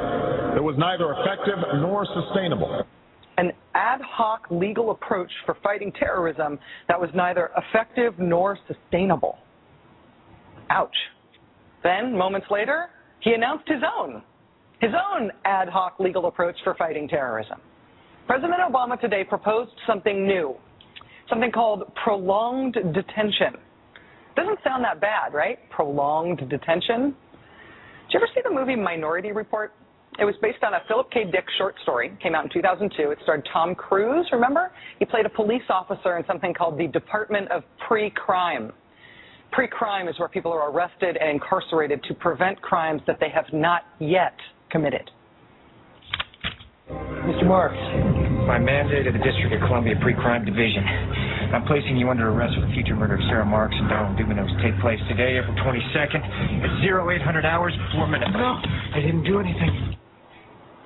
that 0.56 0.64
was 0.64 0.74
neither 0.80 1.12
effective 1.12 1.60
nor 1.80 2.08
sustainable 2.08 2.84
an 3.36 3.52
ad 3.74 4.00
hoc 4.00 4.46
legal 4.50 4.92
approach 4.92 5.30
for 5.44 5.56
fighting 5.62 5.92
terrorism 5.98 6.58
that 6.88 7.00
was 7.00 7.10
neither 7.14 7.50
effective 7.56 8.14
nor 8.18 8.58
sustainable. 8.68 9.38
Ouch. 10.70 10.96
Then, 11.82 12.16
moments 12.16 12.46
later, 12.50 12.88
he 13.20 13.32
announced 13.32 13.68
his 13.68 13.82
own, 13.98 14.22
his 14.80 14.90
own 14.92 15.30
ad 15.44 15.68
hoc 15.68 15.98
legal 16.00 16.26
approach 16.26 16.56
for 16.64 16.74
fighting 16.74 17.08
terrorism. 17.08 17.60
President 18.26 18.60
Obama 18.60 18.98
today 19.00 19.22
proposed 19.24 19.72
something 19.86 20.26
new, 20.26 20.54
something 21.28 21.52
called 21.52 21.84
prolonged 22.02 22.74
detention. 22.74 23.54
Doesn't 24.36 24.58
sound 24.64 24.84
that 24.84 25.00
bad, 25.00 25.32
right? 25.32 25.58
Prolonged 25.70 26.48
detention. 26.48 27.14
Did 28.08 28.14
you 28.14 28.20
ever 28.20 28.28
see 28.34 28.40
the 28.42 28.50
movie 28.50 28.76
Minority 28.76 29.32
Report? 29.32 29.72
It 30.18 30.24
was 30.24 30.34
based 30.40 30.62
on 30.62 30.74
a 30.74 30.80
Philip 30.86 31.10
K. 31.10 31.24
Dick 31.24 31.44
short 31.58 31.74
story. 31.82 32.16
Came 32.22 32.34
out 32.34 32.44
in 32.44 32.50
2002. 32.50 33.10
It 33.10 33.18
starred 33.22 33.46
Tom 33.52 33.74
Cruise. 33.74 34.26
Remember? 34.32 34.70
He 34.98 35.04
played 35.04 35.26
a 35.26 35.28
police 35.28 35.62
officer 35.68 36.16
in 36.16 36.24
something 36.26 36.54
called 36.54 36.78
the 36.78 36.86
Department 36.86 37.50
of 37.50 37.64
Pre-Crime. 37.88 38.72
Pre-crime 39.54 40.08
is 40.08 40.18
where 40.18 40.28
people 40.28 40.52
are 40.52 40.70
arrested 40.70 41.16
and 41.16 41.30
incarcerated 41.30 42.02
to 42.08 42.14
prevent 42.14 42.60
crimes 42.60 43.00
that 43.06 43.18
they 43.20 43.28
have 43.30 43.44
not 43.52 43.82
yet 44.00 44.34
committed. 44.70 45.08
Mr. 46.90 47.46
Marks, 47.46 47.78
by 48.46 48.58
mandate 48.58 49.06
of 49.06 49.14
the 49.14 49.22
District 49.22 49.54
of 49.54 49.60
Columbia 49.68 49.94
Pre-Crime 50.02 50.44
Division, 50.44 50.82
I'm 51.54 51.64
placing 51.66 51.96
you 51.96 52.10
under 52.10 52.28
arrest 52.28 52.54
for 52.58 52.66
the 52.66 52.72
future 52.74 52.96
murder 52.96 53.14
of 53.14 53.20
Sarah 53.30 53.46
Marks 53.46 53.76
and 53.78 53.88
Donald 53.88 54.18
Dubinos. 54.18 54.50
Take 54.60 54.78
place 54.82 54.98
today, 55.08 55.38
April 55.38 55.54
22nd, 55.62 56.18
at 56.18 56.72
0800 56.82 57.46
hours, 57.46 57.72
4 57.94 58.08
minutes. 58.08 58.30
No, 58.34 58.58
I 58.92 59.00
didn't 59.00 59.22
do 59.22 59.38
anything. 59.38 59.96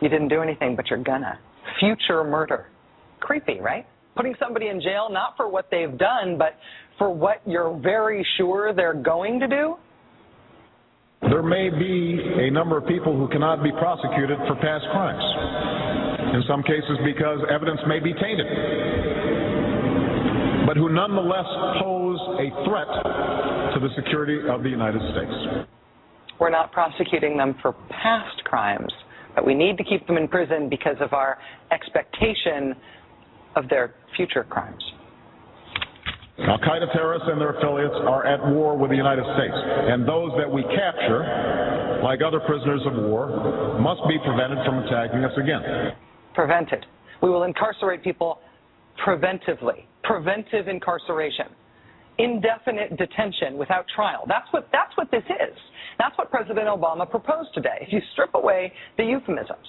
You 0.03 0.09
didn't 0.09 0.29
do 0.29 0.43
anything, 0.43 0.77
but 0.77 0.89
you're 0.91 1.03
gonna. 1.03 1.39
Future 1.81 2.23
murder. 2.23 2.67
creepy, 3.21 3.61
right? 3.61 3.87
Putting 4.17 4.35
somebody 4.39 4.69
in 4.69 4.81
jail 4.81 5.09
not 5.11 5.37
for 5.37 5.49
what 5.49 5.69
they've 5.71 5.97
done, 5.97 6.39
but 6.39 6.55
for 6.99 7.11
what 7.11 7.41
you're 7.47 7.79
very 7.79 8.27
sure 8.37 8.75
they're 8.75 8.93
going 8.93 9.41
to 9.41 9.47
do? 9.49 9.77
There 11.23 11.43
may 11.43 11.71
be 11.71 12.47
a 12.47 12.51
number 12.51 12.77
of 12.77 12.87
people 12.87 13.17
who 13.17 13.29
cannot 13.29 13.63
be 13.63 13.73
prosecuted 13.73 14.39
for 14.47 14.55
past 14.57 14.85
crimes. 14.93 15.25
In 16.35 16.43
some 16.47 16.63
cases, 16.63 16.99
because 17.05 17.41
evidence 17.51 17.81
may 17.89 17.99
be 17.99 18.13
tainted, 18.13 18.47
but 20.67 20.77
who 20.77 20.91
nonetheless 20.91 21.47
pose 21.83 22.21
a 22.39 22.51
threat 22.69 22.87
to 23.75 23.81
the 23.81 23.89
security 23.97 24.49
of 24.49 24.63
the 24.63 24.69
United 24.69 25.01
States. 25.11 25.67
We're 26.39 26.51
not 26.51 26.71
prosecuting 26.73 27.37
them 27.37 27.57
for 27.63 27.73
past 27.91 28.45
crimes, 28.45 28.93
but 29.35 29.45
we 29.45 29.55
need 29.55 29.77
to 29.79 29.85
keep 29.85 30.07
them 30.07 30.19
in 30.19 30.29
prison 30.29 30.69
because 30.69 30.97
of 31.01 31.13
our 31.13 31.39
expectation 31.73 32.77
of 33.57 33.69
their 33.69 33.95
future 34.17 34.45
crimes. 34.45 34.83
Al 36.39 36.59
Qaeda 36.59 36.93
terrorists 36.93 37.27
and 37.27 37.41
their 37.41 37.51
affiliates 37.51 37.95
are 38.07 38.25
at 38.25 38.39
war 38.55 38.79
with 38.79 38.91
the 38.91 38.97
United 38.97 39.25
States, 39.35 39.55
and 39.55 40.07
those 40.07 40.31
that 40.39 40.47
we 40.47 40.63
capture, 40.63 41.99
like 42.03 42.21
other 42.23 42.39
prisoners 42.39 42.81
of 42.87 42.95
war, 42.95 43.79
must 43.81 44.01
be 44.07 44.19
prevented 44.23 44.59
from 44.65 44.79
attacking 44.87 45.25
us 45.25 45.33
again. 45.37 45.63
Prevented. 46.35 46.87
We 47.23 47.29
will 47.29 47.43
incarcerate 47.43 48.05
people 48.05 48.39
preventively. 49.05 49.85
Preventive 50.05 50.69
incarceration. 50.69 51.47
Indefinite 52.19 52.97
detention 52.97 53.59
without 53.59 53.85
trial. 53.95 54.25
That's 54.29 54.47
what, 54.53 54.69
that's 54.71 54.97
what 54.97 55.11
this 55.11 55.25
is. 55.27 55.57
That's 55.99 56.17
what 56.19 56.31
President 56.31 56.69
Obama 56.69 57.09
proposed 57.09 57.51
today. 57.53 57.79
If 57.81 57.93
you 57.93 58.01
strip 58.13 58.35
away 58.35 58.73
the 58.97 59.05
euphemisms. 59.05 59.67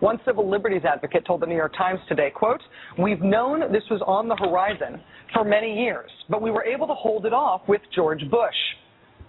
One 0.00 0.18
civil 0.24 0.48
liberties 0.50 0.82
advocate 0.84 1.24
told 1.26 1.42
the 1.42 1.46
New 1.46 1.56
York 1.56 1.76
Times 1.76 2.00
today, 2.08 2.30
quote, 2.30 2.60
We've 2.98 3.22
known 3.22 3.72
this 3.72 3.84
was 3.90 4.02
on 4.06 4.28
the 4.28 4.36
horizon 4.36 5.00
for 5.32 5.44
many 5.44 5.84
years, 5.84 6.10
but 6.28 6.42
we 6.42 6.50
were 6.50 6.64
able 6.64 6.86
to 6.86 6.94
hold 6.94 7.26
it 7.26 7.32
off 7.32 7.62
with 7.68 7.80
George 7.94 8.22
Bush. 8.30 8.54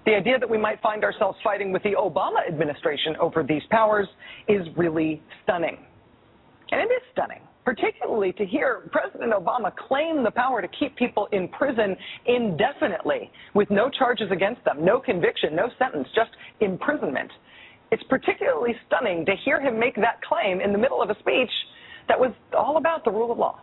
The 0.06 0.14
idea 0.14 0.38
that 0.38 0.50
we 0.50 0.58
might 0.58 0.82
find 0.82 1.04
ourselves 1.04 1.38
fighting 1.44 1.72
with 1.72 1.82
the 1.84 1.94
Obama 2.00 2.48
administration 2.48 3.16
over 3.20 3.42
these 3.42 3.64
powers 3.72 4.08
is 4.48 4.62
really 4.78 5.22
stunning. 5.44 5.78
And 6.72 6.82
it 6.82 6.94
is 6.94 7.02
stunning, 7.12 7.42
particularly 7.64 8.32
to 8.34 8.46
hear 8.46 8.90
President 8.92 9.34
Obama 9.34 9.76
claim 9.76 10.24
the 10.24 10.32
power 10.32 10.62
to 10.62 10.68
keep 10.80 10.96
people 10.96 11.28
in 11.32 11.48
prison 11.48 11.96
indefinitely 12.26 13.32
with 13.54 13.70
no 13.72 13.90
charges 13.90 14.30
against 14.32 14.64
them, 14.64 14.86
no 14.86 15.00
conviction, 15.00 15.56
no 15.56 15.70
sentence, 15.80 16.08
just 16.16 16.32
imprisonment. 16.60 17.32
It's 17.92 18.04
particularly 18.10 18.74
stunning 18.88 19.26
to 19.26 19.34
hear 19.44 19.62
him 19.62 19.80
make 19.80 19.96
that 19.96 20.22
claim 20.22 20.62
in 20.62 20.72
the 20.72 20.78
middle 20.78 21.02
of 21.02 21.10
a 21.10 21.20
speech 21.20 21.52
that 22.08 22.20
was 22.20 22.32
all 22.58 22.78
about 22.78 23.04
the 23.06 23.12
rule 23.12 23.32
of 23.32 23.38
law. 23.38 23.60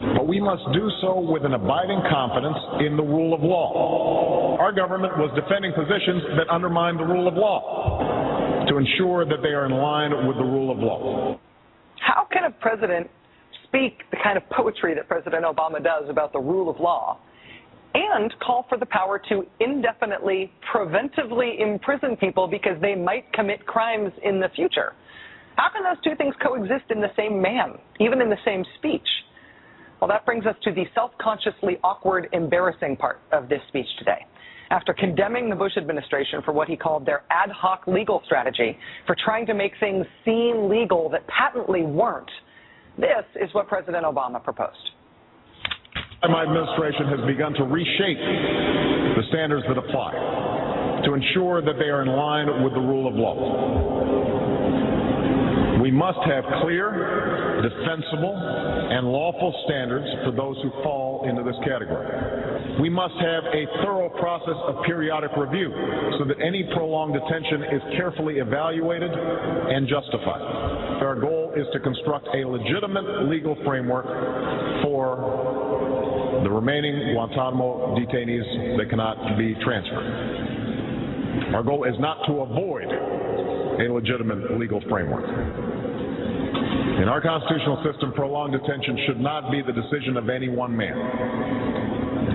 But 0.00 0.26
we 0.26 0.40
must 0.40 0.62
do 0.72 0.88
so 1.02 1.20
with 1.20 1.44
an 1.44 1.54
abiding 1.54 2.02
confidence 2.10 2.56
in 2.86 2.96
the 2.96 3.02
rule 3.02 3.34
of 3.34 3.42
law. 3.42 4.56
Our 4.58 4.72
government 4.72 5.16
was 5.18 5.30
defending 5.34 5.72
positions 5.72 6.22
that 6.38 6.48
undermine 6.48 6.96
the 6.96 7.04
rule 7.04 7.28
of 7.28 7.34
law 7.34 8.66
to 8.68 8.76
ensure 8.76 9.24
that 9.26 9.42
they 9.42 9.50
are 9.50 9.66
in 9.66 9.72
line 9.72 10.26
with 10.26 10.36
the 10.36 10.44
rule 10.44 10.70
of 10.70 10.78
law. 10.78 11.38
How 12.00 12.26
can 12.32 12.44
a 12.44 12.50
president 12.50 13.10
speak 13.64 13.98
the 14.10 14.16
kind 14.22 14.36
of 14.36 14.48
poetry 14.50 14.94
that 14.94 15.08
President 15.08 15.44
Obama 15.44 15.82
does 15.82 16.08
about 16.08 16.32
the 16.32 16.40
rule 16.40 16.70
of 16.70 16.80
law 16.80 17.18
and 17.94 18.32
call 18.40 18.66
for 18.68 18.78
the 18.78 18.86
power 18.86 19.20
to 19.28 19.44
indefinitely, 19.60 20.52
preventively 20.72 21.60
imprison 21.60 22.16
people 22.16 22.46
because 22.46 22.80
they 22.80 22.94
might 22.94 23.30
commit 23.32 23.66
crimes 23.66 24.12
in 24.22 24.40
the 24.40 24.48
future? 24.54 24.92
How 25.56 25.68
can 25.72 25.82
those 25.82 26.02
two 26.02 26.16
things 26.16 26.34
coexist 26.42 26.90
in 26.90 27.00
the 27.00 27.10
same 27.16 27.42
man, 27.42 27.78
even 27.98 28.20
in 28.20 28.30
the 28.30 28.38
same 28.44 28.64
speech? 28.78 29.06
Well, 30.00 30.08
that 30.08 30.24
brings 30.24 30.46
us 30.46 30.56
to 30.64 30.72
the 30.72 30.84
self 30.94 31.10
consciously 31.20 31.78
awkward, 31.84 32.28
embarrassing 32.32 32.96
part 32.96 33.20
of 33.32 33.48
this 33.48 33.60
speech 33.68 33.86
today. 33.98 34.24
After 34.70 34.94
condemning 34.94 35.50
the 35.50 35.56
Bush 35.56 35.76
administration 35.76 36.42
for 36.44 36.52
what 36.52 36.68
he 36.68 36.76
called 36.76 37.04
their 37.04 37.24
ad 37.30 37.50
hoc 37.50 37.86
legal 37.86 38.22
strategy 38.24 38.78
for 39.06 39.16
trying 39.24 39.44
to 39.46 39.54
make 39.54 39.72
things 39.80 40.06
seem 40.24 40.68
legal 40.68 41.10
that 41.10 41.26
patently 41.26 41.82
weren't, 41.82 42.30
this 42.96 43.24
is 43.34 43.52
what 43.52 43.68
President 43.68 44.04
Obama 44.04 44.42
proposed. 44.42 44.90
My 46.28 46.42
administration 46.42 47.06
has 47.16 47.20
begun 47.26 47.54
to 47.54 47.64
reshape 47.64 48.20
the 49.16 49.22
standards 49.30 49.64
that 49.68 49.78
apply 49.78 50.12
to 51.06 51.14
ensure 51.14 51.62
that 51.62 51.78
they 51.78 51.88
are 51.88 52.02
in 52.02 52.08
line 52.08 52.62
with 52.62 52.74
the 52.74 52.80
rule 52.80 53.08
of 53.08 53.14
law. 53.14 54.20
We 55.80 55.90
must 55.90 56.18
have 56.28 56.44
clear, 56.60 57.62
defensible, 57.64 58.36
and 58.36 59.08
lawful 59.08 59.48
standards 59.64 60.04
for 60.26 60.32
those 60.32 60.60
who 60.62 60.70
fall 60.84 61.24
into 61.26 61.42
this 61.42 61.56
category. 61.64 62.04
We 62.82 62.90
must 62.90 63.14
have 63.16 63.44
a 63.48 63.64
thorough 63.82 64.10
process 64.20 64.60
of 64.68 64.84
periodic 64.84 65.30
review 65.38 65.72
so 66.18 66.26
that 66.28 66.36
any 66.44 66.68
prolonged 66.76 67.14
detention 67.16 67.62
is 67.72 67.82
carefully 67.96 68.44
evaluated 68.44 69.10
and 69.10 69.88
justified. 69.88 71.00
Our 71.00 71.18
goal 71.18 71.54
is 71.56 71.64
to 71.72 71.80
construct 71.80 72.28
a 72.28 72.44
legitimate 72.46 73.28
legal 73.30 73.56
framework 73.64 74.04
for 74.84 75.49
the 76.42 76.50
remaining 76.50 77.12
Guantanamo 77.14 77.96
detainees 77.96 78.78
that 78.78 78.88
cannot 78.88 79.36
be 79.36 79.54
transferred. 79.64 81.54
Our 81.54 81.62
goal 81.62 81.84
is 81.84 81.94
not 81.98 82.24
to 82.26 82.40
avoid 82.40 82.88
a 82.88 83.92
legitimate 83.92 84.58
legal 84.58 84.80
framework. 84.88 85.24
In 87.00 87.08
our 87.08 87.20
constitutional 87.20 87.82
system, 87.84 88.12
prolonged 88.12 88.52
detention 88.52 88.98
should 89.06 89.20
not 89.20 89.50
be 89.50 89.62
the 89.62 89.72
decision 89.72 90.16
of 90.16 90.28
any 90.28 90.48
one 90.48 90.76
man. 90.76 90.96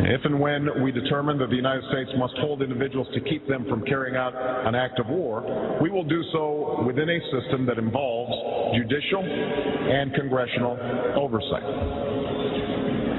If 0.08 0.26
and 0.26 0.39
when 0.39 0.84
we 0.84 0.91
determine 0.91 1.38
that 1.39 1.49
the 1.49 1.56
United 1.56 1.84
States 1.89 2.12
must 2.18 2.34
hold 2.38 2.62
individuals 2.62 3.08
to 3.14 3.22
keep 3.22 3.47
them 3.47 3.66
from 3.70 3.84
carrying 3.86 4.16
out 4.16 4.34
an 4.68 4.76
act 4.76 4.99
of 4.99 5.08
war, 5.08 5.41
we 5.82 5.89
will 5.89 6.03
do 6.03 6.22
so 6.32 6.84
within 6.86 7.10
a 7.10 7.20
system 7.32 7.66
that 7.66 7.78
involves 7.78 8.34
judicial 8.78 9.24
and 9.24 10.14
congressional 10.14 10.78
oversight. 11.18 12.14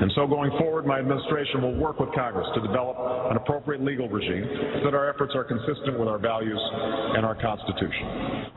And 0.02 0.12
so 0.14 0.26
going 0.26 0.50
forward, 0.58 0.86
my 0.86 0.98
administration 0.98 1.62
will 1.62 1.74
work 1.74 1.98
with 1.98 2.12
Congress 2.14 2.46
to 2.54 2.60
develop 2.60 2.96
an 3.30 3.36
appropriate 3.36 3.82
legal 3.82 4.08
regime 4.08 4.44
so 4.82 4.90
that 4.90 4.94
our 4.94 5.08
efforts 5.08 5.32
are 5.34 5.44
consistent 5.44 5.98
with 5.98 6.08
our 6.08 6.18
values 6.18 6.60
and 7.16 7.24
our 7.24 7.34
Constitution. 7.34 8.52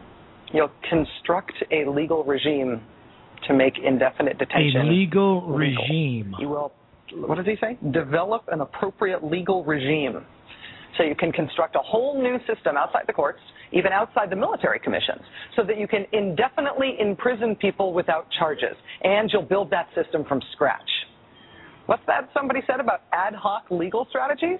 You'll 0.51 0.71
construct 0.89 1.53
a 1.71 1.89
legal 1.89 2.23
regime 2.23 2.81
to 3.47 3.53
make 3.53 3.73
indefinite 3.83 4.37
detention 4.37 4.81
A 4.81 4.89
legal 4.89 5.41
regime. 5.47 6.35
You 6.39 6.49
will, 6.49 6.73
what 7.13 7.35
does 7.35 7.45
he 7.45 7.55
say? 7.61 7.77
Develop 7.91 8.43
an 8.51 8.61
appropriate 8.61 9.23
legal 9.23 9.63
regime. 9.63 10.25
So 10.97 11.03
you 11.03 11.15
can 11.15 11.31
construct 11.31 11.75
a 11.75 11.79
whole 11.79 12.21
new 12.21 12.37
system 12.39 12.75
outside 12.75 13.03
the 13.07 13.13
courts, 13.13 13.39
even 13.71 13.93
outside 13.93 14.29
the 14.29 14.35
military 14.35 14.79
commissions, 14.79 15.21
so 15.55 15.63
that 15.63 15.77
you 15.79 15.87
can 15.87 16.05
indefinitely 16.11 16.97
imprison 16.99 17.55
people 17.55 17.93
without 17.93 18.27
charges. 18.37 18.75
And 19.03 19.29
you'll 19.31 19.43
build 19.43 19.69
that 19.71 19.87
system 19.95 20.25
from 20.27 20.41
scratch. 20.51 20.89
What's 21.89 22.05
that 22.05 22.29
somebody 22.35 22.59
said 22.67 22.79
about 22.79 23.01
ad 23.13 23.33
hoc 23.33 23.63
legal 23.71 24.05
strategies? 24.11 24.59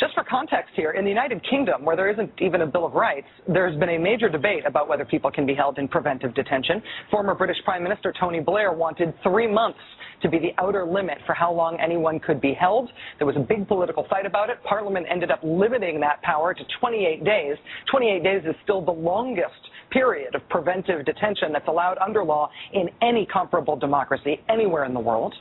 Just 0.00 0.12
for 0.14 0.24
context 0.24 0.72
here, 0.74 0.90
in 0.90 1.04
the 1.04 1.08
United 1.08 1.40
Kingdom, 1.48 1.84
where 1.84 1.94
there 1.94 2.10
isn't 2.10 2.32
even 2.40 2.62
a 2.62 2.66
Bill 2.66 2.84
of 2.84 2.94
Rights, 2.94 3.28
there's 3.46 3.78
been 3.78 3.90
a 3.90 3.98
major 3.98 4.28
debate 4.28 4.64
about 4.66 4.88
whether 4.88 5.04
people 5.04 5.30
can 5.30 5.46
be 5.46 5.54
held 5.54 5.78
in 5.78 5.86
preventive 5.86 6.34
detention. 6.34 6.82
Former 7.12 7.36
British 7.36 7.58
Prime 7.64 7.84
Minister 7.84 8.12
Tony 8.18 8.40
Blair 8.40 8.72
wanted 8.72 9.14
three 9.22 9.46
months 9.46 9.78
to 10.22 10.28
be 10.28 10.40
the 10.40 10.50
outer 10.58 10.84
limit 10.84 11.18
for 11.26 11.32
how 11.32 11.52
long 11.52 11.78
anyone 11.78 12.18
could 12.18 12.40
be 12.40 12.54
held. 12.54 12.90
There 13.18 13.26
was 13.26 13.36
a 13.36 13.46
big 13.46 13.68
political 13.68 14.04
fight 14.10 14.26
about 14.26 14.50
it. 14.50 14.56
Parliament 14.64 15.06
ended 15.08 15.30
up 15.30 15.38
limiting 15.44 16.00
that 16.00 16.20
power 16.22 16.54
to 16.54 16.62
28 16.80 17.22
days. 17.24 17.54
28 17.88 18.24
days 18.24 18.42
is 18.46 18.56
still 18.64 18.84
the 18.84 18.90
longest 18.90 19.62
period 19.92 20.34
of 20.34 20.42
preventive 20.48 21.04
detention 21.04 21.52
that's 21.52 21.68
allowed 21.68 21.98
under 21.98 22.24
law 22.24 22.50
in 22.72 22.88
any 23.00 23.28
comparable 23.32 23.76
democracy 23.76 24.40
anywhere 24.48 24.84
in 24.84 24.92
the 24.92 24.98
world. 24.98 25.36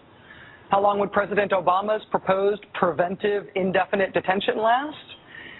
How 0.69 0.79
long 0.81 0.99
would 0.99 1.11
President 1.11 1.51
Obama's 1.51 2.03
proposed 2.11 2.63
preventive 2.73 3.47
indefinite 3.55 4.13
detention 4.13 4.57
last? 4.57 4.95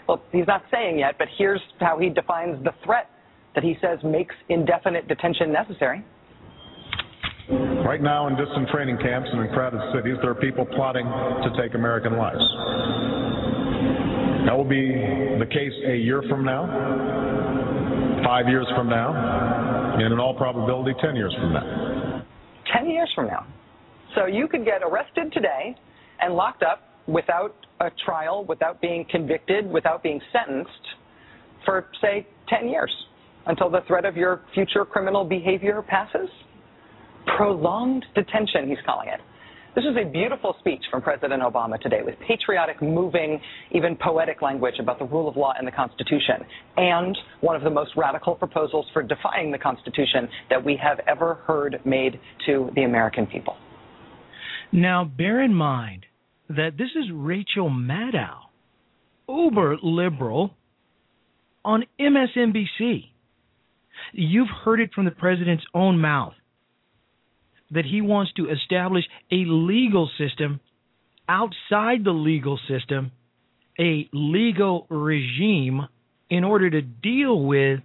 Well, 0.08 0.22
he's 0.32 0.48
not 0.48 0.64
saying 0.72 1.00
yet, 1.00 1.16
but 1.18 1.28
here's 1.38 1.62
how 1.80 1.98
he 1.98 2.10
defines 2.10 2.64
the 2.64 2.72
threat 2.84 3.10
that 3.56 3.64
he 3.64 3.76
says 3.82 4.00
makes 4.04 4.36
indefinite 4.50 5.08
detention 5.08 5.52
necessary. 5.52 6.06
Right 7.50 8.02
now, 8.02 8.28
in 8.28 8.36
distant 8.36 8.70
training 8.70 8.98
camps 9.02 9.28
and 9.32 9.42
in 9.42 9.48
crowded 9.52 9.82
cities, 9.96 10.18
there 10.22 10.30
are 10.30 10.36
people 10.36 10.66
plotting 10.66 11.06
to 11.06 11.50
take 11.60 11.74
American 11.74 12.16
lives. 12.16 12.46
That 14.46 14.56
will 14.56 14.70
be 14.70 14.94
the 15.40 15.48
case 15.50 15.74
a 15.88 15.96
year 15.96 16.22
from 16.30 16.46
now, 16.46 16.68
five 18.24 18.48
years 18.48 18.68
from 18.76 18.90
now, 18.90 19.14
and 19.96 20.14
in 20.14 20.20
all 20.20 20.36
probability, 20.36 20.94
10 21.02 21.16
years 21.16 21.34
from 21.40 21.54
now. 21.54 22.26
10 22.78 22.90
years 22.90 23.12
from 23.16 23.28
now. 23.28 23.48
So 24.16 24.26
you 24.26 24.48
could 24.48 24.66
get 24.66 24.82
arrested 24.84 25.32
today 25.34 25.76
and 26.20 26.34
locked 26.34 26.64
up 26.64 26.82
without 27.08 27.56
a 27.80 27.90
trial, 28.06 28.46
without 28.46 28.82
being 28.82 29.06
convicted, 29.10 29.70
without 29.70 30.04
being 30.04 30.20
sentenced 30.32 30.72
for, 31.66 31.88
say, 32.02 32.28
10 32.50 32.68
years 32.70 32.92
until 33.48 33.70
the 33.70 33.82
threat 33.88 34.06
of 34.06 34.16
your 34.18 34.42
future 34.54 34.86
criminal 34.86 35.24
behavior 35.24 35.82
passes. 35.82 36.30
prolonged 37.38 38.06
detention, 38.16 38.68
he's 38.68 38.78
calling 38.86 39.10
it. 39.10 39.20
This 39.76 39.86
is 39.86 39.96
a 39.98 40.10
beautiful 40.10 40.56
speech 40.60 40.82
from 40.90 41.02
President 41.02 41.44
Obama 41.44 41.80
today 41.80 42.02
with 42.04 42.16
patriotic, 42.28 42.82
moving, 42.82 43.40
even 43.72 43.96
poetic 43.96 44.42
language 44.42 44.76
about 44.80 44.98
the 44.98 45.06
rule 45.06 45.30
of 45.30 45.38
law 45.38 45.54
and 45.58 45.68
the 45.68 45.72
Constitution, 45.72 46.44
and 46.78 47.16
one 47.42 47.56
of 47.56 47.62
the 47.62 47.70
most 47.70 47.92
radical 47.96 48.34
proposals 48.34 48.88
for 48.94 49.04
defying 49.04 49.52
the 49.52 49.60
Constitution 49.60 50.28
that 50.50 50.64
we 50.64 50.76
have 50.82 51.00
ever 51.08 51.36
heard 51.46 51.80
made 51.86 52.20
to 52.48 52.72
the 52.76 52.84
American 52.84 53.28
people. 53.28 53.56
Now, 54.72 55.04
bear 55.04 55.42
in 55.42 55.54
mind 55.54 56.06
that 56.50 56.78
this 56.78 56.90
is 56.96 57.12
Rachel 57.14 57.70
Maddow, 57.70 58.38
uber 59.28 59.78
liberal, 59.82 60.54
on 61.66 61.86
MSNBC. 62.00 63.06
You've 64.14 64.50
heard 64.64 64.80
it 64.80 64.94
from 64.94 65.06
the 65.06 65.12
president's 65.12 65.66
own 65.74 66.00
mouth 66.00 66.34
that 67.72 67.86
he 67.86 68.02
wants 68.02 68.32
to 68.34 68.50
establish 68.50 69.04
a 69.32 69.44
legal 69.46 70.10
system 70.18 70.60
outside 71.28 72.04
the 72.04 72.12
legal 72.12 72.60
system, 72.68 73.12
a 73.80 74.10
legal 74.12 74.88
regime 74.90 75.88
in 76.30 76.44
order 76.44 76.70
to 76.70 76.82
deal 76.82 77.42
with 77.44 77.80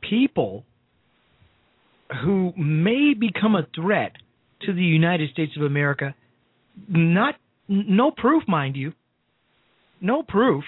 people 0.00 0.64
who 2.22 2.52
may 2.56 3.14
become 3.14 3.54
a 3.54 3.66
threat 3.74 4.12
to 4.62 4.72
the 4.72 4.82
United 4.82 5.30
States 5.30 5.52
of 5.56 5.62
America. 5.62 6.14
Not 6.88 7.34
no 7.68 8.10
proof, 8.10 8.44
mind 8.48 8.76
you. 8.76 8.92
No 10.00 10.22
proof 10.22 10.64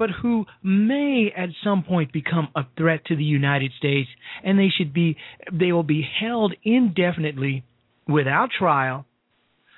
but 0.00 0.08
who 0.22 0.46
may 0.62 1.30
at 1.36 1.50
some 1.62 1.82
point 1.84 2.10
become 2.10 2.48
a 2.56 2.62
threat 2.78 3.04
to 3.04 3.14
the 3.14 3.22
United 3.22 3.70
States, 3.76 4.08
and 4.42 4.58
they 4.58 4.70
should 4.74 4.94
be 4.94 5.14
they 5.52 5.72
will 5.72 5.82
be 5.82 6.02
held 6.18 6.54
indefinitely 6.64 7.62
without 8.08 8.48
trial, 8.58 9.04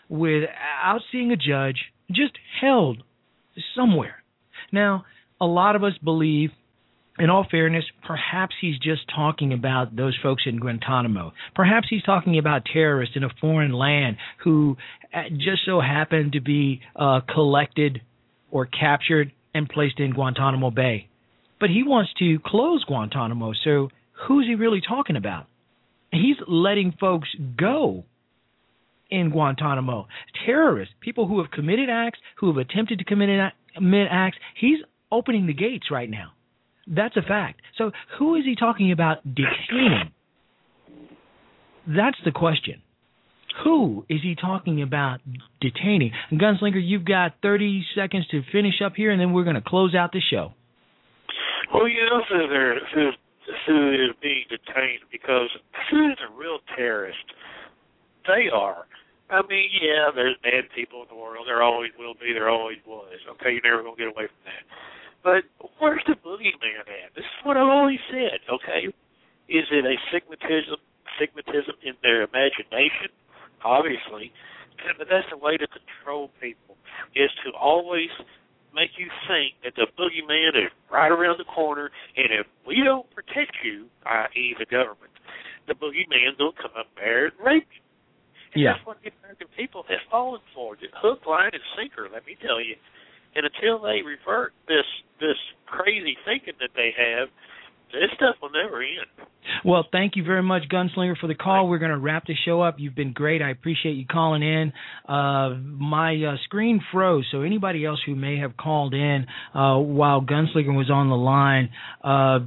without 0.09 1.01
seeing 1.11 1.33
a 1.33 1.37
judge, 1.37 1.77
just 2.09 2.39
held 2.61 3.03
somewhere. 3.75 4.23
Now, 4.71 5.05
a 5.41 5.45
lot 5.45 5.75
of 5.75 5.83
us 5.83 5.95
believe 6.05 6.51
in 7.19 7.29
all 7.29 7.47
fairness, 7.51 7.85
perhaps 8.07 8.55
he's 8.61 8.79
just 8.79 9.03
talking 9.15 9.53
about 9.53 9.95
those 9.95 10.19
folks 10.23 10.45
in 10.47 10.59
Guantanamo. 10.59 11.33
Perhaps 11.55 11.89
he's 11.91 12.03
talking 12.03 12.39
about 12.39 12.63
terrorists 12.73 13.17
in 13.17 13.25
a 13.25 13.29
foreign 13.41 13.73
land 13.73 14.17
who 14.43 14.77
uh, 15.13 15.25
just 15.31 15.65
so 15.67 15.81
happened 15.81 16.33
to 16.33 16.41
be 16.41 16.81
uh, 16.97 17.21
collected 17.33 18.01
or 18.51 18.67
captured 18.67 19.33
and 19.55 19.69
placed 19.69 20.01
in 20.01 20.13
Guantanamo 20.13 20.71
Bay. 20.71 21.09
But 21.61 21.71
he 21.71 21.83
wants 21.83 22.13
to 22.19 22.39
close 22.45 22.83
Guantanamo, 22.85 23.53
so 23.63 23.91
who's 24.27 24.47
he 24.47 24.55
really 24.55 24.81
talking 24.81 25.17
about? 25.17 25.47
He's 26.11 26.37
letting 26.49 26.95
folks 26.99 27.29
go 27.57 28.05
in 29.11 29.31
Guantanamo. 29.31 30.09
Terrorists, 30.47 30.95
people 31.01 31.29
who 31.29 31.41
have 31.41 31.51
committed 31.51 31.89
acts, 31.91 32.19
who 32.39 32.49
have 32.49 32.57
attempted 32.57 32.99
to 32.99 33.05
commit 33.05 34.09
acts, 34.11 34.39
he's 34.59 34.79
opening 35.11 35.47
the 35.47 35.53
gates 35.53 35.91
right 35.91 36.09
now. 36.09 36.33
That's 36.87 37.16
a 37.16 37.22
fact. 37.22 37.61
So 37.78 37.93
who 38.18 38.35
is 38.37 38.45
he 38.45 38.57
talking 38.57 38.93
about 38.93 39.18
detaining? 39.24 40.12
That's 41.87 42.18
the 42.24 42.33
question. 42.33 42.83
Who 43.64 44.05
is 44.09 44.20
he 44.22 44.35
talking 44.35 44.83
about 44.83 45.20
detaining? 45.61 46.12
Gunslinger, 46.33 46.80
you've 46.83 47.05
got 47.05 47.33
30 47.43 47.85
seconds 47.95 48.26
to 48.28 48.43
finish 48.51 48.80
up 48.85 48.95
here, 48.97 49.11
and 49.11 49.20
then 49.20 49.33
we're 49.33 49.45
going 49.45 49.57
to 49.57 49.62
close 49.62 49.95
out 49.95 50.12
the 50.12 50.20
show. 50.20 50.55
Well, 51.72 51.89
you 51.89 52.05
know 52.07 52.22
who, 52.28 52.74
who, 52.95 53.11
who 53.66 53.93
is 53.93 54.16
being 54.22 54.45
detained 54.49 55.05
because 55.11 55.49
who's 55.91 56.18
a 56.26 56.33
real 56.39 56.59
terrorist? 56.76 57.24
They 58.26 58.49
are. 58.53 58.87
I 59.30 59.41
mean, 59.49 59.68
yeah, 59.80 60.12
there's 60.14 60.37
bad 60.43 60.68
people 60.74 61.03
in 61.03 61.09
the 61.09 61.16
world. 61.16 61.47
There 61.47 61.62
always 61.62 61.91
will 61.99 62.14
be. 62.14 62.33
There 62.33 62.49
always 62.49 62.78
was. 62.87 63.16
Okay, 63.37 63.53
you're 63.53 63.64
never 63.64 63.83
going 63.83 63.97
to 63.97 64.03
get 64.05 64.12
away 64.12 64.28
from 64.28 64.43
that. 64.45 64.64
But 65.23 65.45
where's 65.79 66.03
the 66.07 66.14
boogeyman 66.18 66.83
at? 66.83 67.14
This 67.14 67.25
is 67.25 67.39
what 67.45 67.57
I've 67.57 67.70
always 67.70 68.03
said. 68.11 68.43
Okay, 68.51 68.91
is 69.49 69.66
it 69.70 69.85
a 69.87 69.97
stigmatism, 70.11 70.79
stigmatism 71.18 71.79
in 71.83 71.95
their 72.03 72.23
imagination? 72.23 73.14
obviously. 73.64 74.33
But 74.99 75.07
that's 75.11 75.27
the 75.31 75.39
way 75.39 75.57
to 75.57 75.66
control 75.66 76.31
people 76.41 76.75
is 77.14 77.31
to 77.47 77.55
always 77.55 78.11
make 78.75 78.91
you 78.99 79.07
think 79.29 79.55
that 79.62 79.77
the 79.77 79.87
boogeyman 79.95 80.57
is 80.59 80.73
right 80.91 81.12
around 81.12 81.39
the 81.39 81.47
corner, 81.47 81.91
and 82.16 82.33
if 82.33 82.47
we 82.66 82.83
don't 82.83 83.07
protect 83.14 83.53
you, 83.62 83.87
i.e., 84.07 84.57
the 84.59 84.66
government, 84.66 85.12
the 85.68 85.75
boogeyman 85.75 86.35
will 86.39 86.57
come 86.57 86.73
up 86.75 86.89
there 86.97 87.27
and 87.27 87.37
rape 87.39 87.68
you. 87.70 87.85
And 88.55 88.64
yeah. 88.64 88.73
That's 88.75 88.87
what 88.87 88.99
the 89.05 89.12
American 89.23 89.49
people 89.57 89.85
have 89.89 90.03
fallen 90.11 90.41
for. 90.55 90.77
Hook, 91.01 91.25
line, 91.27 91.53
and 91.53 91.62
sinker, 91.77 92.09
let 92.12 92.27
me 92.27 92.37
tell 92.41 92.61
you. 92.61 92.75
And 93.35 93.47
until 93.47 93.80
they 93.80 94.03
revert 94.03 94.53
this 94.68 94.87
this 95.20 95.39
crazy 95.66 96.16
thinking 96.24 96.55
that 96.61 96.70
they 96.74 96.93
have, 96.97 97.28
this 97.93 98.11
stuff 98.16 98.37
will 98.43 98.51
never 98.51 98.83
end. 98.83 99.28
Well, 99.64 99.87
thank 99.91 100.16
you 100.16 100.24
very 100.24 100.43
much, 100.43 100.62
Gunslinger, 100.70 101.16
for 101.18 101.26
the 101.26 101.35
call. 101.35 101.68
We're 101.68 101.78
going 101.78 101.91
to 101.91 101.99
wrap 101.99 102.26
the 102.26 102.35
show 102.45 102.61
up. 102.62 102.76
You've 102.78 102.95
been 102.95 103.12
great. 103.12 103.43
I 103.43 103.51
appreciate 103.51 103.93
you 103.93 104.07
calling 104.07 104.43
in. 104.43 104.72
Uh, 105.09 105.51
my 105.61 106.14
uh, 106.14 106.37
screen 106.45 106.80
froze, 106.93 107.26
so 107.30 107.43
anybody 107.43 107.85
else 107.85 108.01
who 108.05 108.14
may 108.14 108.39
have 108.39 108.57
called 108.57 108.95
in 108.95 109.26
uh, 109.55 109.78
while 109.78 110.20
Gunslinger 110.20 110.76
was 110.76 110.91
on 110.91 111.09
the 111.09 111.16
line, 111.16 111.70
uh, 112.03 112.41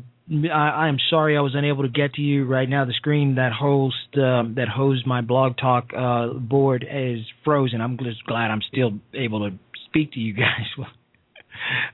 I, 0.51 0.87
am 0.87 0.97
sorry 1.11 1.37
I 1.37 1.41
was 1.41 1.53
unable 1.53 1.83
to 1.83 1.89
get 1.89 2.15
to 2.15 2.21
you 2.21 2.45
right 2.45 2.67
now. 2.67 2.85
The 2.85 2.93
screen 2.93 3.35
that 3.35 3.51
hosts 3.51 3.99
um, 4.15 4.55
that 4.57 4.67
hosts 4.67 5.05
my 5.05 5.21
blog 5.21 5.55
talk 5.57 5.91
uh, 5.95 6.33
board 6.33 6.83
is 6.89 7.19
frozen. 7.43 7.79
I'm 7.79 7.95
just 7.99 8.25
glad 8.25 8.49
I'm 8.49 8.63
still 8.71 8.93
able 9.13 9.47
to 9.47 9.55
speak 9.95 10.11
to 10.13 10.19
you 10.19 10.33
guys. 10.33 10.67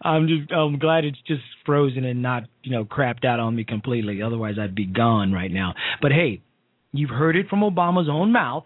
I'm 0.02 0.28
just 0.28 0.52
I'm 0.52 0.80
glad 0.80 1.06
it's 1.06 1.22
just 1.28 1.44
frozen 1.66 2.04
and 2.04 2.22
not 2.22 2.44
you 2.64 2.72
know 2.72 2.84
crapped 2.84 3.26
out 3.26 3.40
on 3.40 3.56
me 3.56 3.64
completely. 3.64 4.22
Otherwise, 4.22 4.56
I'd 4.60 4.76
be 4.76 4.86
gone 4.86 5.32
right 5.32 5.52
now. 5.52 5.74
But 6.02 6.12
hey, 6.12 6.42
you've 6.92 7.12
heard 7.12 7.36
it 7.36 7.48
from 7.48 7.62
Obama's 7.62 8.10
own 8.10 8.32
mouth 8.32 8.66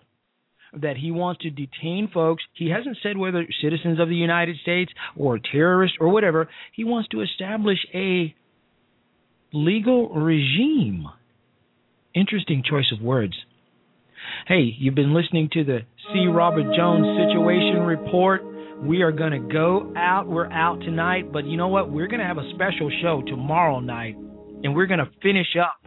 that 0.81 0.97
he 0.97 1.11
wants 1.11 1.41
to 1.41 1.49
detain 1.49 2.09
folks. 2.13 2.43
He 2.53 2.69
hasn't 2.69 2.97
said 3.03 3.17
whether 3.17 3.45
citizens 3.61 3.99
of 3.99 4.09
the 4.09 4.15
United 4.15 4.57
States 4.61 4.91
or 5.15 5.39
terrorists 5.39 5.97
or 5.99 6.09
whatever. 6.09 6.49
He 6.73 6.83
wants 6.83 7.09
to 7.09 7.21
establish 7.21 7.77
a 7.93 8.33
legal 9.53 10.09
regime. 10.09 11.07
Interesting 12.13 12.63
choice 12.67 12.91
of 12.97 13.01
words. 13.03 13.33
Hey, 14.47 14.73
you've 14.77 14.95
been 14.95 15.13
listening 15.13 15.49
to 15.53 15.63
the 15.63 15.79
C. 16.11 16.27
Robert 16.27 16.75
Jones 16.75 17.05
Situation 17.19 17.81
Report. 17.81 18.41
We 18.83 19.01
are 19.01 19.11
going 19.11 19.31
to 19.31 19.53
go 19.53 19.93
out. 19.95 20.27
We're 20.27 20.51
out 20.51 20.79
tonight, 20.81 21.31
but 21.31 21.45
you 21.45 21.57
know 21.57 21.67
what? 21.67 21.91
We're 21.91 22.07
going 22.07 22.19
to 22.19 22.25
have 22.25 22.37
a 22.37 22.49
special 22.53 22.91
show 23.01 23.23
tomorrow 23.25 23.79
night, 23.79 24.15
and 24.63 24.75
we're 24.75 24.85
going 24.85 24.99
to 24.99 25.09
finish 25.21 25.47
up. 25.59 25.79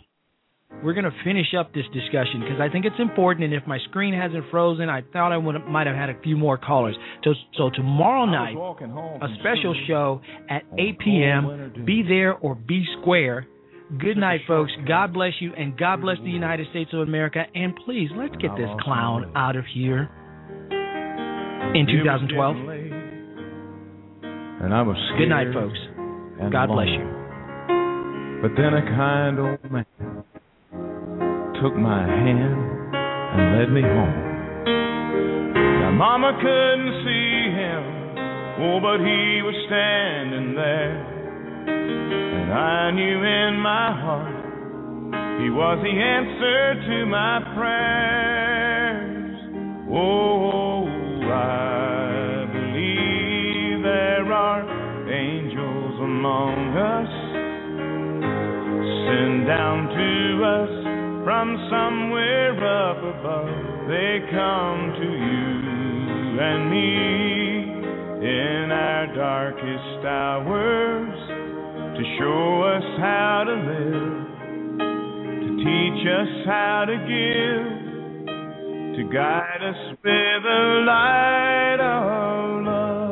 We're 0.82 0.94
going 0.94 1.04
to 1.04 1.24
finish 1.24 1.46
up 1.58 1.72
this 1.74 1.84
discussion 1.92 2.40
because 2.40 2.60
I 2.60 2.68
think 2.70 2.84
it's 2.84 2.98
important. 2.98 3.44
And 3.44 3.54
if 3.54 3.66
my 3.66 3.78
screen 3.88 4.14
hasn't 4.14 4.44
frozen, 4.50 4.88
I 4.88 5.02
thought 5.12 5.32
I 5.32 5.36
would 5.36 5.54
might 5.66 5.86
have 5.86 5.96
had 5.96 6.10
a 6.10 6.20
few 6.22 6.36
more 6.36 6.56
callers. 6.58 6.96
So, 7.24 7.34
so 7.56 7.70
tomorrow 7.74 8.26
night, 8.26 8.54
a 9.22 9.28
special 9.40 9.74
show 9.86 10.20
at 10.48 10.62
8 10.78 10.98
p.m. 10.98 11.84
Be 11.84 12.02
there 12.06 12.34
or 12.34 12.54
be 12.54 12.84
square. 13.00 13.46
Good 13.98 14.18
night, 14.18 14.40
folks. 14.46 14.70
God 14.86 15.14
bless 15.14 15.32
you, 15.40 15.52
and 15.54 15.76
God 15.76 16.02
bless 16.02 16.18
the 16.18 16.30
United 16.30 16.66
States 16.70 16.90
of 16.92 17.00
America. 17.00 17.42
And 17.54 17.74
please, 17.86 18.10
let's 18.14 18.36
get 18.36 18.50
this 18.56 18.68
clown 18.82 19.32
out 19.34 19.56
of 19.56 19.64
here 19.72 20.10
in 21.74 21.86
2012. 21.86 22.56
And 24.60 24.74
I 24.74 24.82
was 24.82 24.96
scared 25.14 25.28
Good 25.28 25.28
night, 25.30 25.54
folks. 25.54 25.78
God 26.50 26.66
bless 26.66 26.88
you. 26.88 27.06
But 28.42 28.54
then 28.58 28.74
a 28.74 28.82
kind 28.90 29.38
old 29.38 29.70
man 29.70 29.86
took 31.62 31.74
my 31.76 32.06
hand 32.06 32.58
and 32.94 33.58
led 33.58 33.70
me 33.70 33.82
home. 33.82 34.18
Now, 35.54 35.90
Mama 35.90 36.32
couldn't 36.42 36.94
see 37.06 37.50
him, 37.54 37.82
oh, 38.66 38.78
but 38.82 38.98
he 38.98 39.42
was 39.46 39.54
standing 39.66 40.54
there. 40.54 41.06
And 41.68 42.52
I 42.52 42.90
knew 42.90 43.22
in 43.22 43.58
my 43.62 43.90
heart 43.94 44.38
he 45.42 45.50
was 45.50 45.78
the 45.82 45.94
answer 45.94 46.74
to 46.86 47.06
my 47.06 47.40
prayers. 47.54 49.38
Oh, 49.90 50.86
I 51.30 51.87
among 56.18 56.74
us, 56.74 57.12
sent 59.06 59.46
down 59.46 59.86
to 59.86 60.42
us 60.42 60.74
from 61.22 61.46
somewhere 61.70 62.58
up 62.58 62.98
above. 62.98 63.54
They 63.86 64.26
come 64.34 64.98
to 64.98 65.08
you 65.14 66.42
and 66.42 66.70
me 66.74 67.70
in 68.26 68.72
our 68.72 69.14
darkest 69.14 70.02
hours 70.02 71.14
to 71.94 72.02
show 72.18 72.62
us 72.66 72.86
how 72.98 73.46
to 73.46 73.54
live, 73.54 74.26
to 75.38 75.50
teach 75.62 76.02
us 76.02 76.32
how 76.46 76.82
to 76.88 76.96
give, 77.06 77.62
to 78.96 79.02
guide 79.14 79.62
us 79.62 79.94
with 80.02 80.42
the 80.42 80.82
light 80.84 81.78
of 81.78 82.64
love. 82.66 83.07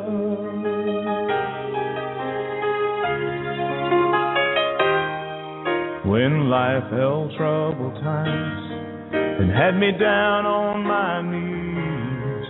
When 6.17 6.49
life 6.49 6.89
held 6.97 7.37
troubled 7.37 7.93
times 8.01 8.64
and 9.12 9.53
had 9.53 9.77
me 9.77 9.93
down 10.01 10.47
on 10.47 10.81
my 10.81 11.21
knees, 11.21 12.49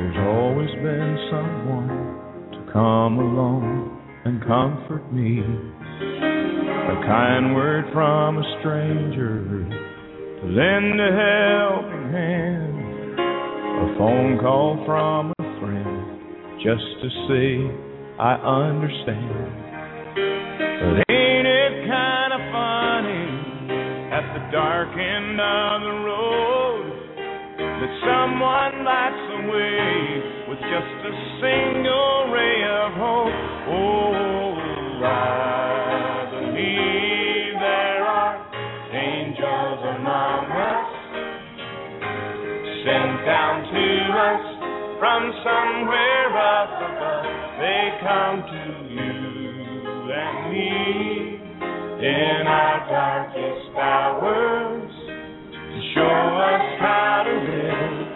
there's 0.00 0.16
always 0.24 0.72
been 0.80 1.12
someone 1.28 1.92
to 2.56 2.72
come 2.72 3.20
along 3.20 4.00
and 4.24 4.40
comfort 4.48 5.04
me. 5.12 5.44
A 5.44 6.96
kind 7.04 7.54
word 7.54 7.84
from 7.92 8.38
a 8.38 8.44
stranger 8.60 9.44
to 10.40 10.44
lend 10.48 10.96
a 11.04 11.12
helping 11.20 12.08
hand. 12.16 12.80
A 13.76 13.98
phone 14.00 14.40
call 14.40 14.80
from 14.88 15.34
a 15.36 15.44
friend 15.60 16.16
just 16.64 16.88
to 17.04 17.08
say 17.28 17.60
I 18.16 18.40
understand. 18.40 19.68
But 20.80 21.10
the 24.34 24.46
dark 24.52 24.94
end 24.94 25.40
of 25.40 25.82
the 25.82 25.96
road 26.06 26.86
that 27.58 27.92
someone 28.06 28.84
lights 28.86 29.22
the 29.26 29.42
way 29.50 29.90
with 30.46 30.60
just 30.70 30.98
a 31.02 31.14
single 31.42 32.30
ray 32.30 32.62
of 32.62 32.92
hope? 32.94 33.34
Oh, 33.74 35.02
I 35.02 36.30
believe 36.30 37.58
there 37.58 38.06
are 38.06 38.38
angels 38.94 39.80
among 39.98 40.46
us 40.46 40.90
sent 42.86 43.26
down 43.26 43.66
to 43.66 43.86
us 44.14 44.46
from 45.02 45.26
somewhere 45.42 46.30
up 46.38 46.70
above. 46.86 47.26
They 47.58 47.98
come 47.98 48.46
to 48.46 48.62
you 48.94 49.10
and 50.06 50.52
me 50.52 51.39
in 52.00 52.46
our 52.48 52.80
darkest 52.88 53.76
hours 53.76 54.88
to 55.52 55.78
show 55.92 56.20
us 56.40 56.64
how 56.80 57.28
to 57.28 57.34
live, 57.44 58.08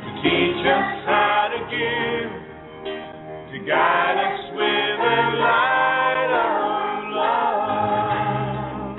to 0.00 0.10
teach 0.24 0.64
us 0.64 1.04
how 1.04 1.52
to 1.52 1.60
give, 1.68 2.32
to 3.52 3.56
guide 3.68 4.16
us 4.16 4.40
with 4.56 4.96
the 4.96 5.20
light 5.44 6.32
of 6.40 7.04
love. 7.20 8.96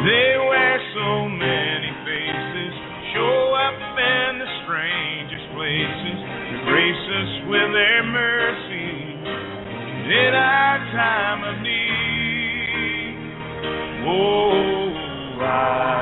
They 0.00 0.32
wear 0.48 0.80
so 0.96 1.28
many 1.28 1.92
faces, 2.08 2.72
show 3.12 3.52
up 3.52 3.76
in 4.00 4.40
the 4.40 4.48
strangest 4.64 5.44
places 5.52 6.24
to 6.24 6.56
grace 6.72 7.04
us 7.20 7.52
with 7.52 7.68
their 7.76 8.00
mercy 8.00 8.96
in 10.06 10.32
our 10.32 10.78
time 10.94 11.45
teach 14.06 14.14
us 14.14 15.96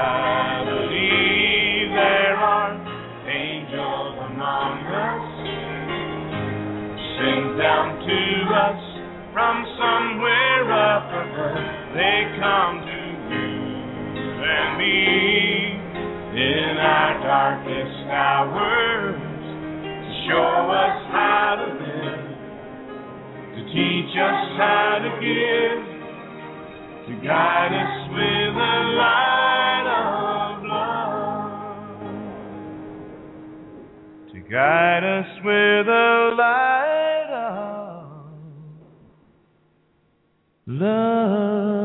Sent 7.17 7.59
down 7.59 7.87
to 8.05 8.21
us 8.53 8.83
from 9.33 9.65
somewhere 9.79 10.67
up 10.73 11.09
there 11.95 12.29
come 12.39 12.85
to 12.85 13.01
me 13.31 13.47
and 14.45 14.69
meet 14.79 15.81
that 16.77 17.25
discower 17.65 19.15
show 20.29 20.61
us 20.71 20.99
how 24.57 24.99
to 25.03 25.11
give, 25.21 25.94
to 27.07 27.15
guide 27.17 27.73
us 27.75 28.09
with 28.09 28.55
the 28.55 28.75
light 28.97 29.87
of 30.01 30.65
love, 30.65 32.09
to 34.33 34.39
guide 34.51 35.05
us 35.05 35.31
with 35.45 35.87
the 35.87 36.35
light 36.39 37.31
of 37.31 38.09
love. 40.67 41.84